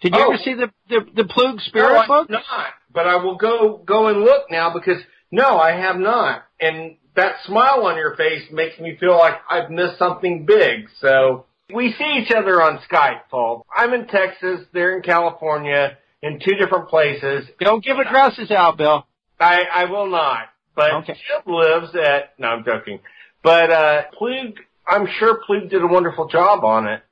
Did 0.00 0.14
you 0.14 0.20
Oh. 0.20 0.32
ever 0.32 0.42
see 0.42 0.54
the 0.54 0.70
the, 0.88 1.00
the 1.14 1.24
Ploog 1.24 1.60
Spirit 1.62 1.92
no, 1.92 1.98
I 1.98 2.06
book? 2.06 2.30
have 2.30 2.42
not. 2.50 2.66
But 2.92 3.06
I 3.06 3.16
will 3.16 3.36
go 3.36 3.78
go 3.84 4.08
and 4.08 4.20
look 4.20 4.50
now 4.50 4.72
because 4.72 5.02
no, 5.30 5.58
I 5.58 5.72
have 5.72 5.96
not. 5.96 6.44
And 6.60 6.96
that 7.16 7.36
smile 7.44 7.84
on 7.86 7.96
your 7.96 8.14
face 8.16 8.44
makes 8.52 8.78
me 8.78 8.96
feel 8.98 9.16
like 9.18 9.34
I've 9.50 9.70
missed 9.70 9.98
something 9.98 10.46
big. 10.46 10.88
So 11.00 11.46
we 11.74 11.92
see 11.98 12.22
each 12.22 12.30
other 12.32 12.62
on 12.62 12.78
Skype, 12.90 13.22
Paul. 13.30 13.66
I'm 13.76 13.92
in 13.92 14.06
Texas, 14.06 14.60
they're 14.72 14.96
in 14.96 15.02
California, 15.02 15.98
in 16.22 16.38
two 16.40 16.54
different 16.54 16.88
places. 16.88 17.46
Don't 17.60 17.84
give 17.84 17.98
addresses 17.98 18.50
out, 18.50 18.78
Bill. 18.78 19.04
I, 19.38 19.64
I 19.72 19.84
will 19.86 20.06
not. 20.08 20.44
But 20.74 20.94
Okay. 20.94 21.14
Jim 21.14 21.52
lives 21.52 21.94
at 21.96 22.38
no, 22.38 22.48
I'm 22.48 22.64
joking. 22.64 23.00
But 23.42 23.70
uh 23.70 24.02
Ploog 24.20 24.56
I'm 24.86 25.06
sure 25.18 25.40
Ploog 25.48 25.70
did 25.70 25.82
a 25.82 25.86
wonderful 25.86 26.28
job 26.28 26.64
on 26.64 26.86
it. 26.86 27.02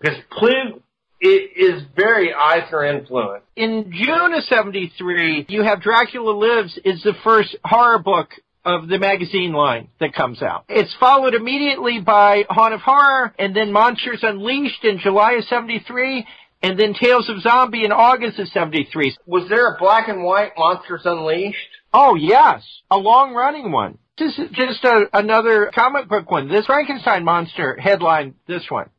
Because 0.00 0.18
Ploog 0.32 0.80
it 1.20 1.50
is 1.56 1.82
very 1.96 2.32
Eisner 2.32 2.84
influenced. 2.84 3.44
In 3.56 3.92
June 3.92 4.34
of 4.34 4.44
73, 4.44 5.46
you 5.48 5.62
have 5.64 5.82
Dracula 5.82 6.30
Lives 6.30 6.78
is 6.84 7.02
the 7.02 7.14
first 7.24 7.56
horror 7.64 7.98
book 7.98 8.28
of 8.64 8.88
the 8.88 8.98
magazine 8.98 9.52
line 9.52 9.88
that 9.98 10.12
comes 10.12 10.42
out. 10.42 10.64
It's 10.68 10.94
followed 11.00 11.34
immediately 11.34 12.00
by 12.00 12.44
Haunt 12.50 12.74
of 12.74 12.80
Horror 12.80 13.34
and 13.38 13.56
then 13.56 13.72
Monsters 13.72 14.20
Unleashed 14.22 14.84
in 14.84 14.98
July 14.98 15.32
of 15.32 15.44
73 15.44 16.26
and 16.62 16.78
then 16.78 16.94
Tales 16.94 17.28
of 17.28 17.40
Zombie 17.40 17.84
in 17.84 17.92
August 17.92 18.38
of 18.38 18.48
73. 18.48 19.16
Was 19.26 19.48
there 19.48 19.74
a 19.74 19.78
black 19.78 20.08
and 20.08 20.22
white 20.22 20.52
Monsters 20.56 21.02
Unleashed? 21.04 21.56
Oh 21.92 22.14
yes, 22.14 22.62
a 22.90 22.98
long 22.98 23.34
running 23.34 23.72
one. 23.72 23.98
This 24.18 24.38
is 24.38 24.48
just 24.52 24.84
a, 24.84 25.06
another 25.12 25.70
comic 25.74 26.08
book 26.08 26.30
one. 26.30 26.48
This 26.48 26.66
Frankenstein 26.66 27.24
monster 27.24 27.76
headline 27.76 28.34
this 28.46 28.64
one. 28.68 28.90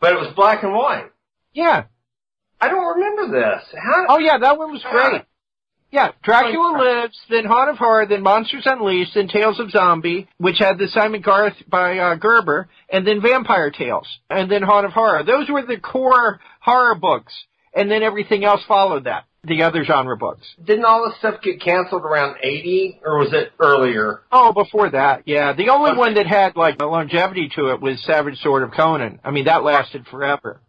But 0.00 0.12
it 0.12 0.16
was 0.16 0.32
black 0.34 0.62
and 0.62 0.72
white. 0.72 1.10
Yeah. 1.52 1.84
I 2.60 2.68
don't 2.68 2.96
remember 2.96 3.38
this. 3.38 3.62
How? 3.76 4.06
Oh 4.08 4.18
yeah, 4.18 4.38
that 4.38 4.58
one 4.58 4.72
was 4.72 4.84
great. 4.90 5.22
Yeah, 5.90 6.12
Dracula 6.22 6.78
Lives, 6.78 7.18
then 7.28 7.44
Haunt 7.44 7.68
of 7.68 7.76
Horror, 7.76 8.06
then 8.06 8.22
Monsters 8.22 8.62
Unleashed, 8.64 9.12
then 9.14 9.28
Tales 9.28 9.60
of 9.60 9.70
Zombie, 9.70 10.26
which 10.38 10.56
had 10.58 10.78
the 10.78 10.88
Simon 10.88 11.20
Garth 11.20 11.52
by 11.68 11.98
uh, 11.98 12.14
Gerber, 12.14 12.70
and 12.90 13.06
then 13.06 13.20
Vampire 13.20 13.70
Tales, 13.70 14.06
and 14.30 14.50
then 14.50 14.62
Haunt 14.62 14.86
of 14.86 14.92
Horror. 14.92 15.22
Those 15.22 15.50
were 15.50 15.66
the 15.66 15.76
core 15.76 16.40
horror 16.60 16.94
books, 16.94 17.34
and 17.74 17.90
then 17.90 18.02
everything 18.02 18.42
else 18.42 18.62
followed 18.66 19.04
that. 19.04 19.24
The 19.44 19.64
other 19.64 19.82
genre 19.84 20.16
books. 20.16 20.46
Didn't 20.62 20.84
all 20.84 21.04
this 21.08 21.18
stuff 21.18 21.42
get 21.42 21.60
canceled 21.60 22.02
around 22.02 22.36
80, 22.44 23.00
or 23.04 23.18
was 23.18 23.32
it 23.32 23.50
earlier? 23.58 24.20
Oh, 24.30 24.52
before 24.52 24.90
that, 24.90 25.22
yeah. 25.26 25.52
The 25.52 25.70
only 25.70 25.94
one 25.96 26.14
that 26.14 26.28
had 26.28 26.54
like 26.54 26.80
a 26.80 26.86
longevity 26.86 27.50
to 27.56 27.70
it 27.72 27.80
was 27.80 28.00
Savage 28.04 28.38
Sword 28.40 28.62
of 28.62 28.70
Conan. 28.70 29.18
I 29.24 29.32
mean, 29.32 29.46
that 29.46 29.64
lasted 29.64 30.06
forever. 30.06 30.60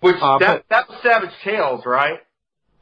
Which 0.00 0.14
Uh, 0.22 0.38
that, 0.38 0.64
that 0.70 0.88
was 0.88 0.98
Savage 1.02 1.30
Tales, 1.42 1.84
right? 1.84 2.20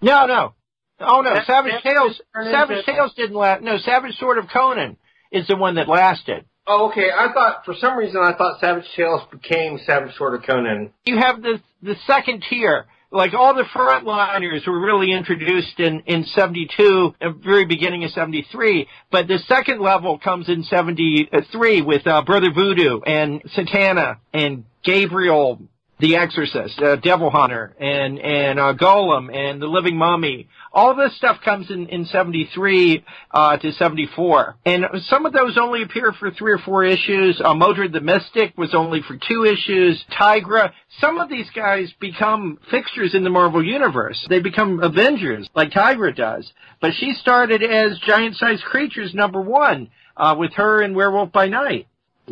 No, 0.03 0.27
no. 0.27 0.53
Oh 1.01 1.23
no, 1.23 1.33
That- 1.33 1.47
Savage 1.47 1.73
that 1.73 1.83
Tales. 1.91 2.21
Savage 2.35 2.79
into- 2.79 2.93
Tales 2.93 3.15
didn't 3.15 3.37
last. 3.37 3.63
No, 3.63 3.79
Savage 3.79 4.17
Sword 4.19 4.37
of 4.37 4.49
Conan 4.53 4.99
is 5.33 5.47
the 5.47 5.57
one 5.57 5.77
that 5.77 5.89
lasted. 5.89 6.45
Oh, 6.67 6.91
okay. 6.91 7.11
I 7.11 7.33
thought 7.33 7.65
for 7.65 7.75
some 7.75 7.97
reason 7.97 8.21
I 8.23 8.35
thought 8.35 8.61
Savage 8.61 8.85
Tales 8.95 9.23
became 9.31 9.79
Savage 9.87 10.15
Sword 10.17 10.35
of 10.35 10.43
Conan. 10.47 10.91
You 11.07 11.17
have 11.17 11.41
the 11.41 11.63
the 11.83 11.97
second 12.07 12.45
tier. 12.51 12.85
Like 13.13 13.35
all 13.35 13.55
the 13.55 13.65
frontliners 13.75 14.67
were 14.69 14.79
really 14.79 15.11
introduced 15.11 15.81
in 15.81 16.01
in 16.07 16.25
'72, 16.25 17.15
at 17.21 17.33
the 17.33 17.39
very 17.43 17.65
beginning 17.65 18.05
of 18.05 18.13
'73. 18.13 18.87
But 19.11 19.27
the 19.27 19.39
second 19.47 19.81
level 19.81 20.19
comes 20.19 20.49
in 20.49 20.63
'73 20.63 21.83
with 21.83 22.07
uh, 22.07 22.23
Brother 22.23 22.53
Voodoo 22.55 23.01
and 23.01 23.43
Satana 23.57 24.19
and 24.33 24.65
Gabriel, 24.85 25.61
the 25.99 26.17
Exorcist, 26.17 26.81
uh, 26.81 26.97
Devil 26.97 27.31
Hunter, 27.31 27.75
and 27.81 28.21
and 28.21 28.61
uh, 28.61 28.75
Golem 28.75 29.35
and 29.35 29.61
the 29.61 29.67
Living 29.67 29.97
Mummy. 29.97 30.49
All 30.73 30.95
this 30.95 31.17
stuff 31.17 31.39
comes 31.45 31.71
in 31.71 31.89
in 31.89 32.05
'73 32.07 33.05
uh, 33.31 33.57
to 33.57 33.73
'74, 33.73 34.57
and 34.65 34.85
some 35.07 35.27
of 35.27 35.33
those 35.33 35.59
only 35.59 35.83
appear 35.83 36.13
for 36.13 36.31
three 36.31 36.53
or 36.53 36.59
four 36.59 36.85
issues. 36.85 37.41
Uh, 37.45 37.55
Modred 37.55 37.93
the 37.93 38.01
Mystic 38.01 38.57
was 38.57 38.75
only 38.75 39.03
for 39.03 39.17
two 39.17 39.45
issues. 39.45 40.05
Tigra. 40.19 40.73
Some 41.01 41.19
of 41.19 41.29
these 41.29 41.49
guys 41.55 41.93
become 42.01 42.59
fixtures 42.71 43.15
in 43.15 43.25
the 43.25 43.31
Marvel 43.31 43.65
universe. 43.65 44.25
They 44.29 44.41
become 44.41 44.81
Avengers, 44.83 45.49
like 45.55 45.71
Tigra 45.71 46.15
does. 46.15 46.51
But 46.81 46.93
she 46.95 47.15
started 47.15 47.63
as 47.63 47.99
giant-sized 48.07 48.63
creatures 48.65 49.15
number 49.15 49.41
one 49.41 49.91
uh, 50.17 50.35
with 50.39 50.53
her 50.55 50.83
in 50.83 50.95
Werewolf 50.95 51.33
by 51.33 51.49
Night. 51.49 51.87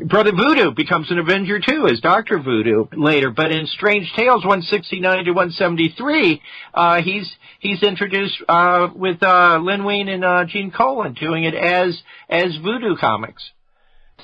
Brother 0.05 0.30
Voodoo 0.32 0.70
becomes 0.70 1.11
an 1.11 1.18
Avenger 1.18 1.59
too, 1.59 1.88
as 1.90 2.01
Doctor 2.01 2.38
Voodoo 2.38 2.86
later. 2.96 3.30
But 3.30 3.51
in 3.51 3.66
Strange 3.66 4.12
Tales 4.14 4.44
169 4.44 5.24
to 5.24 5.32
173, 5.32 6.42
uh, 6.72 7.03
he's 7.03 7.28
he's 7.59 7.82
introduced 7.82 8.36
uh, 8.49 8.88
with 8.94 9.22
uh, 9.22 9.59
Len 9.61 9.84
Wein 9.84 10.09
and 10.09 10.24
uh, 10.24 10.44
Gene 10.44 10.70
Colan 10.70 11.14
doing 11.14 11.44
it 11.44 11.55
as 11.55 12.01
as 12.28 12.57
Voodoo 12.62 12.96
comics. 12.96 13.51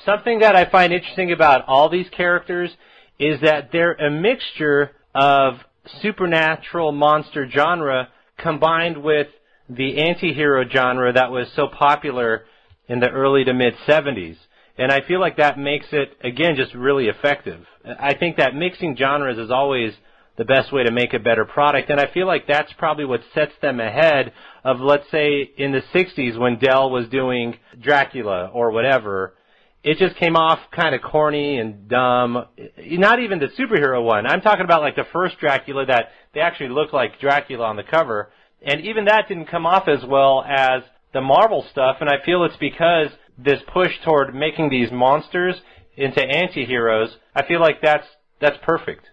Something 0.05 0.39
that 0.39 0.55
I 0.55 0.69
find 0.69 0.93
interesting 0.93 1.31
about 1.31 1.65
all 1.67 1.89
these 1.89 2.07
characters 2.09 2.71
is 3.19 3.41
that 3.41 3.71
they're 3.71 3.93
a 3.93 4.11
mixture 4.11 4.91
of 5.13 5.55
supernatural 6.01 6.91
monster 6.93 7.49
genre 7.49 8.09
combined 8.37 9.03
with 9.03 9.27
the 9.69 9.97
anti-hero 9.97 10.63
genre 10.69 11.11
that 11.11 11.31
was 11.31 11.47
so 11.55 11.67
popular 11.67 12.45
in 12.87 12.99
the 12.99 13.09
early 13.09 13.43
to 13.43 13.53
mid 13.53 13.73
70s. 13.87 14.37
And 14.77 14.91
I 14.91 15.01
feel 15.01 15.19
like 15.19 15.37
that 15.37 15.57
makes 15.57 15.87
it, 15.91 16.17
again, 16.21 16.55
just 16.55 16.73
really 16.73 17.07
effective. 17.07 17.65
I 17.99 18.13
think 18.13 18.37
that 18.37 18.55
mixing 18.55 18.97
genres 18.97 19.37
is 19.37 19.51
always 19.51 19.93
the 20.37 20.43
best 20.43 20.73
way 20.73 20.83
to 20.83 20.91
make 20.91 21.13
a 21.13 21.19
better 21.19 21.45
product. 21.45 21.89
And 21.89 21.99
I 21.99 22.11
feel 22.13 22.27
like 22.27 22.45
that's 22.45 22.73
probably 22.73 23.05
what 23.05 23.21
sets 23.33 23.53
them 23.61 23.79
ahead 23.79 24.33
of, 24.65 24.81
let's 24.81 25.09
say, 25.09 25.49
in 25.57 25.71
the 25.71 25.81
60s 25.93 26.37
when 26.37 26.59
Dell 26.59 26.89
was 26.89 27.07
doing 27.07 27.57
Dracula 27.79 28.49
or 28.53 28.71
whatever. 28.71 29.35
It 29.81 29.97
just 29.97 30.17
came 30.17 30.35
off 30.35 30.59
kind 30.75 30.93
of 30.93 31.01
corny 31.01 31.57
and 31.57 31.87
dumb. 31.87 32.45
Not 32.77 33.19
even 33.19 33.39
the 33.39 33.47
superhero 33.57 34.03
one. 34.03 34.25
I'm 34.25 34.41
talking 34.41 34.65
about 34.65 34.81
like 34.81 34.95
the 34.95 35.05
first 35.13 35.37
Dracula 35.39 35.85
that 35.85 36.09
they 36.33 36.41
actually 36.41 36.69
looked 36.69 36.93
like 36.93 37.21
Dracula 37.21 37.65
on 37.65 37.77
the 37.77 37.83
cover. 37.83 38.29
And 38.61 38.81
even 38.81 39.05
that 39.05 39.29
didn't 39.29 39.45
come 39.45 39.65
off 39.65 39.87
as 39.87 40.03
well 40.05 40.43
as 40.43 40.81
the 41.13 41.21
Marvel 41.21 41.65
stuff. 41.71 41.97
And 42.01 42.09
I 42.09 42.25
feel 42.25 42.43
it's 42.43 42.57
because 42.57 43.07
this 43.37 43.59
push 43.73 43.91
toward 44.03 44.33
making 44.33 44.69
these 44.69 44.91
monsters 44.91 45.55
into 45.97 46.21
anti-heroes, 46.21 47.15
I 47.35 47.45
feel 47.45 47.59
like 47.59 47.81
that's, 47.81 48.07
that's 48.39 48.57
perfect. 48.63 49.05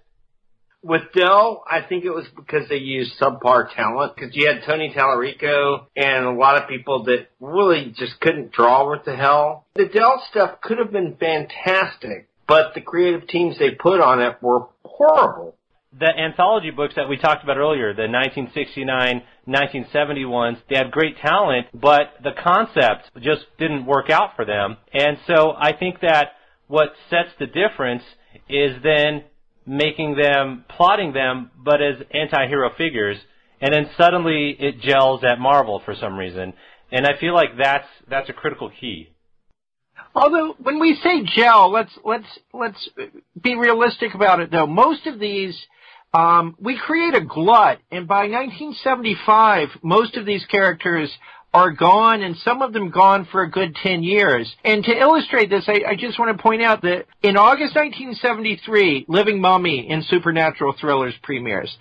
With 0.84 1.12
Dell, 1.14 1.62
I 1.70 1.80
think 1.80 2.04
it 2.04 2.10
was 2.10 2.26
because 2.34 2.68
they 2.68 2.76
used 2.76 3.12
subpar 3.20 3.72
talent. 3.74 4.16
Because 4.16 4.34
you 4.34 4.48
had 4.48 4.64
Tony 4.66 4.92
Tallarico 4.92 5.86
and 5.94 6.24
a 6.24 6.32
lot 6.32 6.60
of 6.60 6.68
people 6.68 7.04
that 7.04 7.28
really 7.40 7.94
just 7.96 8.18
couldn't 8.20 8.50
draw 8.50 8.88
what 8.88 9.04
the 9.04 9.14
hell. 9.14 9.66
The 9.76 9.86
Dell 9.86 10.20
stuff 10.30 10.60
could 10.60 10.78
have 10.78 10.90
been 10.90 11.16
fantastic, 11.20 12.28
but 12.48 12.74
the 12.74 12.80
creative 12.80 13.28
teams 13.28 13.58
they 13.58 13.70
put 13.70 14.00
on 14.00 14.20
it 14.20 14.42
were 14.42 14.66
horrible. 14.84 15.54
The 15.98 16.08
anthology 16.08 16.70
books 16.70 16.94
that 16.96 17.08
we 17.08 17.16
talked 17.16 17.44
about 17.44 17.58
earlier, 17.58 17.92
the 17.92 18.08
1969, 18.08 19.22
1970 19.44 20.24
ones, 20.24 20.58
they 20.68 20.76
had 20.76 20.90
great 20.90 21.18
talent, 21.18 21.66
but 21.74 22.14
the 22.22 22.32
concept 22.42 23.10
just 23.20 23.42
didn't 23.58 23.84
work 23.84 24.08
out 24.10 24.34
for 24.36 24.44
them. 24.44 24.76
And 24.92 25.18
so 25.26 25.52
I 25.56 25.72
think 25.76 26.00
that 26.00 26.32
what 26.66 26.94
sets 27.10 27.30
the 27.38 27.46
difference 27.46 28.02
is 28.48 28.82
then 28.82 29.24
making 29.66 30.16
them, 30.16 30.64
plotting 30.68 31.12
them, 31.12 31.50
but 31.62 31.82
as 31.82 31.96
anti-hero 32.12 32.70
figures, 32.78 33.18
and 33.60 33.72
then 33.72 33.90
suddenly 33.96 34.56
it 34.58 34.80
gels 34.80 35.22
at 35.22 35.38
Marvel 35.38 35.82
for 35.84 35.94
some 35.94 36.16
reason. 36.16 36.54
And 36.90 37.06
I 37.06 37.18
feel 37.20 37.34
like 37.34 37.56
that's, 37.62 37.86
that's 38.08 38.28
a 38.30 38.32
critical 38.32 38.70
key. 38.70 39.10
Although 40.14 40.56
when 40.58 40.78
we 40.78 40.98
say 41.02 41.22
gel, 41.24 41.70
let's 41.70 41.92
let's 42.04 42.26
let's 42.52 42.88
be 43.40 43.54
realistic 43.54 44.14
about 44.14 44.40
it 44.40 44.50
though. 44.50 44.66
Most 44.66 45.06
of 45.06 45.18
these 45.18 45.58
um, 46.14 46.56
we 46.60 46.78
create 46.78 47.14
a 47.14 47.24
glut, 47.24 47.80
and 47.90 48.06
by 48.06 48.28
1975, 48.28 49.68
most 49.82 50.16
of 50.16 50.26
these 50.26 50.44
characters 50.46 51.10
are 51.54 51.70
gone, 51.70 52.22
and 52.22 52.36
some 52.38 52.62
of 52.62 52.72
them 52.72 52.90
gone 52.90 53.28
for 53.30 53.42
a 53.42 53.50
good 53.50 53.74
10 53.82 54.02
years. 54.02 54.54
And 54.64 54.82
to 54.84 54.90
illustrate 54.90 55.50
this, 55.50 55.64
I, 55.66 55.90
I 55.90 55.96
just 55.96 56.18
want 56.18 56.34
to 56.36 56.42
point 56.42 56.62
out 56.62 56.82
that 56.82 57.04
in 57.22 57.36
August 57.36 57.74
1973, 57.76 59.04
Living 59.08 59.40
Mummy 59.40 59.86
in 59.88 60.02
Supernatural 60.02 60.74
Thrillers 60.80 61.14
premieres. 61.22 61.74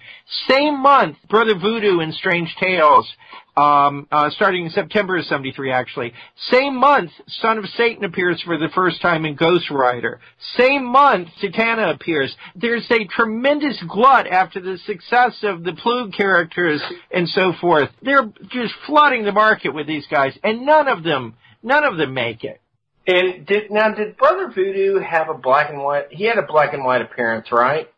Same 0.50 0.82
month, 0.82 1.18
Brother 1.30 1.56
Voodoo 1.58 2.02
in 2.02 2.12
Strange 2.12 2.54
Tales, 2.60 3.10
um, 3.58 4.08
uh, 4.12 4.30
starting 4.32 4.66
in 4.66 4.72
September 4.72 5.18
of 5.18 5.26
73 5.26 5.72
actually. 5.72 6.14
Same 6.52 6.76
month, 6.76 7.12
Son 7.28 7.58
of 7.58 7.66
Satan 7.78 8.04
appears 8.04 8.42
for 8.42 8.58
the 8.58 8.70
first 8.74 9.02
time 9.02 9.26
in 9.26 9.36
Ghost 9.36 9.70
Rider. 9.70 10.20
Same 10.58 10.86
month, 10.86 11.28
Satana 11.42 11.94
appears. 11.94 12.36
There's 12.56 12.86
a 12.90 13.06
tremendous 13.06 13.82
glut 13.88 14.28
after 14.28 14.60
the 14.60 14.78
success 14.86 15.38
of 15.44 15.64
the 15.64 15.72
Ploog 15.72 16.16
characters 16.16 16.82
and 17.12 17.28
so 17.30 17.54
forth. 17.60 17.90
They're 18.02 18.32
just 18.50 18.74
flooding 18.88 19.26
the 19.26 19.32
market 19.32 19.74
with 19.74 19.88
these 19.88 20.08
guys, 20.10 20.38
and 20.44 20.66
none 20.66 20.88
of 20.88 21.04
them, 21.04 21.36
none 21.62 21.84
of 21.84 21.98
them 21.98 22.14
make 22.14 22.44
it. 22.44 22.62
And 23.08 23.46
did 23.46 23.72
now 23.72 23.94
did 23.94 24.16
Brother 24.16 24.52
Voodoo 24.54 25.00
have 25.00 25.28
a 25.28 25.34
black 25.34 25.72
and 25.72 25.82
white? 25.82 26.08
He 26.12 26.26
had 26.26 26.38
a 26.38 26.46
black 26.46 26.74
and 26.74 26.86
white 26.86 27.02
appearance, 27.02 27.52
right? 27.52 27.90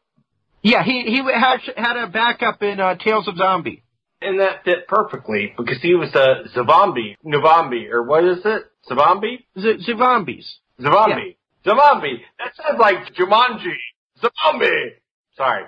Yeah, 0.61 0.81
he 0.83 1.03
he 1.03 1.17
had 1.17 1.59
had 1.75 1.97
a 1.97 2.07
backup 2.07 2.63
in 2.63 2.79
uh, 2.79 2.95
Tales 2.95 3.27
of 3.27 3.35
Zombie. 3.35 3.83
And 4.23 4.39
that 4.39 4.63
fit 4.63 4.87
perfectly 4.87 5.53
because 5.57 5.81
he 5.81 5.95
was 5.95 6.09
a 6.15 6.47
Zavambi, 6.57 7.15
Navambi, 7.25 7.89
or 7.91 8.03
what 8.03 8.23
is 8.23 8.39
it? 8.45 8.63
Zavambi? 8.89 9.43
Z- 9.59 9.85
Zombies. 9.97 10.59
Zavambi. 10.79 11.35
Zavambi. 11.65 12.17
That 12.39 12.53
sounds 12.55 12.79
like 12.79 13.13
Jumanji. 13.15 13.75
Zavambi. 14.21 14.89
Sorry. 15.37 15.63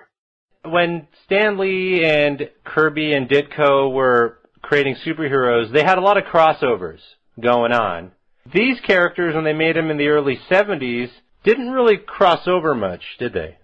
when 0.64 1.08
Stanley 1.26 2.06
and 2.06 2.50
Kirby 2.64 3.14
and 3.14 3.28
Ditko 3.30 3.92
were 3.92 4.40
creating 4.62 4.96
superheroes, 5.06 5.72
they 5.72 5.84
had 5.84 5.98
a 5.98 6.02
lot 6.02 6.18
of 6.18 6.24
crossovers 6.26 7.00
going 7.40 7.72
on. 7.72 8.12
These 8.54 8.80
characters, 8.82 9.36
when 9.36 9.44
they 9.44 9.54
made 9.54 9.76
them 9.76 9.90
in 9.92 9.98
the 9.98 10.08
early 10.08 10.40
70s, 10.50 11.10
didn't 11.44 11.72
really 11.72 11.98
cross 11.98 12.48
over 12.48 12.74
much, 12.76 13.02
did 13.20 13.34
they? 13.34 13.58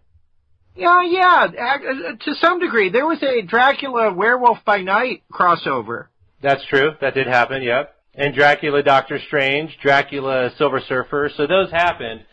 Yeah, 0.76 1.01
yeah, 1.03 1.47
uh, 1.47 2.15
to 2.24 2.36
some 2.36 2.59
degree. 2.59 2.89
There 2.89 3.05
was 3.05 3.22
a 3.22 3.41
Dracula 3.41 4.13
Werewolf 4.13 4.59
by 4.65 4.82
Night 4.82 5.24
crossover. 5.32 6.07
That's 6.41 6.65
true. 6.65 6.91
That 7.01 7.13
did 7.13 7.28
happen, 7.28 7.61
yep. 7.61 7.95
And 8.15 8.34
Dracula 8.34 8.82
Doctor 8.84 9.19
Strange, 9.28 9.78
Dracula 9.82 10.51
Silver 10.57 10.82
Surfer, 10.88 11.30
so 11.36 11.47
those 11.47 11.72
happened. 11.72 12.26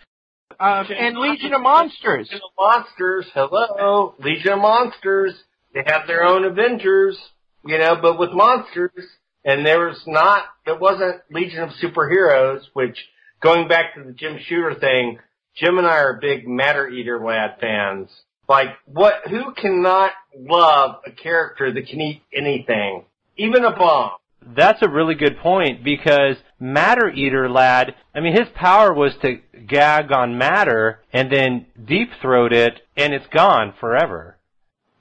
Um, 0.58 0.86
and 0.90 1.18
Legion 1.18 1.52
of 1.52 1.62
Monsters. 1.62 2.28
Legion 2.30 2.40
of 2.44 2.50
Monsters, 2.58 3.26
hello. 3.34 4.14
Legion 4.18 4.54
of 4.54 4.58
Monsters. 4.60 5.34
They 5.74 5.82
have 5.86 6.06
their 6.06 6.24
own 6.24 6.44
Avengers, 6.44 7.18
you 7.64 7.78
know, 7.78 7.96
but 8.00 8.18
with 8.18 8.32
monsters. 8.32 9.04
And 9.44 9.64
there 9.64 9.86
was 9.86 10.02
not, 10.06 10.44
it 10.66 10.80
wasn't 10.80 11.22
Legion 11.30 11.62
of 11.62 11.70
Superheroes, 11.82 12.62
which, 12.72 12.98
going 13.40 13.68
back 13.68 13.94
to 13.94 14.02
the 14.02 14.12
Jim 14.12 14.38
Shooter 14.46 14.74
thing, 14.74 15.18
Jim 15.56 15.78
and 15.78 15.86
I 15.86 15.98
are 15.98 16.18
big 16.20 16.48
Matter 16.48 16.88
Eater 16.88 17.24
Lad 17.24 17.56
fans. 17.60 18.08
Like, 18.48 18.68
what, 18.86 19.28
who 19.28 19.52
cannot 19.54 20.12
love 20.36 21.00
a 21.06 21.10
character 21.10 21.72
that 21.72 21.86
can 21.86 22.00
eat 22.00 22.22
anything? 22.32 23.04
Even 23.36 23.64
a 23.64 23.76
bomb. 23.76 24.12
That's 24.56 24.82
a 24.82 24.88
really 24.88 25.14
good 25.14 25.38
point 25.38 25.84
because 25.84 26.36
Matter 26.58 27.10
Eater 27.10 27.50
Lad, 27.50 27.94
I 28.14 28.20
mean, 28.20 28.34
his 28.34 28.48
power 28.54 28.94
was 28.94 29.12
to 29.22 29.40
gag 29.66 30.10
on 30.10 30.38
matter 30.38 31.00
and 31.12 31.30
then 31.30 31.66
deep 31.84 32.10
throat 32.22 32.52
it 32.52 32.80
and 32.96 33.12
it's 33.12 33.26
gone 33.26 33.74
forever. 33.78 34.38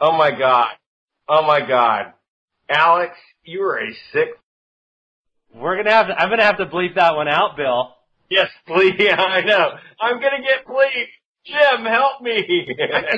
Oh 0.02 0.12
my 0.12 0.32
god. 0.32 0.72
Oh 1.30 1.44
my 1.44 1.66
god. 1.66 2.14
Alex, 2.70 3.14
you 3.44 3.62
are 3.64 3.80
a 3.80 3.94
sick. 4.12 4.30
We're 5.56 5.78
gonna 5.78 5.92
have 5.92 6.08
to, 6.08 6.14
I'm 6.20 6.30
gonna 6.30 6.44
have 6.44 6.58
to 6.58 6.66
bleep 6.66 6.96
that 6.96 7.16
one 7.16 7.28
out, 7.28 7.56
Bill. 7.56 7.96
Yes, 8.30 8.50
please. 8.68 8.96
Yeah, 9.00 9.16
I 9.16 9.42
know. 9.42 9.72
I'm 10.00 10.20
gonna 10.20 10.42
get 10.44 10.68
bleeped. 10.68 11.08
Jim, 11.48 11.86
help 11.86 12.22
me. 12.22 12.44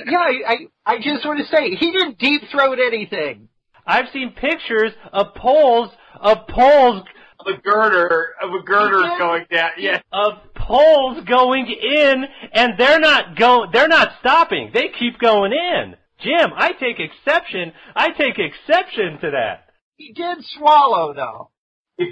yeah, 0.06 0.18
I, 0.18 0.42
I, 0.48 0.58
I 0.86 0.98
just 0.98 1.26
want 1.26 1.40
to 1.40 1.46
say, 1.46 1.76
he 1.76 1.92
didn't 1.92 2.20
deep 2.20 2.44
throat 2.52 2.78
anything. 2.80 3.50
I've 3.86 4.10
seen 4.14 4.32
pictures 4.32 4.92
of 5.12 5.34
poles, 5.36 5.90
of 6.20 6.48
poles 6.48 7.04
of 7.40 7.48
a 7.48 7.62
girder, 7.62 8.36
of 8.42 8.52
a 8.54 8.64
girder 8.64 9.02
going 9.18 9.46
down. 9.52 9.72
Yeah. 9.78 10.02
Of 10.12 10.34
poles 10.56 11.24
going 11.26 11.68
in, 11.68 12.26
and 12.54 12.74
they're 12.78 13.00
not 13.00 13.38
go, 13.38 13.66
they're 13.72 13.88
not 13.88 14.12
stopping. 14.20 14.72
They 14.74 14.90
keep 15.00 15.20
going 15.20 15.54
in. 15.54 15.96
Jim, 16.22 16.52
I 16.56 16.74
take 16.74 17.00
exception. 17.00 17.72
I 17.96 18.10
take 18.12 18.38
exception 18.38 19.20
to 19.22 19.32
that. 19.32 19.70
He 19.96 20.12
did 20.14 20.38
swallow, 20.58 21.14
though. 21.14 21.50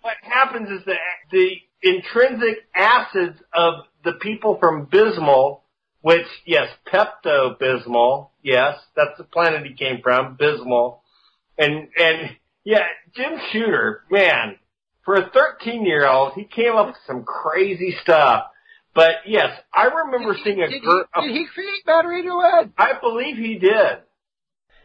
what 0.00 0.16
happens 0.22 0.70
is 0.70 0.84
that 0.86 0.96
the 1.30 1.50
intrinsic 1.82 2.58
acids 2.74 3.40
of 3.52 3.74
the 4.04 4.12
people 4.12 4.56
from 4.60 4.86
Bismoll, 4.86 5.60
which, 6.00 6.26
yes, 6.46 6.68
Pepto-Bismol, 6.92 8.30
yes, 8.42 8.78
that's 8.96 9.16
the 9.18 9.24
planet 9.24 9.66
he 9.66 9.74
came 9.74 10.00
from, 10.02 10.36
Bismoll. 10.36 11.00
And, 11.58 11.88
and, 11.98 12.36
yeah, 12.64 12.84
Jim 13.14 13.32
Shooter, 13.52 14.04
man, 14.10 14.56
for 15.04 15.14
a 15.14 15.30
13 15.30 15.84
year 15.84 16.08
old, 16.08 16.32
he 16.34 16.44
came 16.44 16.74
up 16.74 16.88
with 16.88 16.96
some 17.06 17.24
crazy 17.24 17.96
stuff. 18.02 18.44
But 18.94 19.10
yes, 19.26 19.50
I 19.72 19.84
remember 19.84 20.34
did 20.34 20.44
seeing 20.44 20.56
he, 20.56 20.62
a 20.62 20.68
did, 20.68 20.82
girl. 20.82 21.04
he, 21.16 21.28
did 21.28 21.36
he 21.36 21.46
create 21.52 21.84
Battery 21.86 22.22
Duet? 22.22 22.70
I 22.76 22.92
believe 23.00 23.36
he 23.36 23.58
did. 23.58 23.98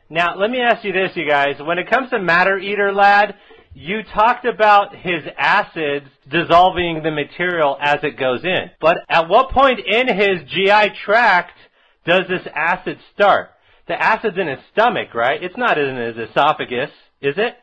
Now, 0.09 0.37
let 0.37 0.51
me 0.51 0.61
ask 0.61 0.83
you 0.85 0.93
this, 0.93 1.11
you 1.15 1.27
guys. 1.27 1.55
When 1.59 1.79
it 1.79 1.89
comes 1.89 2.11
to 2.11 2.19
Matter 2.19 2.59
Eater 2.59 2.93
Lad, 2.93 3.35
you 3.75 4.03
talked 4.03 4.45
about 4.45 4.95
his 4.95 5.23
acids 5.37 6.07
dissolving 6.31 7.03
the 7.03 7.11
material 7.11 7.77
as 7.81 7.97
it 8.03 8.17
goes 8.17 8.45
in. 8.45 8.71
But 8.79 8.99
at 9.09 9.27
what 9.27 9.51
point 9.51 9.81
in 9.85 10.07
his 10.07 10.49
GI 10.49 10.95
tract 11.03 11.51
does 12.05 12.23
this 12.29 12.47
acid 12.55 12.99
start? 13.13 13.49
The 13.87 14.01
acid's 14.01 14.37
in 14.37 14.47
his 14.47 14.59
stomach, 14.71 15.13
right? 15.13 15.43
It's 15.43 15.57
not 15.57 15.77
in 15.77 15.97
his 15.97 16.29
esophagus, 16.29 16.89
is 17.21 17.35
it? 17.37 17.55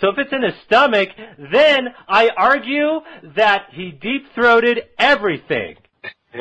So 0.00 0.08
if 0.08 0.18
it's 0.18 0.32
in 0.32 0.42
his 0.42 0.54
stomach, 0.66 1.10
then 1.52 1.88
I 2.08 2.30
argue 2.36 3.00
that 3.36 3.66
he 3.70 3.92
deep-throated 3.92 4.80
everything. 4.98 5.76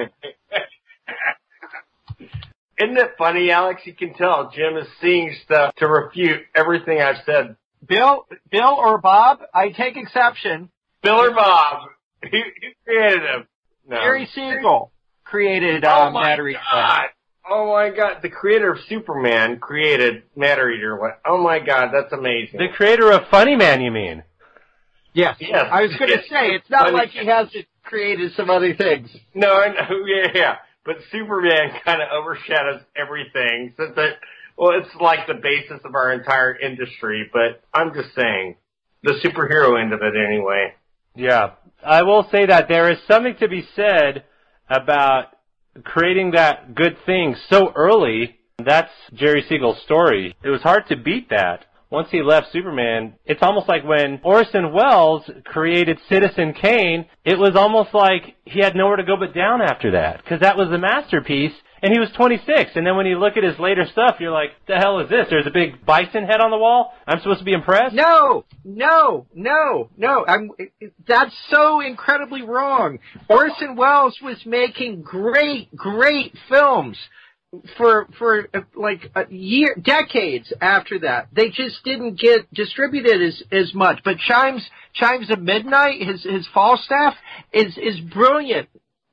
Isn't 2.81 2.97
it 2.97 3.11
funny, 3.17 3.51
Alex? 3.51 3.81
You 3.85 3.93
can 3.93 4.13
tell 4.15 4.49
Jim 4.55 4.77
is 4.77 4.87
seeing 5.01 5.35
stuff 5.43 5.75
to 5.75 5.87
refute 5.87 6.41
everything 6.55 6.99
I've 7.01 7.23
said. 7.25 7.57
Bill, 7.87 8.25
Bill 8.51 8.75
or 8.77 8.97
Bob, 8.99 9.39
I 9.53 9.69
take 9.69 9.97
exception. 9.97 10.69
Bill 11.01 11.15
or 11.21 11.31
Bob, 11.33 11.89
who, 12.23 12.29
who 12.29 12.67
created 12.85 13.21
him? 13.21 13.47
No. 13.87 13.97
Jerry 13.97 14.27
Siegel 14.33 14.91
created 15.23 15.83
Oh 15.85 16.07
uh, 16.07 16.11
my 16.11 16.29
Matter 16.29 16.47
Eater. 16.49 16.59
god! 16.71 17.05
Oh 17.49 17.71
my 17.73 17.89
god! 17.89 18.17
The 18.21 18.29
creator 18.29 18.71
of 18.73 18.79
Superman 18.87 19.59
created 19.59 20.23
Matter 20.35 20.69
Eater. 20.69 21.17
Oh 21.25 21.41
my 21.41 21.59
god, 21.59 21.89
that's 21.93 22.11
amazing. 22.13 22.59
The 22.59 22.67
creator 22.75 23.11
of 23.11 23.27
Funny 23.31 23.55
Man, 23.55 23.81
you 23.81 23.91
mean? 23.91 24.23
Yes. 25.13 25.37
Yes. 25.39 25.65
I 25.71 25.81
was 25.81 25.95
going 25.97 26.11
to 26.11 26.21
say, 26.29 26.51
it's 26.51 26.69
not 26.69 26.83
Funny- 26.85 26.97
like 26.97 27.09
he 27.09 27.25
hasn't 27.25 27.65
created 27.83 28.31
some 28.35 28.49
other 28.51 28.75
things. 28.75 29.09
No, 29.33 29.53
I 29.53 29.69
know, 29.69 30.05
yeah, 30.05 30.27
yeah. 30.35 30.55
But 30.85 30.97
Superman 31.11 31.71
kind 31.83 32.01
of 32.01 32.09
overshadows 32.13 32.81
everything. 32.95 33.73
So 33.77 33.87
that, 33.95 34.17
well, 34.59 34.77
it's 34.77 34.93
like 34.99 35.25
the 35.25 35.35
basis 35.35 35.79
of 35.85 35.95
our 35.95 36.11
entire 36.11 36.53
industry. 36.59 37.29
But 37.31 37.63
I'm 37.73 37.93
just 37.93 38.13
saying, 38.13 38.57
the 39.03 39.13
superhero 39.23 39.81
end 39.81 39.93
of 39.93 40.01
it, 40.01 40.13
anyway. 40.15 40.73
Yeah. 41.15 41.51
I 41.83 42.03
will 42.03 42.27
say 42.29 42.45
that 42.45 42.67
there 42.67 42.91
is 42.91 42.97
something 43.07 43.37
to 43.39 43.47
be 43.47 43.65
said 43.73 44.25
about 44.69 45.27
creating 45.85 46.31
that 46.31 46.75
good 46.75 46.97
thing 47.05 47.37
so 47.49 47.71
early. 47.73 48.37
That's 48.57 48.91
Jerry 49.13 49.45
Siegel's 49.47 49.81
story. 49.83 50.35
It 50.43 50.49
was 50.49 50.61
hard 50.61 50.87
to 50.89 50.97
beat 50.97 51.29
that. 51.29 51.65
Once 51.89 52.09
he 52.11 52.21
left 52.21 52.51
Superman, 52.51 53.15
it's 53.25 53.41
almost 53.41 53.67
like 53.67 53.83
when 53.83 54.19
Orson 54.23 54.73
Welles 54.73 55.23
created 55.45 55.97
Citizen 56.07 56.53
Kane, 56.53 57.05
it 57.25 57.39
was 57.39 57.55
almost 57.55 57.93
like 57.93 58.35
he 58.45 58.59
had 58.59 58.75
nowhere 58.75 58.97
to 58.97 59.03
go 59.03 59.15
but 59.17 59.33
down 59.33 59.61
after 59.61 59.91
that. 59.91 60.23
Cause 60.25 60.41
that 60.41 60.57
was 60.57 60.69
the 60.69 60.77
masterpiece, 60.77 61.53
and 61.81 61.93
he 61.93 61.99
was 61.99 62.09
26. 62.15 62.71
And 62.75 62.85
then 62.85 62.95
when 62.95 63.05
you 63.05 63.19
look 63.19 63.37
at 63.37 63.43
his 63.43 63.57
later 63.59 63.85
stuff, 63.91 64.17
you're 64.19 64.31
like, 64.31 64.51
the 64.67 64.75
hell 64.75 64.99
is 64.99 65.09
this? 65.09 65.27
There's 65.29 65.47
a 65.47 65.51
big 65.51 65.85
bison 65.85 66.25
head 66.25 66.41
on 66.41 66.51
the 66.51 66.57
wall? 66.57 66.93
I'm 67.07 67.19
supposed 67.19 67.39
to 67.39 67.45
be 67.45 67.53
impressed? 67.53 67.95
No, 67.95 68.45
no, 68.63 69.27
no, 69.33 69.89
no. 69.97 70.25
I'm. 70.27 70.51
That's 71.07 71.35
so 71.49 71.81
incredibly 71.81 72.41
wrong. 72.41 72.99
Orson 73.29 73.75
Welles 73.75 74.17
was 74.21 74.37
making 74.45 75.01
great, 75.01 75.75
great 75.75 76.33
films 76.49 76.97
for 77.77 78.07
for 78.17 78.47
like 78.75 79.11
a 79.15 79.31
year, 79.31 79.75
decades 79.81 80.53
after 80.61 80.99
that. 80.99 81.29
They 81.33 81.49
just 81.49 81.83
didn't 81.83 82.19
get 82.19 82.51
distributed 82.53 83.21
as 83.21 83.43
as 83.51 83.73
much. 83.73 83.99
But 84.03 84.17
Chimes 84.19 84.67
Chimes 84.93 85.31
of 85.31 85.41
Midnight, 85.41 86.01
his 86.01 86.23
his 86.23 86.47
Falstaff 86.53 87.15
is 87.51 87.77
is 87.77 87.99
brilliant. 87.99 88.69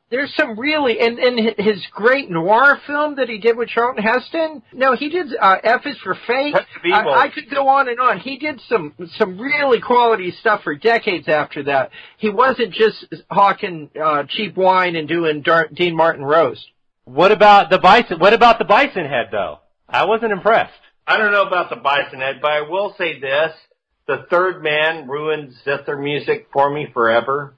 There's 0.08 0.32
some 0.36 0.58
really 0.58 1.00
and 1.00 1.18
and 1.18 1.58
his 1.58 1.84
great 1.90 2.30
noir 2.30 2.80
film 2.86 3.16
that 3.16 3.28
he 3.28 3.38
did 3.38 3.56
with 3.56 3.68
Charlton 3.68 4.04
Heston. 4.04 4.62
No, 4.72 4.94
he 4.94 5.08
did 5.08 5.34
uh, 5.40 5.56
F 5.64 5.84
is 5.84 5.96
for 5.98 6.14
Fate. 6.26 6.54
Pet 6.54 6.62
of 6.62 6.84
Evil. 6.84 7.12
I, 7.12 7.24
I 7.24 7.28
could 7.28 7.50
go 7.50 7.66
on 7.68 7.88
and 7.88 7.98
on. 7.98 8.20
He 8.20 8.38
did 8.38 8.60
some 8.68 8.94
some 9.18 9.38
really 9.38 9.80
quality 9.80 10.30
stuff 10.40 10.62
for 10.62 10.76
decades 10.76 11.26
after 11.26 11.64
that. 11.64 11.90
He 12.18 12.30
wasn't 12.30 12.72
just 12.72 13.04
hawking 13.30 13.90
uh, 14.00 14.24
cheap 14.28 14.56
wine 14.56 14.94
and 14.94 15.08
doing 15.08 15.42
Dar- 15.42 15.68
Dean 15.72 15.96
Martin 15.96 16.24
roast. 16.24 16.64
What 17.04 17.32
about 17.32 17.70
the 17.70 17.78
bison? 17.78 18.20
What 18.20 18.32
about 18.32 18.58
the 18.58 18.64
bison 18.64 19.06
head 19.06 19.28
though? 19.32 19.58
I 19.88 20.04
wasn't 20.04 20.32
impressed. 20.32 20.72
I 21.06 21.18
don't 21.18 21.32
know 21.32 21.46
about 21.46 21.70
the 21.70 21.76
Bison 21.76 22.20
Head, 22.20 22.40
but 22.42 22.50
I 22.50 22.62
will 22.62 22.94
say 22.98 23.20
this. 23.20 23.52
The 24.08 24.26
third 24.28 24.62
man 24.62 25.08
ruined 25.08 25.52
zither 25.64 25.96
music 25.96 26.48
for 26.52 26.68
me 26.70 26.88
forever. 26.92 27.55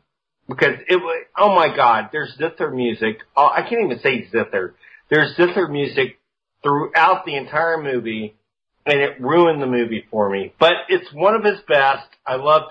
Because 0.49 0.77
it 0.89 0.97
was, 0.97 1.25
oh 1.37 1.55
my 1.55 1.75
god, 1.75 2.09
there's 2.11 2.35
zither 2.39 2.71
music. 2.71 3.19
Oh, 3.37 3.49
I 3.55 3.63
can't 3.63 3.85
even 3.85 4.01
say 4.01 4.29
zither. 4.31 4.75
There's 5.11 5.37
zither 5.37 5.69
music 5.69 6.19
throughout 6.63 7.27
the 7.27 7.37
entire 7.37 7.81
movie, 7.83 8.35
and 8.87 8.99
it 8.99 9.21
ruined 9.21 9.61
the 9.61 9.67
movie 9.67 10.07
for 10.11 10.31
me. 10.31 10.55
But 10.59 10.73
it's 10.89 11.13
one 11.13 11.35
of 11.35 11.45
his 11.45 11.61
best. 11.69 12.09
I 12.27 12.37
love, 12.37 12.63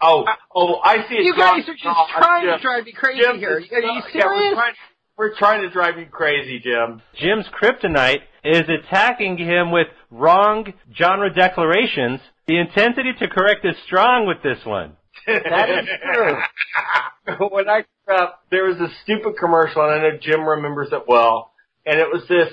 oh, 0.00 0.24
oh, 0.54 0.76
I 0.82 1.06
see 1.08 1.16
it. 1.16 1.24
You 1.24 1.36
guys 1.36 1.68
are 1.68 1.74
just 1.74 1.84
oh, 1.84 2.06
trying 2.18 2.46
to 2.46 2.58
drive 2.62 2.84
me 2.84 2.92
crazy 2.92 3.20
Jim, 3.20 3.38
here. 3.38 3.56
Are 3.56 3.58
it's- 3.58 3.70
you 3.70 3.78
yeah, 3.78 4.26
we're 4.26 4.38
serious? 4.40 4.54
trying, 4.54 4.74
we're 5.18 5.34
trying 5.36 5.62
to 5.62 5.70
drive 5.70 5.98
you 5.98 6.06
crazy, 6.06 6.60
Jim. 6.60 7.02
Jim's 7.16 7.46
kryptonite 7.60 8.22
is 8.44 8.62
attacking 8.68 9.36
him 9.36 9.70
with 9.70 9.88
wrong 10.10 10.72
genre 10.96 11.32
declarations. 11.32 12.20
The 12.46 12.58
intensity 12.58 13.12
to 13.18 13.28
correct 13.28 13.66
is 13.66 13.74
strong 13.84 14.26
with 14.26 14.42
this 14.42 14.64
one. 14.64 14.96
That 15.26 15.70
is 15.70 15.88
true. 16.14 17.48
when 17.50 17.68
I 17.68 17.84
grew 18.06 18.16
up, 18.16 18.44
there 18.50 18.64
was 18.64 18.78
a 18.78 18.88
stupid 19.02 19.36
commercial, 19.38 19.82
and 19.82 19.92
I 19.92 19.98
know 19.98 20.18
Jim 20.20 20.44
remembers 20.44 20.88
it 20.92 21.04
well. 21.06 21.52
And 21.84 21.98
it 21.98 22.08
was 22.12 22.22
this, 22.28 22.52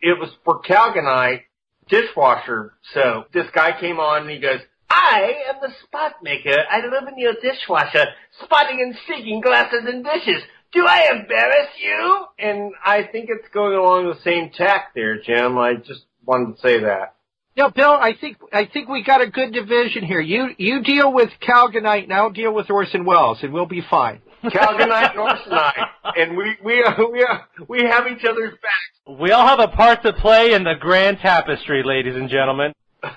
it 0.00 0.18
was 0.18 0.30
for 0.44 0.60
Calgonite 0.62 1.42
dishwasher 1.88 2.74
soap. 2.94 3.32
This 3.32 3.46
guy 3.54 3.78
came 3.78 3.98
on 3.98 4.22
and 4.22 4.30
he 4.30 4.38
goes, 4.38 4.60
I 4.88 5.32
am 5.48 5.56
the 5.62 5.72
spot 5.84 6.14
maker. 6.22 6.56
I 6.70 6.78
live 6.86 7.08
in 7.08 7.18
your 7.18 7.34
dishwasher, 7.40 8.06
spotting 8.44 8.80
and 8.80 8.94
seeking 9.08 9.40
glasses 9.40 9.84
and 9.86 10.04
dishes. 10.04 10.42
do 10.72 10.86
I 10.86 11.08
embarrass 11.12 11.68
you? 11.82 12.26
And 12.38 12.72
I 12.84 13.04
think 13.04 13.28
it's 13.30 13.48
going 13.54 13.74
along 13.74 14.08
the 14.08 14.20
same 14.22 14.50
tack 14.50 14.92
there, 14.94 15.20
Jim. 15.20 15.58
I 15.58 15.74
just 15.74 16.02
wanted 16.24 16.56
to 16.56 16.60
say 16.60 16.80
that. 16.80 17.14
No, 17.56 17.70
Bill, 17.70 17.92
I 17.92 18.14
think 18.18 18.38
I 18.52 18.64
think 18.64 18.88
we 18.88 19.04
got 19.04 19.20
a 19.20 19.26
good 19.26 19.52
division 19.52 20.04
here. 20.04 20.20
You 20.20 20.48
you 20.56 20.82
deal 20.82 21.12
with 21.12 21.28
Calgonite 21.46 22.04
and 22.04 22.12
I'll 22.12 22.30
deal 22.30 22.52
with 22.52 22.70
Orson 22.70 23.04
Welles, 23.04 23.38
and 23.42 23.52
we'll 23.52 23.66
be 23.66 23.82
fine. 23.90 24.22
Calgonite 24.42 25.10
and 25.10 25.18
Orsonite, 25.18 25.86
and 26.16 26.36
we 26.36 26.56
we 26.64 26.82
uh, 26.82 26.94
we 27.12 27.22
uh, 27.22 27.38
we 27.68 27.82
have 27.82 28.06
each 28.06 28.24
other's 28.24 28.54
backs. 28.62 29.20
We 29.20 29.32
all 29.32 29.46
have 29.46 29.60
a 29.60 29.68
part 29.68 30.02
to 30.04 30.14
play 30.14 30.54
in 30.54 30.64
the 30.64 30.74
grand 30.80 31.18
tapestry, 31.18 31.82
ladies 31.84 32.16
and 32.16 32.30
gentlemen. 32.30 32.72
On 33.02 33.12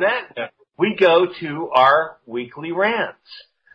that 0.00 0.36
note, 0.36 0.50
we 0.78 0.94
go 0.98 1.26
to 1.40 1.70
our 1.70 2.18
weekly 2.26 2.72
rants 2.72 3.18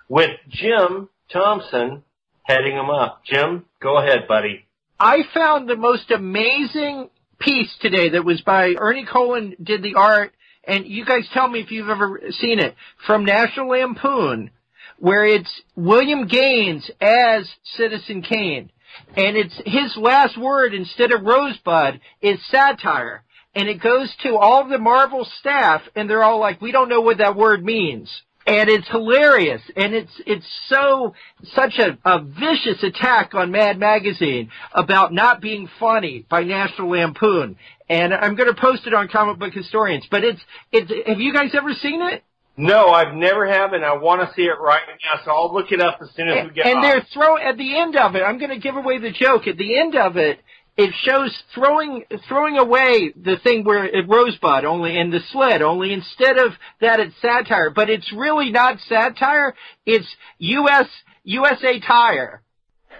with 0.07 0.31
Jim 0.47 1.09
Thompson 1.31 2.03
heading 2.43 2.75
them 2.75 2.89
up. 2.89 3.23
Jim, 3.25 3.65
go 3.81 3.97
ahead, 3.97 4.27
buddy. 4.27 4.65
I 4.99 5.23
found 5.33 5.67
the 5.67 5.75
most 5.75 6.11
amazing 6.11 7.09
piece 7.41 7.73
today 7.81 8.09
that 8.09 8.25
was 8.25 8.41
by 8.41 8.73
Ernie 8.77 9.05
Cohen 9.11 9.55
did 9.61 9.83
the 9.83 9.95
art, 9.95 10.33
and 10.63 10.85
you 10.85 11.05
guys 11.05 11.27
tell 11.33 11.47
me 11.47 11.59
if 11.59 11.71
you've 11.71 11.89
ever 11.89 12.21
seen 12.31 12.59
it, 12.59 12.75
from 13.05 13.25
National 13.25 13.69
Lampoon, 13.69 14.51
where 14.97 15.25
it's 15.25 15.61
William 15.75 16.27
Gaines 16.27 16.89
as 17.01 17.49
Citizen 17.75 18.21
Kane. 18.21 18.71
And 19.15 19.37
it's 19.37 19.59
his 19.65 19.95
last 19.97 20.37
word 20.37 20.73
instead 20.73 21.11
of 21.11 21.23
rosebud 21.23 21.99
is 22.21 22.39
satire. 22.49 23.23
And 23.55 23.67
it 23.67 23.81
goes 23.81 24.13
to 24.23 24.37
all 24.37 24.67
the 24.67 24.77
Marvel 24.77 25.27
staff 25.39 25.81
and 25.95 26.09
they're 26.09 26.23
all 26.23 26.39
like, 26.39 26.61
we 26.61 26.71
don't 26.71 26.89
know 26.89 27.01
what 27.01 27.17
that 27.17 27.35
word 27.35 27.63
means 27.63 28.09
and 28.47 28.69
it's 28.69 28.87
hilarious 28.89 29.61
and 29.75 29.93
it's 29.93 30.11
it's 30.25 30.45
so 30.67 31.13
such 31.53 31.79
a, 31.79 31.97
a 32.05 32.21
vicious 32.23 32.83
attack 32.83 33.33
on 33.33 33.51
Mad 33.51 33.77
Magazine 33.77 34.49
about 34.73 35.13
not 35.13 35.41
being 35.41 35.69
funny 35.79 36.25
by 36.29 36.43
National 36.43 36.89
Lampoon 36.89 37.55
and 37.89 38.13
I'm 38.13 38.35
going 38.35 38.53
to 38.53 38.59
post 38.59 38.87
it 38.87 38.93
on 38.93 39.07
comic 39.07 39.37
book 39.39 39.53
historians 39.53 40.05
but 40.09 40.23
it's 40.23 40.41
it's 40.71 40.91
have 41.07 41.19
you 41.19 41.33
guys 41.33 41.51
ever 41.53 41.73
seen 41.73 42.01
it 42.01 42.23
no, 42.57 42.89
I've 42.89 43.15
never 43.15 43.47
have, 43.47 43.71
and 43.71 43.83
I 43.83 43.95
want 43.95 44.21
to 44.27 44.35
see 44.35 44.41
it 44.43 44.59
right 44.59 44.81
now, 44.85 45.21
so 45.23 45.31
I'll 45.31 45.53
look 45.53 45.71
it 45.71 45.79
up 45.79 45.99
as 46.01 46.09
soon 46.15 46.27
as 46.27 46.47
we 46.47 46.53
get 46.53 46.65
And 46.65 46.77
off. 46.77 46.83
they're 46.83 47.07
throwing 47.13 47.43
at 47.43 47.57
the 47.57 47.79
end 47.79 47.95
of 47.95 48.13
it. 48.15 48.21
I'm 48.21 48.37
going 48.39 48.51
to 48.51 48.59
give 48.59 48.75
away 48.75 48.99
the 48.99 49.09
joke. 49.09 49.47
At 49.47 49.57
the 49.57 49.79
end 49.79 49.95
of 49.95 50.17
it, 50.17 50.39
it 50.77 50.93
shows 51.03 51.37
throwing 51.53 52.03
throwing 52.27 52.57
away 52.57 53.13
the 53.15 53.37
thing 53.43 53.63
where 53.63 53.85
it 53.85 54.07
rosebud 54.07 54.63
only 54.65 54.97
in 54.97 55.11
the 55.11 55.19
sled 55.31 55.61
only 55.61 55.93
instead 55.93 56.37
of 56.37 56.53
that 56.79 56.99
it's 56.99 57.13
satire 57.21 57.69
but 57.69 57.89
it's 57.89 58.11
really 58.13 58.51
not 58.51 58.79
satire 58.87 59.53
it's 59.85 60.07
us 60.39 60.87
usa 61.23 61.79
tire 61.85 62.41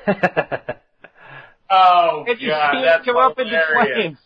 oh 1.70 2.26
and 2.28 2.42
you 2.42 2.50
god 2.50 2.74
see 2.74 2.80
it 2.80 2.86
that's 2.86 3.06
go 3.06 3.18
up 3.20 3.38
into 3.40 3.50
hilarious. 3.52 3.96
flames 3.96 4.18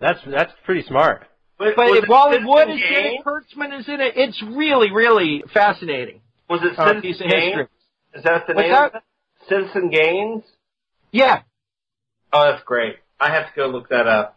That's 0.00 0.18
that's 0.26 0.52
pretty 0.64 0.82
smart. 0.86 1.26
But, 1.58 1.76
but 1.76 1.86
was 1.86 1.98
if 1.98 2.04
it 2.04 2.10
wally 2.10 2.38
wood 2.44 2.68
is 2.68 2.76
in 2.76 2.88
Kane? 2.88 3.20
it 3.20 3.24
kurtzman 3.24 3.78
is 3.78 3.88
in 3.88 4.00
it 4.00 4.14
it's 4.16 4.42
really 4.42 4.90
really 4.92 5.42
fascinating 5.52 6.20
Was 6.50 6.60
it 6.62 6.78
uh, 6.78 6.86
Citizen 6.88 7.02
piece 7.02 7.20
of 7.20 7.30
Gaines? 7.30 7.68
Is 8.14 8.22
that 8.24 8.46
the 8.46 8.54
What's 8.54 8.68
name? 8.68 8.72
that? 8.92 9.02
Citizen 9.48 9.90
Gaines. 9.90 10.42
yeah 11.12 11.42
Oh, 12.34 12.50
that's 12.50 12.64
great. 12.64 12.96
I 13.20 13.32
have 13.32 13.46
to 13.46 13.52
go 13.54 13.68
look 13.68 13.90
that 13.90 14.08
up. 14.08 14.36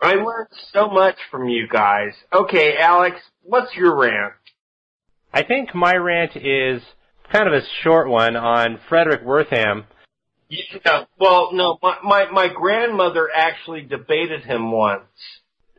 I 0.00 0.12
learned 0.12 0.48
so 0.72 0.88
much 0.88 1.16
from 1.28 1.48
you 1.48 1.66
guys. 1.66 2.12
Okay, 2.32 2.76
Alex, 2.78 3.16
what's 3.42 3.74
your 3.74 3.96
rant? 3.96 4.34
I 5.32 5.42
think 5.42 5.74
my 5.74 5.96
rant 5.96 6.36
is 6.36 6.82
kind 7.32 7.48
of 7.48 7.54
a 7.54 7.66
short 7.82 8.08
one 8.08 8.36
on 8.36 8.78
Fredric 8.88 9.24
Wertham. 9.24 9.86
Yeah, 10.48 11.06
well, 11.18 11.50
no, 11.52 11.78
my, 11.82 11.96
my 12.04 12.30
my 12.30 12.48
grandmother 12.48 13.28
actually 13.34 13.80
debated 13.80 14.42
him 14.42 14.70
once. 14.70 15.02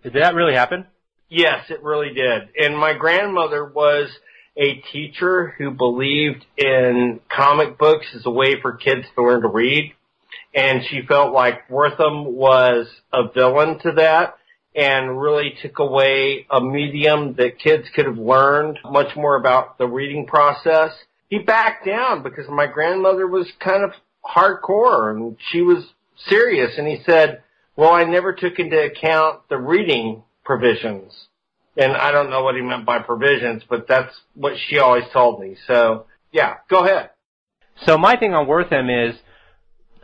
Did 0.03 0.13
that 0.13 0.35
really 0.35 0.53
happen? 0.53 0.85
Yes, 1.29 1.65
it 1.69 1.81
really 1.81 2.13
did. 2.13 2.49
And 2.59 2.77
my 2.77 2.93
grandmother 2.93 3.63
was 3.63 4.09
a 4.57 4.81
teacher 4.91 5.55
who 5.57 5.71
believed 5.71 6.45
in 6.57 7.21
comic 7.33 7.77
books 7.77 8.07
as 8.13 8.25
a 8.25 8.31
way 8.31 8.59
for 8.61 8.73
kids 8.73 9.05
to 9.15 9.23
learn 9.23 9.43
to 9.43 9.47
read. 9.47 9.93
And 10.53 10.81
she 10.89 11.01
felt 11.07 11.33
like 11.33 11.67
Wertham 11.69 12.25
was 12.25 12.87
a 13.13 13.29
villain 13.33 13.79
to 13.79 13.91
that 13.93 14.37
and 14.75 15.19
really 15.19 15.55
took 15.61 15.79
away 15.79 16.45
a 16.49 16.61
medium 16.61 17.33
that 17.37 17.59
kids 17.59 17.87
could 17.95 18.05
have 18.05 18.17
learned 18.17 18.79
much 18.85 19.15
more 19.15 19.35
about 19.35 19.77
the 19.77 19.87
reading 19.87 20.25
process. 20.25 20.91
He 21.29 21.39
backed 21.39 21.85
down 21.85 22.23
because 22.23 22.47
my 22.47 22.67
grandmother 22.67 23.27
was 23.27 23.47
kind 23.59 23.83
of 23.83 23.91
hardcore 24.23 25.11
and 25.11 25.35
she 25.51 25.61
was 25.61 25.83
serious 26.27 26.77
and 26.77 26.87
he 26.87 27.01
said, 27.05 27.43
well, 27.75 27.91
I 27.91 28.03
never 28.03 28.33
took 28.33 28.59
into 28.59 28.79
account 28.79 29.41
the 29.49 29.57
reading 29.57 30.23
provisions. 30.43 31.13
And 31.75 31.93
I 31.93 32.11
don't 32.11 32.29
know 32.29 32.43
what 32.43 32.55
he 32.55 32.61
meant 32.61 32.85
by 32.85 32.99
provisions, 32.99 33.63
but 33.69 33.87
that's 33.87 34.13
what 34.33 34.53
she 34.67 34.79
always 34.79 35.03
told 35.13 35.39
me. 35.39 35.57
So, 35.67 36.05
yeah, 36.31 36.55
go 36.69 36.83
ahead. 36.83 37.11
So 37.85 37.97
my 37.97 38.15
thing 38.15 38.33
on 38.33 38.47
Wertham 38.47 39.09
is, 39.09 39.15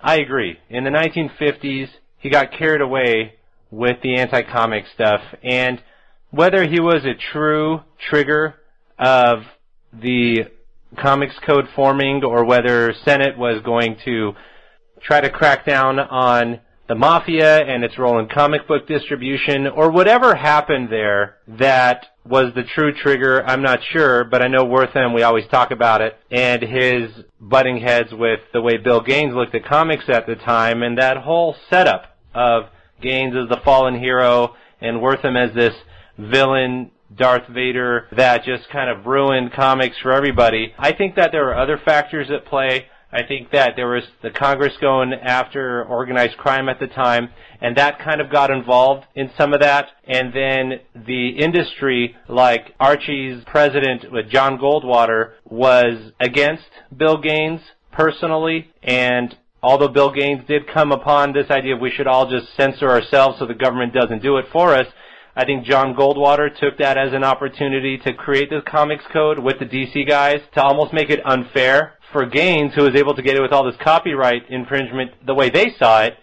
I 0.05 0.17
agree. 0.17 0.59
In 0.69 0.83
the 0.83 0.89
1950s, 0.89 1.87
he 2.17 2.29
got 2.29 2.51
carried 2.51 2.81
away 2.81 3.35
with 3.71 4.01
the 4.03 4.15
anti-comic 4.15 4.83
stuff, 4.93 5.21
and 5.41 5.81
whether 6.29 6.67
he 6.67 6.81
was 6.81 7.05
a 7.05 7.13
true 7.31 7.79
trigger 8.09 8.55
of 8.99 9.43
the 9.93 10.43
comics 10.97 11.35
code 11.45 11.69
forming, 11.73 12.21
or 12.21 12.43
whether 12.43 12.93
Senate 13.05 13.37
was 13.37 13.61
going 13.63 13.95
to 14.03 14.33
try 15.01 15.21
to 15.21 15.29
crack 15.29 15.65
down 15.65 15.99
on 15.99 16.59
the 16.89 16.95
mafia 16.95 17.63
and 17.63 17.85
its 17.85 17.97
role 17.97 18.19
in 18.19 18.27
comic 18.27 18.67
book 18.67 18.85
distribution, 18.85 19.67
or 19.67 19.89
whatever 19.89 20.35
happened 20.35 20.89
there 20.91 21.37
that 21.47 22.07
was 22.25 22.53
the 22.55 22.63
true 22.63 22.93
trigger, 22.93 23.43
I'm 23.45 23.61
not 23.61 23.79
sure, 23.91 24.23
but 24.23 24.41
I 24.41 24.47
know 24.47 24.65
Wertham, 24.65 25.13
we 25.13 25.23
always 25.23 25.47
talk 25.47 25.71
about 25.71 26.01
it, 26.01 26.17
and 26.31 26.61
his 26.61 27.11
butting 27.39 27.79
heads 27.79 28.13
with 28.13 28.39
the 28.53 28.61
way 28.61 28.77
Bill 28.77 29.01
Gaines 29.01 29.35
looked 29.35 29.55
at 29.55 29.65
comics 29.65 30.05
at 30.07 30.25
the 30.25 30.35
time, 30.35 30.83
and 30.83 30.97
that 30.97 31.17
whole 31.17 31.55
setup 31.69 32.17
of 32.33 32.65
Gaines 33.01 33.35
as 33.35 33.49
the 33.49 33.61
fallen 33.65 33.99
hero, 33.99 34.55
and 34.79 35.01
Wertham 35.01 35.35
as 35.37 35.53
this 35.53 35.73
villain 36.17 36.91
Darth 37.15 37.47
Vader 37.47 38.07
that 38.15 38.43
just 38.43 38.69
kind 38.69 38.89
of 38.89 39.05
ruined 39.05 39.53
comics 39.53 39.97
for 40.01 40.11
everybody. 40.11 40.73
I 40.77 40.93
think 40.93 41.15
that 41.15 41.31
there 41.31 41.49
are 41.49 41.61
other 41.61 41.79
factors 41.83 42.31
at 42.31 42.45
play. 42.45 42.87
I 43.13 43.21
think 43.27 43.51
that 43.51 43.75
there 43.75 43.89
was 43.89 44.03
the 44.23 44.31
Congress 44.31 44.73
going 44.81 45.13
after 45.13 45.85
organized 45.85 46.35
crime 46.37 46.67
at 46.67 46.79
the 46.79 46.87
time, 46.87 47.29
and 47.61 47.75
that 47.77 47.99
kind 47.99 48.19
of 48.19 48.31
got 48.31 48.49
involved 48.49 49.05
in 49.13 49.29
some 49.37 49.53
of 49.53 49.61
that. 49.61 49.89
And 50.05 50.33
then 50.33 50.79
the 50.95 51.29
industry, 51.29 52.15
like 52.27 52.73
Archie's 52.79 53.43
president 53.45 54.11
with 54.11 54.29
John 54.29 54.57
Goldwater, 54.57 55.33
was 55.45 56.11
against 56.19 56.69
Bill 56.95 57.19
Gaines 57.19 57.61
personally, 57.91 58.71
and 58.81 59.37
although 59.61 59.89
Bill 59.89 60.11
Gaines 60.11 60.47
did 60.47 60.67
come 60.67 60.91
upon 60.91 61.33
this 61.33 61.51
idea 61.51 61.75
of 61.75 61.81
we 61.81 61.91
should 61.91 62.07
all 62.07 62.27
just 62.27 62.47
censor 62.57 62.89
ourselves 62.89 63.37
so 63.37 63.45
the 63.45 63.53
government 63.53 63.93
doesn't 63.93 64.23
do 64.23 64.37
it 64.37 64.45
for 64.51 64.73
us, 64.73 64.87
I 65.35 65.45
think 65.45 65.65
John 65.65 65.95
Goldwater 65.95 66.55
took 66.59 66.77
that 66.77 66.97
as 66.97 67.11
an 67.11 67.23
opportunity 67.23 67.97
to 67.99 68.13
create 68.13 68.51
this 68.51 68.61
comics 68.67 69.03
code 69.11 69.39
with 69.39 69.57
the 69.57 69.65
DC 69.65 70.07
guys 70.07 70.41
to 70.53 70.61
almost 70.61 70.93
make 70.93 71.09
it 71.09 71.25
unfair 71.25 71.93
for 72.11 72.25
Gaines, 72.27 72.75
who 72.75 72.83
was 72.83 72.95
able 72.95 73.15
to 73.15 73.23
get 73.23 73.35
it 73.35 73.41
with 73.41 73.51
all 73.51 73.65
this 73.65 73.79
copyright 73.81 74.49
infringement 74.49 75.25
the 75.25 75.33
way 75.33 75.49
they 75.49 75.73
saw 75.79 76.03
it, 76.03 76.17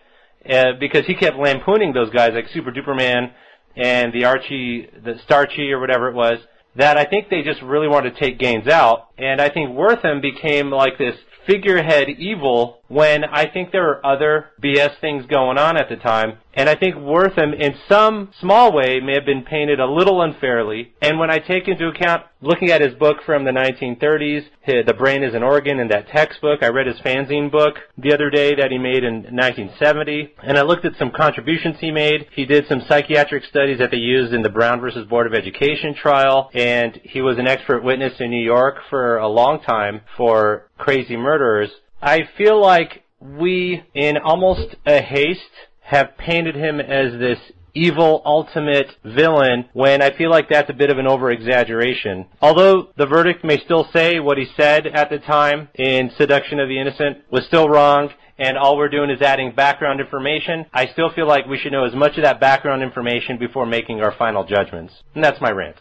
uh, 0.48 0.78
because 0.78 1.06
he 1.06 1.16
kept 1.16 1.36
lampooning 1.36 1.92
those 1.92 2.10
guys 2.10 2.30
like 2.34 2.46
Super 2.54 2.70
Duperman 2.70 3.32
and 3.76 4.12
the 4.12 4.24
Archie, 4.24 4.88
the 5.02 5.18
Starchy 5.24 5.72
or 5.72 5.80
whatever 5.80 6.08
it 6.08 6.14
was, 6.14 6.38
that 6.76 6.96
I 6.96 7.04
think 7.04 7.28
they 7.28 7.42
just 7.42 7.62
really 7.62 7.88
wanted 7.88 8.14
to 8.14 8.20
take 8.20 8.38
Gaines 8.38 8.68
out. 8.68 9.08
And 9.18 9.40
I 9.40 9.48
think 9.48 9.70
Wertham 9.70 10.22
became 10.22 10.70
like 10.70 10.98
this 10.98 11.16
figurehead 11.48 12.08
evil 12.10 12.79
when 12.90 13.22
I 13.24 13.46
think 13.48 13.70
there 13.70 13.84
were 13.84 14.04
other 14.04 14.46
BS 14.60 14.98
things 15.00 15.24
going 15.26 15.58
on 15.58 15.76
at 15.76 15.88
the 15.88 15.94
time. 15.94 16.38
And 16.52 16.68
I 16.68 16.74
think 16.74 16.96
Wertham, 16.96 17.54
in 17.56 17.76
some 17.88 18.32
small 18.40 18.72
way, 18.72 18.98
may 18.98 19.14
have 19.14 19.24
been 19.24 19.44
painted 19.44 19.78
a 19.78 19.86
little 19.86 20.20
unfairly. 20.20 20.92
And 21.00 21.20
when 21.20 21.30
I 21.30 21.38
take 21.38 21.68
into 21.68 21.86
account 21.86 22.24
looking 22.40 22.70
at 22.70 22.80
his 22.80 22.94
book 22.94 23.18
from 23.24 23.44
the 23.44 23.52
1930s, 23.52 24.46
The 24.66 24.94
Brain 24.94 25.22
is 25.22 25.34
an 25.34 25.44
Organ, 25.44 25.78
and 25.78 25.88
that 25.92 26.08
textbook, 26.08 26.64
I 26.64 26.68
read 26.68 26.88
his 26.88 26.98
fanzine 26.98 27.48
book 27.48 27.76
the 27.96 28.12
other 28.12 28.28
day 28.28 28.56
that 28.56 28.72
he 28.72 28.78
made 28.78 29.04
in 29.04 29.22
1970, 29.22 30.34
and 30.42 30.58
I 30.58 30.62
looked 30.62 30.84
at 30.84 30.96
some 30.98 31.12
contributions 31.12 31.76
he 31.78 31.92
made. 31.92 32.26
He 32.34 32.44
did 32.44 32.66
some 32.66 32.82
psychiatric 32.88 33.44
studies 33.44 33.78
that 33.78 33.92
they 33.92 33.98
used 33.98 34.34
in 34.34 34.42
the 34.42 34.48
Brown 34.48 34.80
versus 34.80 35.06
Board 35.06 35.28
of 35.28 35.34
Education 35.34 35.94
trial, 35.94 36.50
and 36.54 37.00
he 37.04 37.20
was 37.20 37.38
an 37.38 37.46
expert 37.46 37.84
witness 37.84 38.14
in 38.18 38.30
New 38.30 38.44
York 38.44 38.78
for 38.90 39.18
a 39.18 39.28
long 39.28 39.60
time 39.62 40.00
for 40.16 40.66
crazy 40.76 41.16
murderers. 41.16 41.70
I 42.02 42.28
feel 42.36 42.60
like 42.60 43.04
we, 43.20 43.82
in 43.94 44.16
almost 44.16 44.76
a 44.86 45.00
haste, 45.00 45.40
have 45.80 46.16
painted 46.16 46.54
him 46.54 46.80
as 46.80 47.18
this 47.18 47.38
evil 47.74 48.22
ultimate 48.24 48.88
villain 49.04 49.66
when 49.72 50.02
I 50.02 50.16
feel 50.16 50.30
like 50.30 50.48
that's 50.48 50.70
a 50.70 50.74
bit 50.74 50.90
of 50.90 50.98
an 50.98 51.06
over 51.06 51.30
exaggeration. 51.30 52.26
Although 52.40 52.88
the 52.96 53.06
verdict 53.06 53.44
may 53.44 53.58
still 53.58 53.86
say 53.92 54.18
what 54.18 54.38
he 54.38 54.46
said 54.56 54.86
at 54.86 55.10
the 55.10 55.18
time 55.18 55.68
in 55.74 56.10
Seduction 56.16 56.58
of 56.58 56.68
the 56.68 56.80
Innocent 56.80 57.18
was 57.30 57.44
still 57.46 57.68
wrong 57.68 58.10
and 58.38 58.56
all 58.56 58.76
we're 58.76 58.88
doing 58.88 59.10
is 59.10 59.20
adding 59.20 59.52
background 59.54 60.00
information, 60.00 60.64
I 60.72 60.86
still 60.86 61.10
feel 61.10 61.26
like 61.26 61.46
we 61.46 61.58
should 61.58 61.72
know 61.72 61.84
as 61.84 61.94
much 61.94 62.16
of 62.16 62.24
that 62.24 62.40
background 62.40 62.82
information 62.82 63.38
before 63.38 63.66
making 63.66 64.00
our 64.00 64.14
final 64.16 64.44
judgments. 64.44 64.94
And 65.14 65.22
that's 65.22 65.40
my 65.40 65.50
rant. 65.50 65.76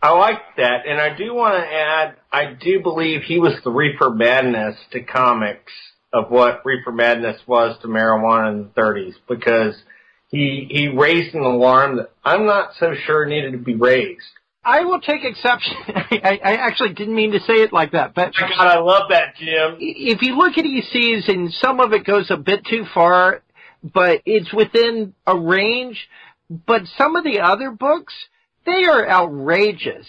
I 0.00 0.10
like 0.10 0.40
that, 0.56 0.86
and 0.86 1.00
I 1.00 1.16
do 1.16 1.34
want 1.34 1.54
to 1.54 1.66
add, 1.66 2.16
I 2.32 2.52
do 2.54 2.80
believe 2.80 3.22
he 3.22 3.38
was 3.38 3.54
the 3.64 3.70
Reefer 3.70 4.10
Madness 4.10 4.76
to 4.92 5.02
comics 5.02 5.72
of 6.12 6.30
what 6.30 6.64
Reefer 6.64 6.92
Madness 6.92 7.40
was 7.46 7.76
to 7.82 7.88
marijuana 7.88 8.52
in 8.52 8.58
the 8.74 8.80
30s, 8.80 9.14
because 9.28 9.74
he 10.28 10.68
he 10.70 10.88
raised 10.88 11.34
an 11.34 11.42
alarm 11.42 11.96
that 11.96 12.10
I'm 12.24 12.46
not 12.46 12.70
so 12.78 12.92
sure 13.06 13.26
needed 13.26 13.52
to 13.52 13.58
be 13.58 13.74
raised. 13.74 14.22
I 14.64 14.84
will 14.84 15.00
take 15.00 15.24
exception. 15.24 15.74
I, 15.88 16.38
I 16.44 16.52
actually 16.56 16.92
didn't 16.92 17.14
mean 17.14 17.32
to 17.32 17.40
say 17.40 17.54
it 17.54 17.72
like 17.72 17.92
that, 17.92 18.14
but 18.14 18.32
My 18.40 18.48
God, 18.50 18.66
I 18.66 18.78
love 18.80 19.08
that, 19.10 19.36
Jim. 19.36 19.76
if 19.80 20.20
you 20.22 20.36
look 20.36 20.58
at 20.58 20.64
ECs 20.64 21.28
and 21.28 21.52
some 21.54 21.80
of 21.80 21.92
it 21.92 22.04
goes 22.04 22.30
a 22.30 22.36
bit 22.36 22.66
too 22.66 22.84
far, 22.92 23.42
but 23.82 24.22
it's 24.26 24.52
within 24.52 25.14
a 25.26 25.36
range. 25.36 26.08
But 26.50 26.82
some 26.96 27.16
of 27.16 27.24
the 27.24 27.40
other 27.40 27.70
books, 27.70 28.14
they 28.68 28.84
are 28.84 29.08
outrageous. 29.08 30.06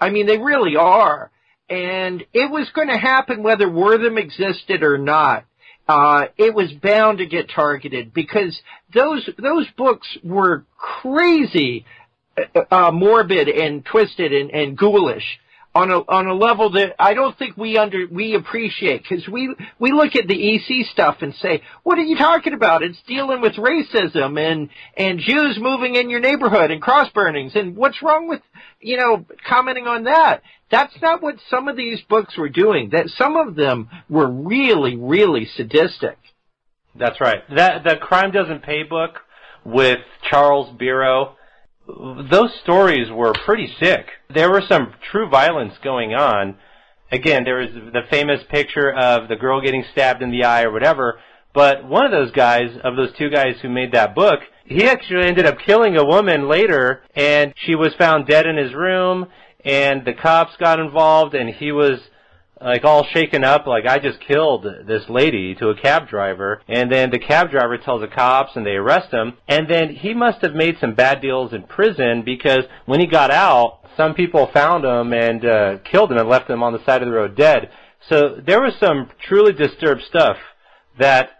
I 0.00 0.10
mean, 0.10 0.26
they 0.26 0.38
really 0.38 0.76
are. 0.76 1.30
And 1.68 2.24
it 2.32 2.50
was 2.50 2.70
going 2.74 2.88
to 2.88 2.98
happen 2.98 3.42
whether 3.42 3.66
Wertham 3.66 4.18
existed 4.18 4.82
or 4.82 4.98
not. 4.98 5.44
Uh, 5.88 6.26
it 6.36 6.54
was 6.54 6.72
bound 6.72 7.18
to 7.18 7.26
get 7.26 7.50
targeted 7.50 8.14
because 8.14 8.58
those, 8.94 9.28
those 9.38 9.66
books 9.76 10.06
were 10.22 10.64
crazy, 10.76 11.84
uh, 12.36 12.60
uh, 12.70 12.90
morbid 12.90 13.48
and 13.48 13.84
twisted 13.84 14.32
and, 14.32 14.50
and 14.50 14.78
ghoulish 14.78 15.38
on 15.74 15.90
a 15.90 15.98
on 16.00 16.26
a 16.26 16.34
level 16.34 16.70
that 16.72 16.94
I 16.98 17.14
don't 17.14 17.36
think 17.38 17.56
we 17.56 17.78
under 17.78 18.06
we 18.10 18.34
appreciate 18.34 19.02
because 19.02 19.26
we 19.26 19.54
we 19.78 19.92
look 19.92 20.14
at 20.16 20.28
the 20.28 20.54
EC 20.54 20.86
stuff 20.86 21.18
and 21.20 21.34
say, 21.36 21.62
what 21.82 21.98
are 21.98 22.02
you 22.02 22.16
talking 22.16 22.52
about? 22.52 22.82
It's 22.82 23.00
dealing 23.06 23.40
with 23.40 23.54
racism 23.54 24.38
and 24.38 24.68
and 24.96 25.18
Jews 25.18 25.58
moving 25.58 25.96
in 25.96 26.10
your 26.10 26.20
neighborhood 26.20 26.70
and 26.70 26.82
cross 26.82 27.08
burnings 27.10 27.52
and 27.54 27.74
what's 27.74 28.02
wrong 28.02 28.28
with 28.28 28.42
you 28.80 28.98
know 28.98 29.24
commenting 29.48 29.86
on 29.86 30.04
that? 30.04 30.42
That's 30.70 30.94
not 31.00 31.22
what 31.22 31.36
some 31.48 31.68
of 31.68 31.76
these 31.76 32.00
books 32.08 32.36
were 32.36 32.50
doing. 32.50 32.90
That 32.90 33.08
some 33.08 33.36
of 33.36 33.54
them 33.54 33.88
were 34.10 34.30
really 34.30 34.96
really 34.96 35.46
sadistic. 35.56 36.18
That's 36.94 37.20
right. 37.20 37.42
That 37.56 37.84
the 37.84 37.96
crime 37.96 38.30
doesn't 38.30 38.62
pay 38.62 38.82
book 38.82 39.20
with 39.64 40.00
Charles 40.28 40.76
Biro 40.76 41.34
those 41.86 42.54
stories 42.62 43.10
were 43.10 43.32
pretty 43.44 43.72
sick. 43.80 44.06
There 44.32 44.50
was 44.50 44.64
some 44.68 44.94
true 45.10 45.28
violence 45.28 45.74
going 45.82 46.14
on. 46.14 46.56
Again, 47.10 47.44
there 47.44 47.58
was 47.58 47.70
the 47.92 48.02
famous 48.10 48.40
picture 48.48 48.92
of 48.92 49.28
the 49.28 49.36
girl 49.36 49.60
getting 49.60 49.84
stabbed 49.92 50.22
in 50.22 50.30
the 50.30 50.44
eye 50.44 50.62
or 50.62 50.72
whatever, 50.72 51.18
but 51.52 51.84
one 51.86 52.06
of 52.06 52.10
those 52.10 52.30
guys, 52.30 52.70
of 52.82 52.96
those 52.96 53.12
two 53.18 53.28
guys 53.28 53.56
who 53.60 53.68
made 53.68 53.92
that 53.92 54.14
book, 54.14 54.40
he 54.64 54.86
actually 54.86 55.26
ended 55.26 55.44
up 55.44 55.58
killing 55.66 55.96
a 55.96 56.04
woman 56.04 56.48
later, 56.48 57.02
and 57.14 57.52
she 57.56 57.74
was 57.74 57.92
found 57.98 58.26
dead 58.26 58.46
in 58.46 58.56
his 58.56 58.72
room, 58.72 59.26
and 59.64 60.04
the 60.04 60.14
cops 60.14 60.56
got 60.58 60.80
involved, 60.80 61.34
and 61.34 61.50
he 61.50 61.72
was 61.72 62.00
like 62.64 62.84
all 62.84 63.04
shaken 63.04 63.44
up, 63.44 63.66
like 63.66 63.86
I 63.86 63.98
just 63.98 64.20
killed 64.20 64.64
this 64.86 65.08
lady 65.08 65.54
to 65.56 65.68
a 65.68 65.80
cab 65.80 66.08
driver, 66.08 66.62
and 66.68 66.90
then 66.90 67.10
the 67.10 67.18
cab 67.18 67.50
driver 67.50 67.78
tells 67.78 68.00
the 68.00 68.08
cops 68.08 68.56
and 68.56 68.64
they 68.64 68.72
arrest 68.72 69.12
him, 69.12 69.34
and 69.48 69.68
then 69.68 69.94
he 69.94 70.14
must 70.14 70.42
have 70.42 70.54
made 70.54 70.76
some 70.80 70.94
bad 70.94 71.20
deals 71.20 71.52
in 71.52 71.62
prison 71.64 72.22
because 72.24 72.64
when 72.86 73.00
he 73.00 73.06
got 73.06 73.30
out, 73.30 73.80
some 73.96 74.14
people 74.14 74.50
found 74.52 74.84
him 74.84 75.12
and 75.12 75.44
uh, 75.44 75.78
killed 75.84 76.10
him 76.10 76.18
and 76.18 76.28
left 76.28 76.48
him 76.48 76.62
on 76.62 76.72
the 76.72 76.84
side 76.84 77.02
of 77.02 77.08
the 77.08 77.14
road 77.14 77.36
dead. 77.36 77.70
So 78.08 78.40
there 78.44 78.60
was 78.60 78.74
some 78.80 79.10
truly 79.28 79.52
disturbed 79.52 80.02
stuff 80.02 80.36
that, 80.98 81.30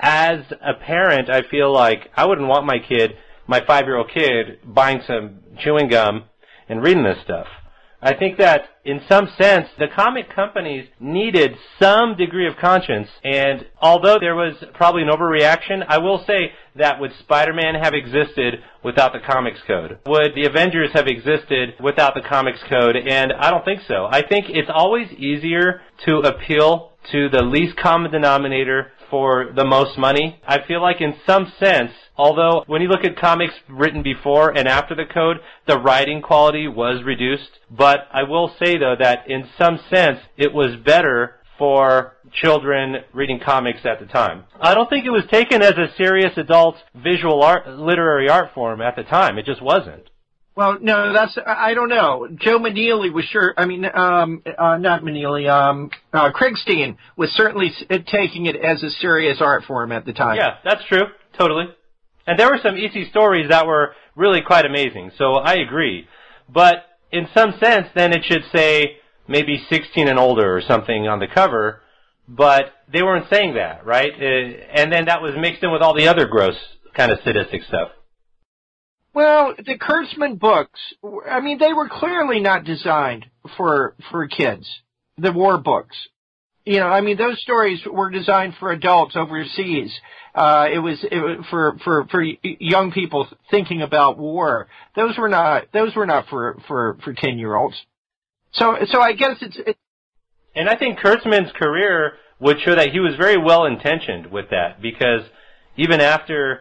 as 0.00 0.40
a 0.62 0.74
parent, 0.74 1.28
I 1.28 1.42
feel 1.42 1.72
like 1.72 2.10
I 2.16 2.26
wouldn't 2.26 2.48
want 2.48 2.66
my 2.66 2.78
kid, 2.78 3.16
my 3.46 3.64
five-year-old 3.64 4.10
kid, 4.12 4.58
buying 4.64 5.00
some 5.06 5.40
chewing 5.62 5.88
gum 5.88 6.24
and 6.68 6.82
reading 6.82 7.04
this 7.04 7.22
stuff. 7.22 7.46
I 8.00 8.14
think 8.14 8.38
that 8.38 8.62
in 8.84 9.00
some 9.08 9.28
sense, 9.36 9.68
the 9.78 9.88
comic 9.88 10.34
companies 10.34 10.88
needed 11.00 11.56
some 11.80 12.16
degree 12.16 12.46
of 12.46 12.56
conscience, 12.56 13.08
and 13.24 13.66
although 13.82 14.18
there 14.20 14.36
was 14.36 14.54
probably 14.72 15.02
an 15.02 15.08
overreaction, 15.08 15.84
I 15.86 15.98
will 15.98 16.24
say 16.24 16.52
that 16.76 17.00
would 17.00 17.12
Spider-Man 17.18 17.74
have 17.74 17.94
existed 17.94 18.62
without 18.84 19.12
the 19.12 19.18
comics 19.18 19.60
code? 19.66 19.98
Would 20.06 20.34
the 20.36 20.46
Avengers 20.46 20.90
have 20.94 21.08
existed 21.08 21.74
without 21.80 22.14
the 22.14 22.22
comics 22.22 22.60
code? 22.68 22.96
And 22.96 23.32
I 23.32 23.50
don't 23.50 23.64
think 23.64 23.82
so. 23.88 24.06
I 24.10 24.22
think 24.22 24.46
it's 24.48 24.70
always 24.72 25.10
easier 25.12 25.82
to 26.06 26.18
appeal 26.18 26.92
to 27.10 27.28
the 27.28 27.42
least 27.42 27.76
common 27.76 28.10
denominator 28.10 28.92
for 29.10 29.52
the 29.54 29.64
most 29.64 29.98
money. 29.98 30.40
I 30.46 30.58
feel 30.66 30.82
like 30.82 31.00
in 31.00 31.14
some 31.26 31.52
sense, 31.58 31.92
although 32.16 32.64
when 32.66 32.82
you 32.82 32.88
look 32.88 33.04
at 33.04 33.16
comics 33.16 33.54
written 33.68 34.02
before 34.02 34.56
and 34.56 34.68
after 34.68 34.94
the 34.94 35.04
code, 35.04 35.38
the 35.66 35.78
writing 35.78 36.22
quality 36.22 36.68
was 36.68 37.02
reduced. 37.04 37.58
But 37.70 38.00
I 38.12 38.24
will 38.24 38.54
say 38.62 38.78
though 38.78 38.96
that 38.98 39.28
in 39.28 39.48
some 39.58 39.78
sense, 39.90 40.18
it 40.36 40.52
was 40.52 40.76
better 40.76 41.36
for 41.58 42.14
children 42.32 42.96
reading 43.12 43.40
comics 43.44 43.80
at 43.84 43.98
the 43.98 44.06
time. 44.06 44.44
I 44.60 44.74
don't 44.74 44.88
think 44.88 45.04
it 45.04 45.10
was 45.10 45.24
taken 45.30 45.60
as 45.60 45.72
a 45.72 45.92
serious 45.96 46.36
adult 46.36 46.76
visual 46.94 47.42
art, 47.42 47.68
literary 47.68 48.28
art 48.28 48.54
form 48.54 48.80
at 48.80 48.96
the 48.96 49.02
time. 49.02 49.38
It 49.38 49.46
just 49.46 49.60
wasn't. 49.60 50.08
Well, 50.58 50.76
no, 50.80 51.12
that's 51.12 51.38
I 51.46 51.72
don't 51.74 51.88
know. 51.88 52.26
Joe 52.34 52.58
Maneely 52.58 53.12
was 53.12 53.24
sure. 53.26 53.54
I 53.56 53.64
mean, 53.64 53.84
um, 53.84 54.42
uh, 54.58 54.76
not 54.76 55.02
Maneely. 55.02 55.48
Um, 55.48 55.88
uh, 56.12 56.32
Krigstein 56.32 56.96
was 57.16 57.30
certainly 57.30 57.70
taking 58.10 58.46
it 58.46 58.56
as 58.56 58.82
a 58.82 58.90
serious 58.90 59.40
art 59.40 59.62
form 59.68 59.92
at 59.92 60.04
the 60.04 60.12
time. 60.12 60.34
Yeah, 60.36 60.56
that's 60.64 60.84
true. 60.86 61.04
Totally. 61.38 61.66
And 62.26 62.36
there 62.36 62.48
were 62.48 62.58
some 62.60 62.74
EC 62.74 63.08
stories 63.08 63.50
that 63.50 63.68
were 63.68 63.94
really 64.16 64.40
quite 64.44 64.66
amazing. 64.66 65.12
So 65.16 65.34
I 65.34 65.58
agree. 65.58 66.08
But 66.52 66.78
in 67.12 67.28
some 67.32 67.54
sense, 67.62 67.86
then 67.94 68.12
it 68.12 68.24
should 68.24 68.42
say 68.52 68.96
maybe 69.28 69.64
16 69.70 70.08
and 70.08 70.18
older 70.18 70.56
or 70.56 70.60
something 70.60 71.06
on 71.06 71.20
the 71.20 71.28
cover. 71.32 71.82
But 72.26 72.72
they 72.92 73.04
weren't 73.04 73.30
saying 73.30 73.54
that, 73.54 73.86
right? 73.86 74.10
Uh, 74.12 74.24
and 74.74 74.92
then 74.92 75.04
that 75.04 75.22
was 75.22 75.34
mixed 75.38 75.62
in 75.62 75.70
with 75.70 75.82
all 75.82 75.94
the 75.94 76.08
other 76.08 76.26
gross 76.26 76.56
kind 76.96 77.12
of 77.12 77.20
sadistic 77.22 77.62
stuff. 77.62 77.90
Well, 79.18 79.54
the 79.56 79.76
Kurtzman 79.76 80.38
books. 80.38 80.78
I 81.28 81.40
mean, 81.40 81.58
they 81.58 81.72
were 81.72 81.88
clearly 81.88 82.38
not 82.38 82.62
designed 82.62 83.26
for 83.56 83.96
for 84.12 84.28
kids. 84.28 84.64
The 85.16 85.32
war 85.32 85.58
books. 85.58 85.96
You 86.64 86.78
know, 86.78 86.86
I 86.86 87.00
mean, 87.00 87.16
those 87.16 87.40
stories 87.40 87.80
were 87.84 88.10
designed 88.10 88.54
for 88.60 88.70
adults 88.70 89.16
overseas. 89.16 89.92
Uh, 90.36 90.68
it 90.72 90.78
was, 90.78 91.04
it 91.10 91.18
was 91.18 91.44
for 91.50 91.76
for 91.82 92.06
for 92.12 92.22
young 92.22 92.92
people 92.92 93.26
thinking 93.50 93.82
about 93.82 94.18
war. 94.18 94.68
Those 94.94 95.18
were 95.18 95.28
not 95.28 95.64
those 95.72 95.96
were 95.96 96.06
not 96.06 96.28
for 96.28 96.56
for 96.68 96.96
for 97.02 97.12
ten 97.12 97.38
year 97.38 97.56
olds. 97.56 97.74
So 98.52 98.76
so 98.88 99.00
I 99.00 99.14
guess 99.14 99.38
it's 99.40 99.58
it, 99.66 99.76
And 100.54 100.68
I 100.68 100.76
think 100.76 101.00
Kurtzman's 101.00 101.50
career 101.58 102.12
would 102.38 102.60
show 102.60 102.76
that 102.76 102.90
he 102.90 103.00
was 103.00 103.16
very 103.16 103.36
well 103.36 103.64
intentioned 103.64 104.30
with 104.30 104.50
that 104.50 104.80
because 104.80 105.22
even 105.76 106.00
after 106.00 106.60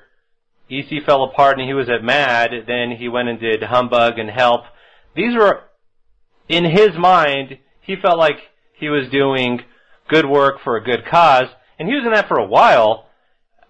EC 0.69 1.03
fell 1.05 1.23
apart 1.23 1.59
and 1.59 1.67
he 1.67 1.73
was 1.73 1.89
at 1.89 2.03
Mad, 2.03 2.51
then 2.67 2.91
he 2.91 3.07
went 3.07 3.29
and 3.29 3.39
did 3.39 3.63
Humbug 3.63 4.19
and 4.19 4.29
Help. 4.29 4.61
These 5.15 5.35
were, 5.35 5.63
in 6.47 6.65
his 6.65 6.91
mind, 6.97 7.57
he 7.81 7.95
felt 7.95 8.17
like 8.17 8.37
he 8.73 8.89
was 8.89 9.09
doing 9.09 9.61
good 10.07 10.25
work 10.25 10.57
for 10.63 10.75
a 10.75 10.83
good 10.83 11.05
cause, 11.05 11.47
and 11.79 11.87
he 11.87 11.95
was 11.95 12.05
in 12.05 12.11
that 12.13 12.27
for 12.27 12.37
a 12.37 12.45
while. 12.45 13.05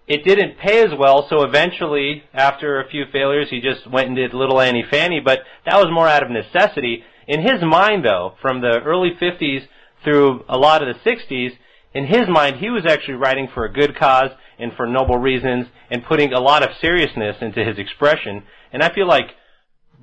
It 0.06 0.24
didn't 0.24 0.58
pay 0.58 0.82
as 0.82 0.96
well, 0.98 1.26
so 1.28 1.42
eventually, 1.42 2.24
after 2.32 2.80
a 2.80 2.88
few 2.88 3.04
failures, 3.12 3.48
he 3.50 3.60
just 3.60 3.86
went 3.86 4.08
and 4.08 4.16
did 4.16 4.32
Little 4.32 4.60
Annie 4.60 4.86
Fanny, 4.90 5.20
but 5.20 5.40
that 5.66 5.76
was 5.76 5.92
more 5.92 6.08
out 6.08 6.22
of 6.22 6.30
necessity. 6.30 7.04
In 7.26 7.42
his 7.42 7.62
mind, 7.62 8.04
though, 8.04 8.34
from 8.40 8.60
the 8.60 8.80
early 8.80 9.10
50s 9.20 9.68
through 10.02 10.44
a 10.48 10.56
lot 10.56 10.82
of 10.82 10.88
the 10.88 11.10
60s, 11.10 11.52
in 11.98 12.06
his 12.06 12.28
mind, 12.28 12.58
he 12.58 12.70
was 12.70 12.86
actually 12.86 13.14
writing 13.14 13.48
for 13.52 13.64
a 13.64 13.72
good 13.72 13.98
cause 13.98 14.30
and 14.56 14.72
for 14.76 14.86
noble 14.86 15.18
reasons 15.18 15.66
and 15.90 16.04
putting 16.04 16.32
a 16.32 16.38
lot 16.38 16.62
of 16.62 16.76
seriousness 16.80 17.38
into 17.40 17.64
his 17.64 17.76
expression. 17.76 18.44
And 18.72 18.84
I 18.84 18.94
feel 18.94 19.08
like 19.08 19.30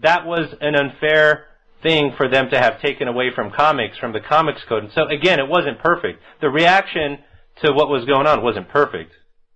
that 0.04 0.26
was 0.26 0.54
an 0.60 0.76
unfair 0.76 1.46
thing 1.82 2.14
for 2.18 2.28
them 2.28 2.50
to 2.50 2.60
have 2.60 2.82
taken 2.82 3.08
away 3.08 3.30
from 3.34 3.50
comics, 3.50 3.98
from 3.98 4.12
the 4.12 4.20
comics 4.20 4.60
code. 4.68 4.84
And 4.84 4.92
so 4.92 5.08
again, 5.08 5.40
it 5.40 5.48
wasn't 5.48 5.80
perfect. 5.80 6.22
The 6.42 6.50
reaction 6.50 7.20
to 7.64 7.72
what 7.72 7.88
was 7.88 8.04
going 8.04 8.28
on 8.28 8.44
wasn't 8.44 8.68
perfect. 8.68 9.14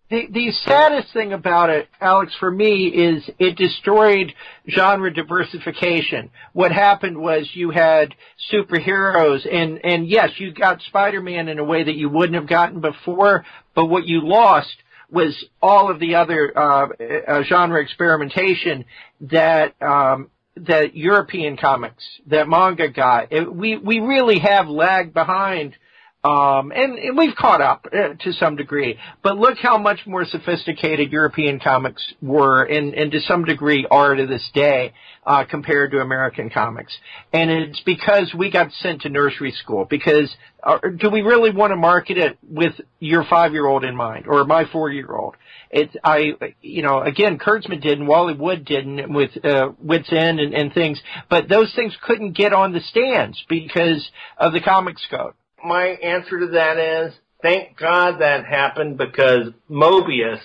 The, 0.10 0.28
the 0.32 0.51
saddest 0.66 1.14
thing 1.14 1.34
about 1.34 1.70
it, 1.70 1.88
Alex, 2.01 2.34
for 2.39 2.49
me, 2.49 2.88
is 2.88 3.30
it 3.38 3.55
destroyed 3.55 4.34
genre 4.68 5.14
diversification. 5.14 6.32
What 6.53 6.72
happened 6.72 7.16
was 7.16 7.47
you 7.53 7.70
had 7.70 8.16
superheroes, 8.51 9.47
and, 9.51 9.80
and 9.86 10.07
yes, 10.07 10.32
you 10.38 10.51
got 10.51 10.82
Spider-Man 10.82 11.47
in 11.47 11.60
a 11.60 11.64
way 11.64 11.84
that 11.84 11.95
you 11.95 12.10
wouldn't 12.10 12.34
have 12.34 12.47
gotten 12.47 12.82
before, 12.82 13.45
but 13.76 13.86
what 13.86 14.07
you 14.07 14.22
lost 14.22 14.76
was 15.12 15.45
all 15.62 15.91
of 15.91 15.99
the 15.99 16.16
other 16.16 16.57
uh, 16.57 16.88
uh, 17.28 17.43
genre 17.43 17.82
experimentation 17.82 18.86
that 19.22 19.80
um, 19.82 20.30
that 20.55 20.95
European 20.95 21.55
comics, 21.57 22.03
that 22.28 22.47
manga 22.47 22.89
got. 22.89 23.32
It, 23.32 23.51
we 23.51 23.78
we 23.78 23.99
really 23.99 24.39
have 24.39 24.68
lagged 24.68 25.14
behind 25.14 25.76
um, 26.24 26.74
and, 26.76 26.99
and, 26.99 27.17
we've 27.17 27.36
caught 27.36 27.61
up 27.61 27.86
uh, 27.93 28.15
to 28.20 28.34
some 28.34 28.57
degree, 28.57 28.99
but 29.24 29.38
look 29.38 29.57
how 29.57 29.78
much 29.78 29.99
more 30.05 30.26
sophisticated 30.26 31.13
European 31.13 31.61
comics 31.61 32.13
were, 32.22 32.63
and, 32.63 32.93
and 32.93 33.09
to 33.13 33.22
some 33.22 33.45
degree 33.45 33.88
are 33.89 34.15
to 34.15 34.28
this 34.28 34.49
day, 34.53 34.93
uh, 35.26 35.45
compared 35.49 35.91
to 35.91 35.99
American 35.99 36.49
comics. 36.49 36.91
And 37.32 37.49
it's 37.49 37.82
because 37.86 38.34
we 38.38 38.51
got 38.51 38.72
sent 38.74 39.03
to 39.03 39.09
nursery 39.09 39.51
school. 39.51 39.86
Because 39.89 40.30
uh, 40.61 40.80
do 40.97 41.09
we 41.09 41.22
really 41.22 41.51
want 41.51 41.72
to 41.72 41.78
market 41.78 42.17
it 42.17 42.38
with 42.43 42.74
your 42.99 43.24
five-year-old 43.30 43.86
in 43.86 43.95
mind 43.95 44.26
or 44.28 44.43
my 44.43 44.65
four-year-old? 44.74 45.36
It's 45.72 45.95
I, 46.03 46.34
you 46.61 46.82
know, 46.82 47.01
again, 47.01 47.38
Kurtzman 47.38 47.82
didn't, 47.82 48.07
Wally 48.07 48.34
Wood 48.34 48.65
didn't 48.65 49.13
with 49.13 49.32
uh, 49.45 49.70
Wits 49.82 50.11
End 50.11 50.39
and, 50.39 50.53
and 50.53 50.74
things, 50.74 50.99
but 51.30 51.47
those 51.47 51.72
things 51.76 51.95
couldn't 52.01 52.36
get 52.36 52.51
on 52.51 52.74
the 52.74 52.82
stands 52.82 53.41
because 53.47 54.09
of 54.38 54.51
the 54.51 54.59
comics 54.59 55.05
code 55.09 55.34
my 55.66 55.86
answer 55.86 56.39
to 56.39 56.47
that 56.53 56.78
is 56.78 57.14
thank 57.41 57.78
God 57.78 58.20
that 58.20 58.45
happened 58.45 58.97
because 58.97 59.51
Moebius, 59.70 60.41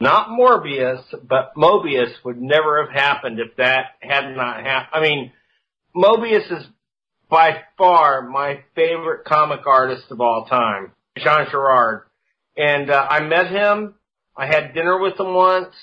not 0.00 0.28
Morbius, 0.28 1.02
but 1.26 1.54
Moebius 1.56 2.12
would 2.24 2.40
never 2.40 2.84
have 2.84 2.94
happened 2.94 3.38
if 3.38 3.56
that 3.56 3.96
had 4.00 4.36
not 4.36 4.64
happened. 4.64 4.90
I 4.92 5.00
mean, 5.08 5.32
Moebius 5.94 6.50
is 6.50 6.66
by 7.28 7.62
far 7.78 8.22
my 8.22 8.60
favorite 8.74 9.24
comic 9.24 9.66
artist 9.66 10.04
of 10.10 10.20
all 10.20 10.46
time, 10.46 10.92
Jean 11.16 11.46
Giraud. 11.50 12.02
And 12.56 12.90
uh, 12.90 13.06
I 13.08 13.20
met 13.20 13.46
him. 13.48 13.94
I 14.36 14.46
had 14.46 14.74
dinner 14.74 14.98
with 14.98 15.18
him 15.18 15.34
once. 15.34 15.74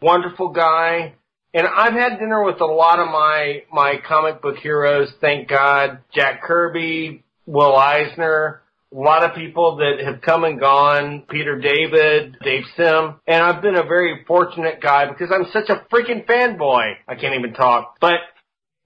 Wonderful 0.00 0.50
guy. 0.50 1.14
And 1.54 1.66
I've 1.66 1.92
had 1.92 2.18
dinner 2.18 2.42
with 2.44 2.60
a 2.60 2.66
lot 2.66 2.98
of 2.98 3.08
my 3.08 3.62
my 3.72 3.96
comic 4.06 4.42
book 4.42 4.56
heroes, 4.56 5.12
thank 5.20 5.48
God. 5.48 5.98
Jack 6.14 6.42
Kirby, 6.42 7.24
Will 7.48 7.74
Eisner, 7.74 8.60
a 8.92 8.94
lot 8.94 9.24
of 9.24 9.34
people 9.34 9.76
that 9.76 10.04
have 10.04 10.20
come 10.20 10.44
and 10.44 10.60
gone, 10.60 11.22
Peter 11.30 11.58
David, 11.58 12.36
Dave 12.44 12.64
Sim, 12.76 13.14
and 13.26 13.42
I've 13.42 13.62
been 13.62 13.74
a 13.74 13.84
very 13.84 14.22
fortunate 14.26 14.82
guy 14.82 15.08
because 15.08 15.32
I'm 15.32 15.46
such 15.50 15.70
a 15.70 15.86
freaking 15.90 16.26
fanboy. 16.26 16.96
I 17.08 17.14
can't 17.14 17.34
even 17.34 17.54
talk. 17.54 17.96
But 18.02 18.20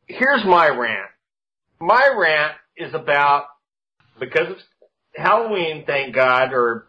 here's 0.06 0.44
my 0.44 0.68
rant. 0.68 1.10
My 1.80 2.08
rant 2.16 2.52
is 2.76 2.94
about, 2.94 3.46
because 4.20 4.50
of 4.50 4.56
Halloween, 5.16 5.82
thank 5.84 6.14
God, 6.14 6.52
or 6.52 6.86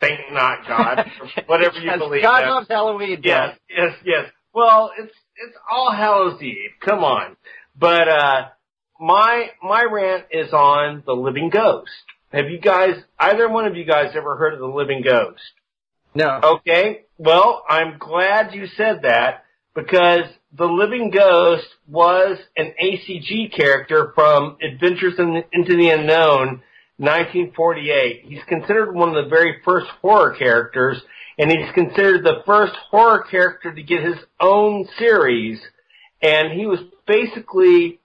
thank 0.00 0.18
not 0.32 0.66
God, 0.66 1.10
whatever 1.46 1.78
you 1.78 1.90
believe. 1.98 2.22
God 2.22 2.48
loves 2.48 2.68
Halloween. 2.70 3.20
Yes, 3.22 3.58
yes, 3.68 3.92
yes. 4.02 4.30
Well, 4.54 4.90
it's, 4.98 5.12
it's 5.36 5.56
all 5.70 5.92
Hallows 5.92 6.40
Eve. 6.40 6.70
Come 6.80 7.04
on. 7.04 7.36
But, 7.78 8.08
uh, 8.08 8.48
my 9.02 9.50
my 9.60 9.84
rant 9.90 10.26
is 10.30 10.52
on 10.52 11.02
the 11.04 11.12
Living 11.12 11.50
Ghost. 11.50 11.90
Have 12.32 12.48
you 12.48 12.60
guys, 12.60 12.94
either 13.18 13.48
one 13.48 13.66
of 13.66 13.76
you 13.76 13.84
guys, 13.84 14.12
ever 14.14 14.36
heard 14.36 14.54
of 14.54 14.60
the 14.60 14.66
Living 14.66 15.02
Ghost? 15.02 15.42
No. 16.14 16.40
Okay. 16.42 17.02
Well, 17.18 17.64
I'm 17.68 17.98
glad 17.98 18.54
you 18.54 18.66
said 18.76 19.02
that 19.02 19.44
because 19.74 20.24
the 20.56 20.66
Living 20.66 21.10
Ghost 21.10 21.66
was 21.88 22.38
an 22.56 22.74
ACG 22.80 23.54
character 23.54 24.12
from 24.14 24.56
Adventures 24.62 25.14
in, 25.18 25.42
into 25.52 25.76
the 25.76 25.90
Unknown, 25.90 26.62
1948. 26.98 28.24
He's 28.24 28.44
considered 28.48 28.94
one 28.94 29.08
of 29.08 29.24
the 29.24 29.28
very 29.28 29.60
first 29.64 29.88
horror 30.00 30.36
characters, 30.38 31.02
and 31.38 31.50
he's 31.50 31.72
considered 31.74 32.22
the 32.22 32.42
first 32.46 32.74
horror 32.90 33.24
character 33.28 33.74
to 33.74 33.82
get 33.82 34.04
his 34.04 34.18
own 34.40 34.86
series. 34.96 35.58
And 36.22 36.52
he 36.52 36.66
was 36.66 36.78
basically 37.06 37.98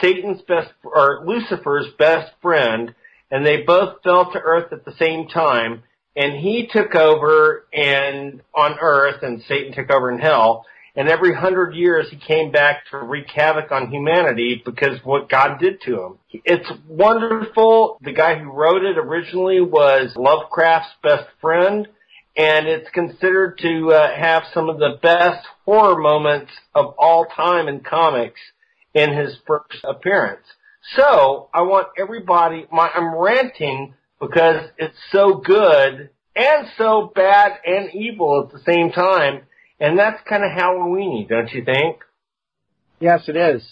Satan's 0.00 0.42
best, 0.42 0.70
or 0.84 1.24
Lucifer's 1.26 1.88
best 1.98 2.32
friend, 2.42 2.94
and 3.30 3.44
they 3.44 3.62
both 3.62 4.02
fell 4.02 4.30
to 4.32 4.38
earth 4.38 4.72
at 4.72 4.84
the 4.84 4.94
same 4.98 5.28
time, 5.28 5.82
and 6.16 6.34
he 6.34 6.68
took 6.70 6.94
over 6.94 7.66
and 7.72 8.42
on 8.54 8.78
earth, 8.80 9.22
and 9.22 9.42
Satan 9.46 9.72
took 9.72 9.90
over 9.90 10.10
in 10.10 10.18
hell, 10.18 10.66
and 10.96 11.08
every 11.08 11.32
hundred 11.32 11.74
years 11.74 12.10
he 12.10 12.16
came 12.16 12.50
back 12.50 12.84
to 12.90 12.98
wreak 12.98 13.30
havoc 13.30 13.70
on 13.70 13.90
humanity 13.90 14.60
because 14.64 14.98
what 15.04 15.28
God 15.28 15.60
did 15.60 15.80
to 15.82 16.02
him. 16.02 16.18
It's 16.44 16.68
wonderful. 16.88 17.98
The 18.02 18.12
guy 18.12 18.36
who 18.36 18.50
wrote 18.50 18.82
it 18.82 18.98
originally 18.98 19.60
was 19.60 20.12
Lovecraft's 20.16 20.94
best 21.02 21.28
friend, 21.40 21.86
and 22.36 22.66
it's 22.66 22.90
considered 22.90 23.58
to 23.58 23.92
uh, 23.92 24.16
have 24.16 24.44
some 24.52 24.68
of 24.68 24.78
the 24.78 24.98
best 25.00 25.46
horror 25.64 26.00
moments 26.00 26.50
of 26.74 26.94
all 26.98 27.26
time 27.26 27.68
in 27.68 27.80
comics 27.80 28.40
in 28.94 29.16
his 29.16 29.36
first 29.46 29.84
appearance. 29.84 30.44
So 30.96 31.48
I 31.52 31.62
want 31.62 31.88
everybody, 31.98 32.66
my, 32.72 32.88
I'm 32.88 33.14
ranting 33.14 33.94
because 34.20 34.70
it's 34.78 34.96
so 35.12 35.34
good 35.34 36.10
and 36.34 36.68
so 36.76 37.12
bad 37.14 37.52
and 37.64 37.94
evil 37.94 38.46
at 38.46 38.52
the 38.52 38.62
same 38.64 38.90
time. 38.90 39.42
And 39.80 39.98
that's 39.98 40.20
kind 40.28 40.44
of 40.44 40.50
Halloweeny, 40.50 41.28
don't 41.28 41.52
you 41.52 41.64
think? 41.64 41.98
Yes, 43.00 43.28
it 43.28 43.36
is. 43.36 43.62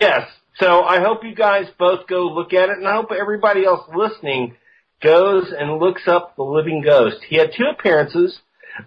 Yes. 0.00 0.28
So 0.58 0.82
I 0.82 1.00
hope 1.00 1.24
you 1.24 1.34
guys 1.34 1.66
both 1.78 2.06
go 2.06 2.26
look 2.26 2.52
at 2.52 2.68
it 2.68 2.76
and 2.78 2.86
I 2.86 2.96
hope 2.96 3.10
everybody 3.12 3.64
else 3.64 3.88
listening 3.94 4.56
goes 5.02 5.52
and 5.56 5.78
looks 5.78 6.02
up 6.06 6.36
The 6.36 6.42
Living 6.42 6.82
Ghost. 6.84 7.16
He 7.28 7.36
had 7.36 7.52
two 7.56 7.64
appearances, 7.66 8.38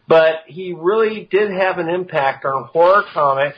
but 0.08 0.44
he 0.48 0.76
really 0.78 1.28
did 1.30 1.52
have 1.52 1.78
an 1.78 1.90
impact 1.90 2.46
on 2.46 2.66
horror 2.66 3.04
comics 3.14 3.58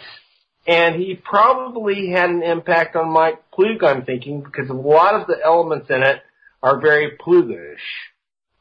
and 0.67 0.95
he 0.95 1.15
probably 1.15 2.09
had 2.09 2.29
an 2.29 2.43
impact 2.43 2.95
on 2.95 3.09
Mike 3.09 3.41
Ploog, 3.57 3.83
I'm 3.83 4.03
thinking, 4.03 4.41
because 4.41 4.69
a 4.69 4.73
lot 4.73 5.15
of 5.15 5.25
the 5.27 5.37
elements 5.43 5.89
in 5.89 6.03
it 6.03 6.21
are 6.61 6.79
very 6.79 7.17
Ploogish. 7.17 7.77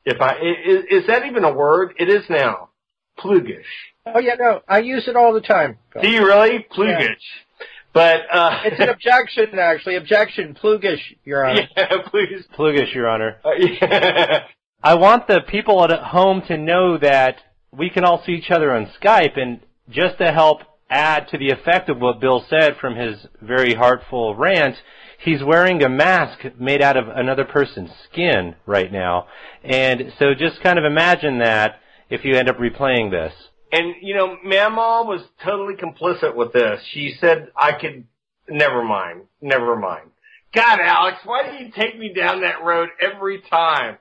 If 0.04 0.20
I, 0.20 0.36
is, 0.36 0.84
is 1.02 1.06
that 1.08 1.26
even 1.26 1.42
a 1.42 1.52
word? 1.52 1.94
It 1.98 2.08
is 2.08 2.22
now. 2.30 2.70
Ploogish. 3.18 3.64
Oh 4.06 4.20
yeah, 4.20 4.34
no, 4.38 4.60
I 4.68 4.78
use 4.78 5.08
it 5.08 5.16
all 5.16 5.32
the 5.32 5.40
time. 5.40 5.78
Do 6.00 6.08
you 6.08 6.24
really? 6.24 6.64
Ploogish. 6.70 7.00
Yeah. 7.00 7.66
But, 7.92 8.20
uh. 8.30 8.60
It's 8.64 8.80
an 8.80 8.90
objection, 8.90 9.58
actually. 9.58 9.96
Objection. 9.96 10.54
Ploogish, 10.54 11.00
Your 11.24 11.44
Honor. 11.44 11.62
Yeah, 11.76 12.02
please. 12.08 12.44
Ploogish, 12.56 12.94
Your 12.94 13.08
Honor. 13.08 13.38
Uh, 13.44 13.50
yeah. 13.58 14.44
I 14.82 14.94
want 14.94 15.26
the 15.26 15.40
people 15.40 15.82
at 15.82 15.90
home 15.98 16.42
to 16.46 16.56
know 16.56 16.98
that 16.98 17.38
we 17.72 17.90
can 17.90 18.04
all 18.04 18.22
see 18.24 18.32
each 18.32 18.50
other 18.50 18.70
on 18.72 18.90
Skype 19.02 19.40
and 19.40 19.60
just 19.88 20.18
to 20.18 20.30
help 20.30 20.60
add 20.88 21.28
to 21.28 21.38
the 21.38 21.50
effect 21.50 21.88
of 21.88 21.98
what 21.98 22.20
Bill 22.20 22.44
said 22.48 22.76
from 22.80 22.96
his 22.96 23.26
very 23.40 23.74
heartful 23.74 24.34
rant, 24.34 24.76
he's 25.18 25.42
wearing 25.42 25.82
a 25.82 25.88
mask 25.88 26.40
made 26.58 26.82
out 26.82 26.96
of 26.96 27.08
another 27.08 27.44
person's 27.44 27.90
skin 28.10 28.54
right 28.66 28.92
now. 28.92 29.26
And 29.64 30.12
so 30.18 30.34
just 30.34 30.62
kind 30.62 30.78
of 30.78 30.84
imagine 30.84 31.38
that 31.38 31.80
if 32.08 32.24
you 32.24 32.36
end 32.36 32.48
up 32.48 32.58
replaying 32.58 33.10
this. 33.10 33.32
And, 33.72 33.96
you 34.00 34.14
know, 34.14 34.36
Mama 34.44 35.04
was 35.08 35.22
totally 35.44 35.74
complicit 35.74 36.36
with 36.36 36.52
this. 36.52 36.80
She 36.92 37.16
said 37.20 37.48
I 37.56 37.72
could, 37.72 38.04
never 38.48 38.84
mind, 38.84 39.22
never 39.40 39.74
mind. 39.74 40.10
God, 40.54 40.78
Alex, 40.80 41.18
why 41.24 41.50
do 41.50 41.64
you 41.64 41.72
take 41.72 41.98
me 41.98 42.12
down 42.14 42.42
that 42.42 42.64
road 42.64 42.90
every 43.00 43.42
time? 43.50 43.98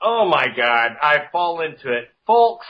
Oh 0.00 0.28
my 0.28 0.46
God, 0.56 0.92
I 1.02 1.24
fall 1.32 1.60
into 1.60 1.92
it. 1.92 2.08
Folks, 2.26 2.66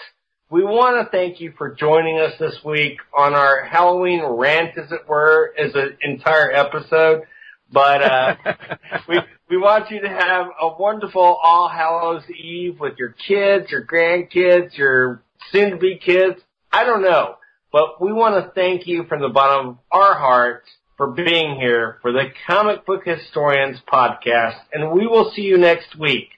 we 0.51 0.64
want 0.64 1.05
to 1.05 1.11
thank 1.11 1.40
you 1.40 1.53
for 1.59 1.74
joining 1.74 2.18
us 2.18 2.32
this 2.38 2.57
week 2.64 2.99
on 3.16 3.34
our 3.34 3.64
Halloween 3.64 4.22
rant, 4.24 4.78
as 4.78 4.90
it 4.90 5.07
were, 5.07 5.53
as 5.59 5.74
an 5.74 5.99
entire 6.01 6.51
episode. 6.51 7.24
But 7.70 8.03
uh, 8.03 8.36
we 9.09 9.18
we 9.51 9.57
want 9.59 9.90
you 9.90 10.01
to 10.01 10.09
have 10.09 10.46
a 10.61 10.68
wonderful 10.78 11.22
All 11.22 11.68
Hallows 11.68 12.22
Eve 12.30 12.80
with 12.80 12.94
your 12.99 13.14
kids, 13.26 13.70
your 13.70 13.84
grandkids, 13.84 14.76
your 14.78 15.22
soon-to-be 15.53 16.01
kids. 16.05 16.40
I 16.72 16.84
don't 16.84 17.03
know, 17.03 17.36
but 17.70 18.01
we 18.01 18.12
want 18.12 18.42
to 18.42 18.51
thank 18.53 18.86
you 18.86 19.05
from 19.05 19.20
the 19.20 19.28
bottom 19.28 19.68
of 19.68 19.78
our 19.90 20.18
hearts 20.18 20.68
for 20.96 21.09
being 21.09 21.57
here 21.57 21.99
for 22.01 22.11
the 22.11 22.24
Comic 22.46 22.86
Book 22.86 23.03
Historians 23.05 23.80
podcast, 23.86 24.61
and 24.72 24.92
we 24.92 25.07
will 25.07 25.30
see 25.34 25.42
you 25.42 25.59
next 25.59 25.99
week 25.99 26.30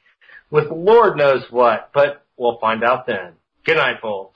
with 0.50 0.68
Lord 0.68 1.16
knows 1.16 1.44
what, 1.50 1.90
but 1.94 2.24
we'll 2.36 2.58
find 2.58 2.82
out 2.82 3.06
then. 3.06 3.34
Good 3.64 3.76
night, 3.76 3.96
folks. 4.02 4.28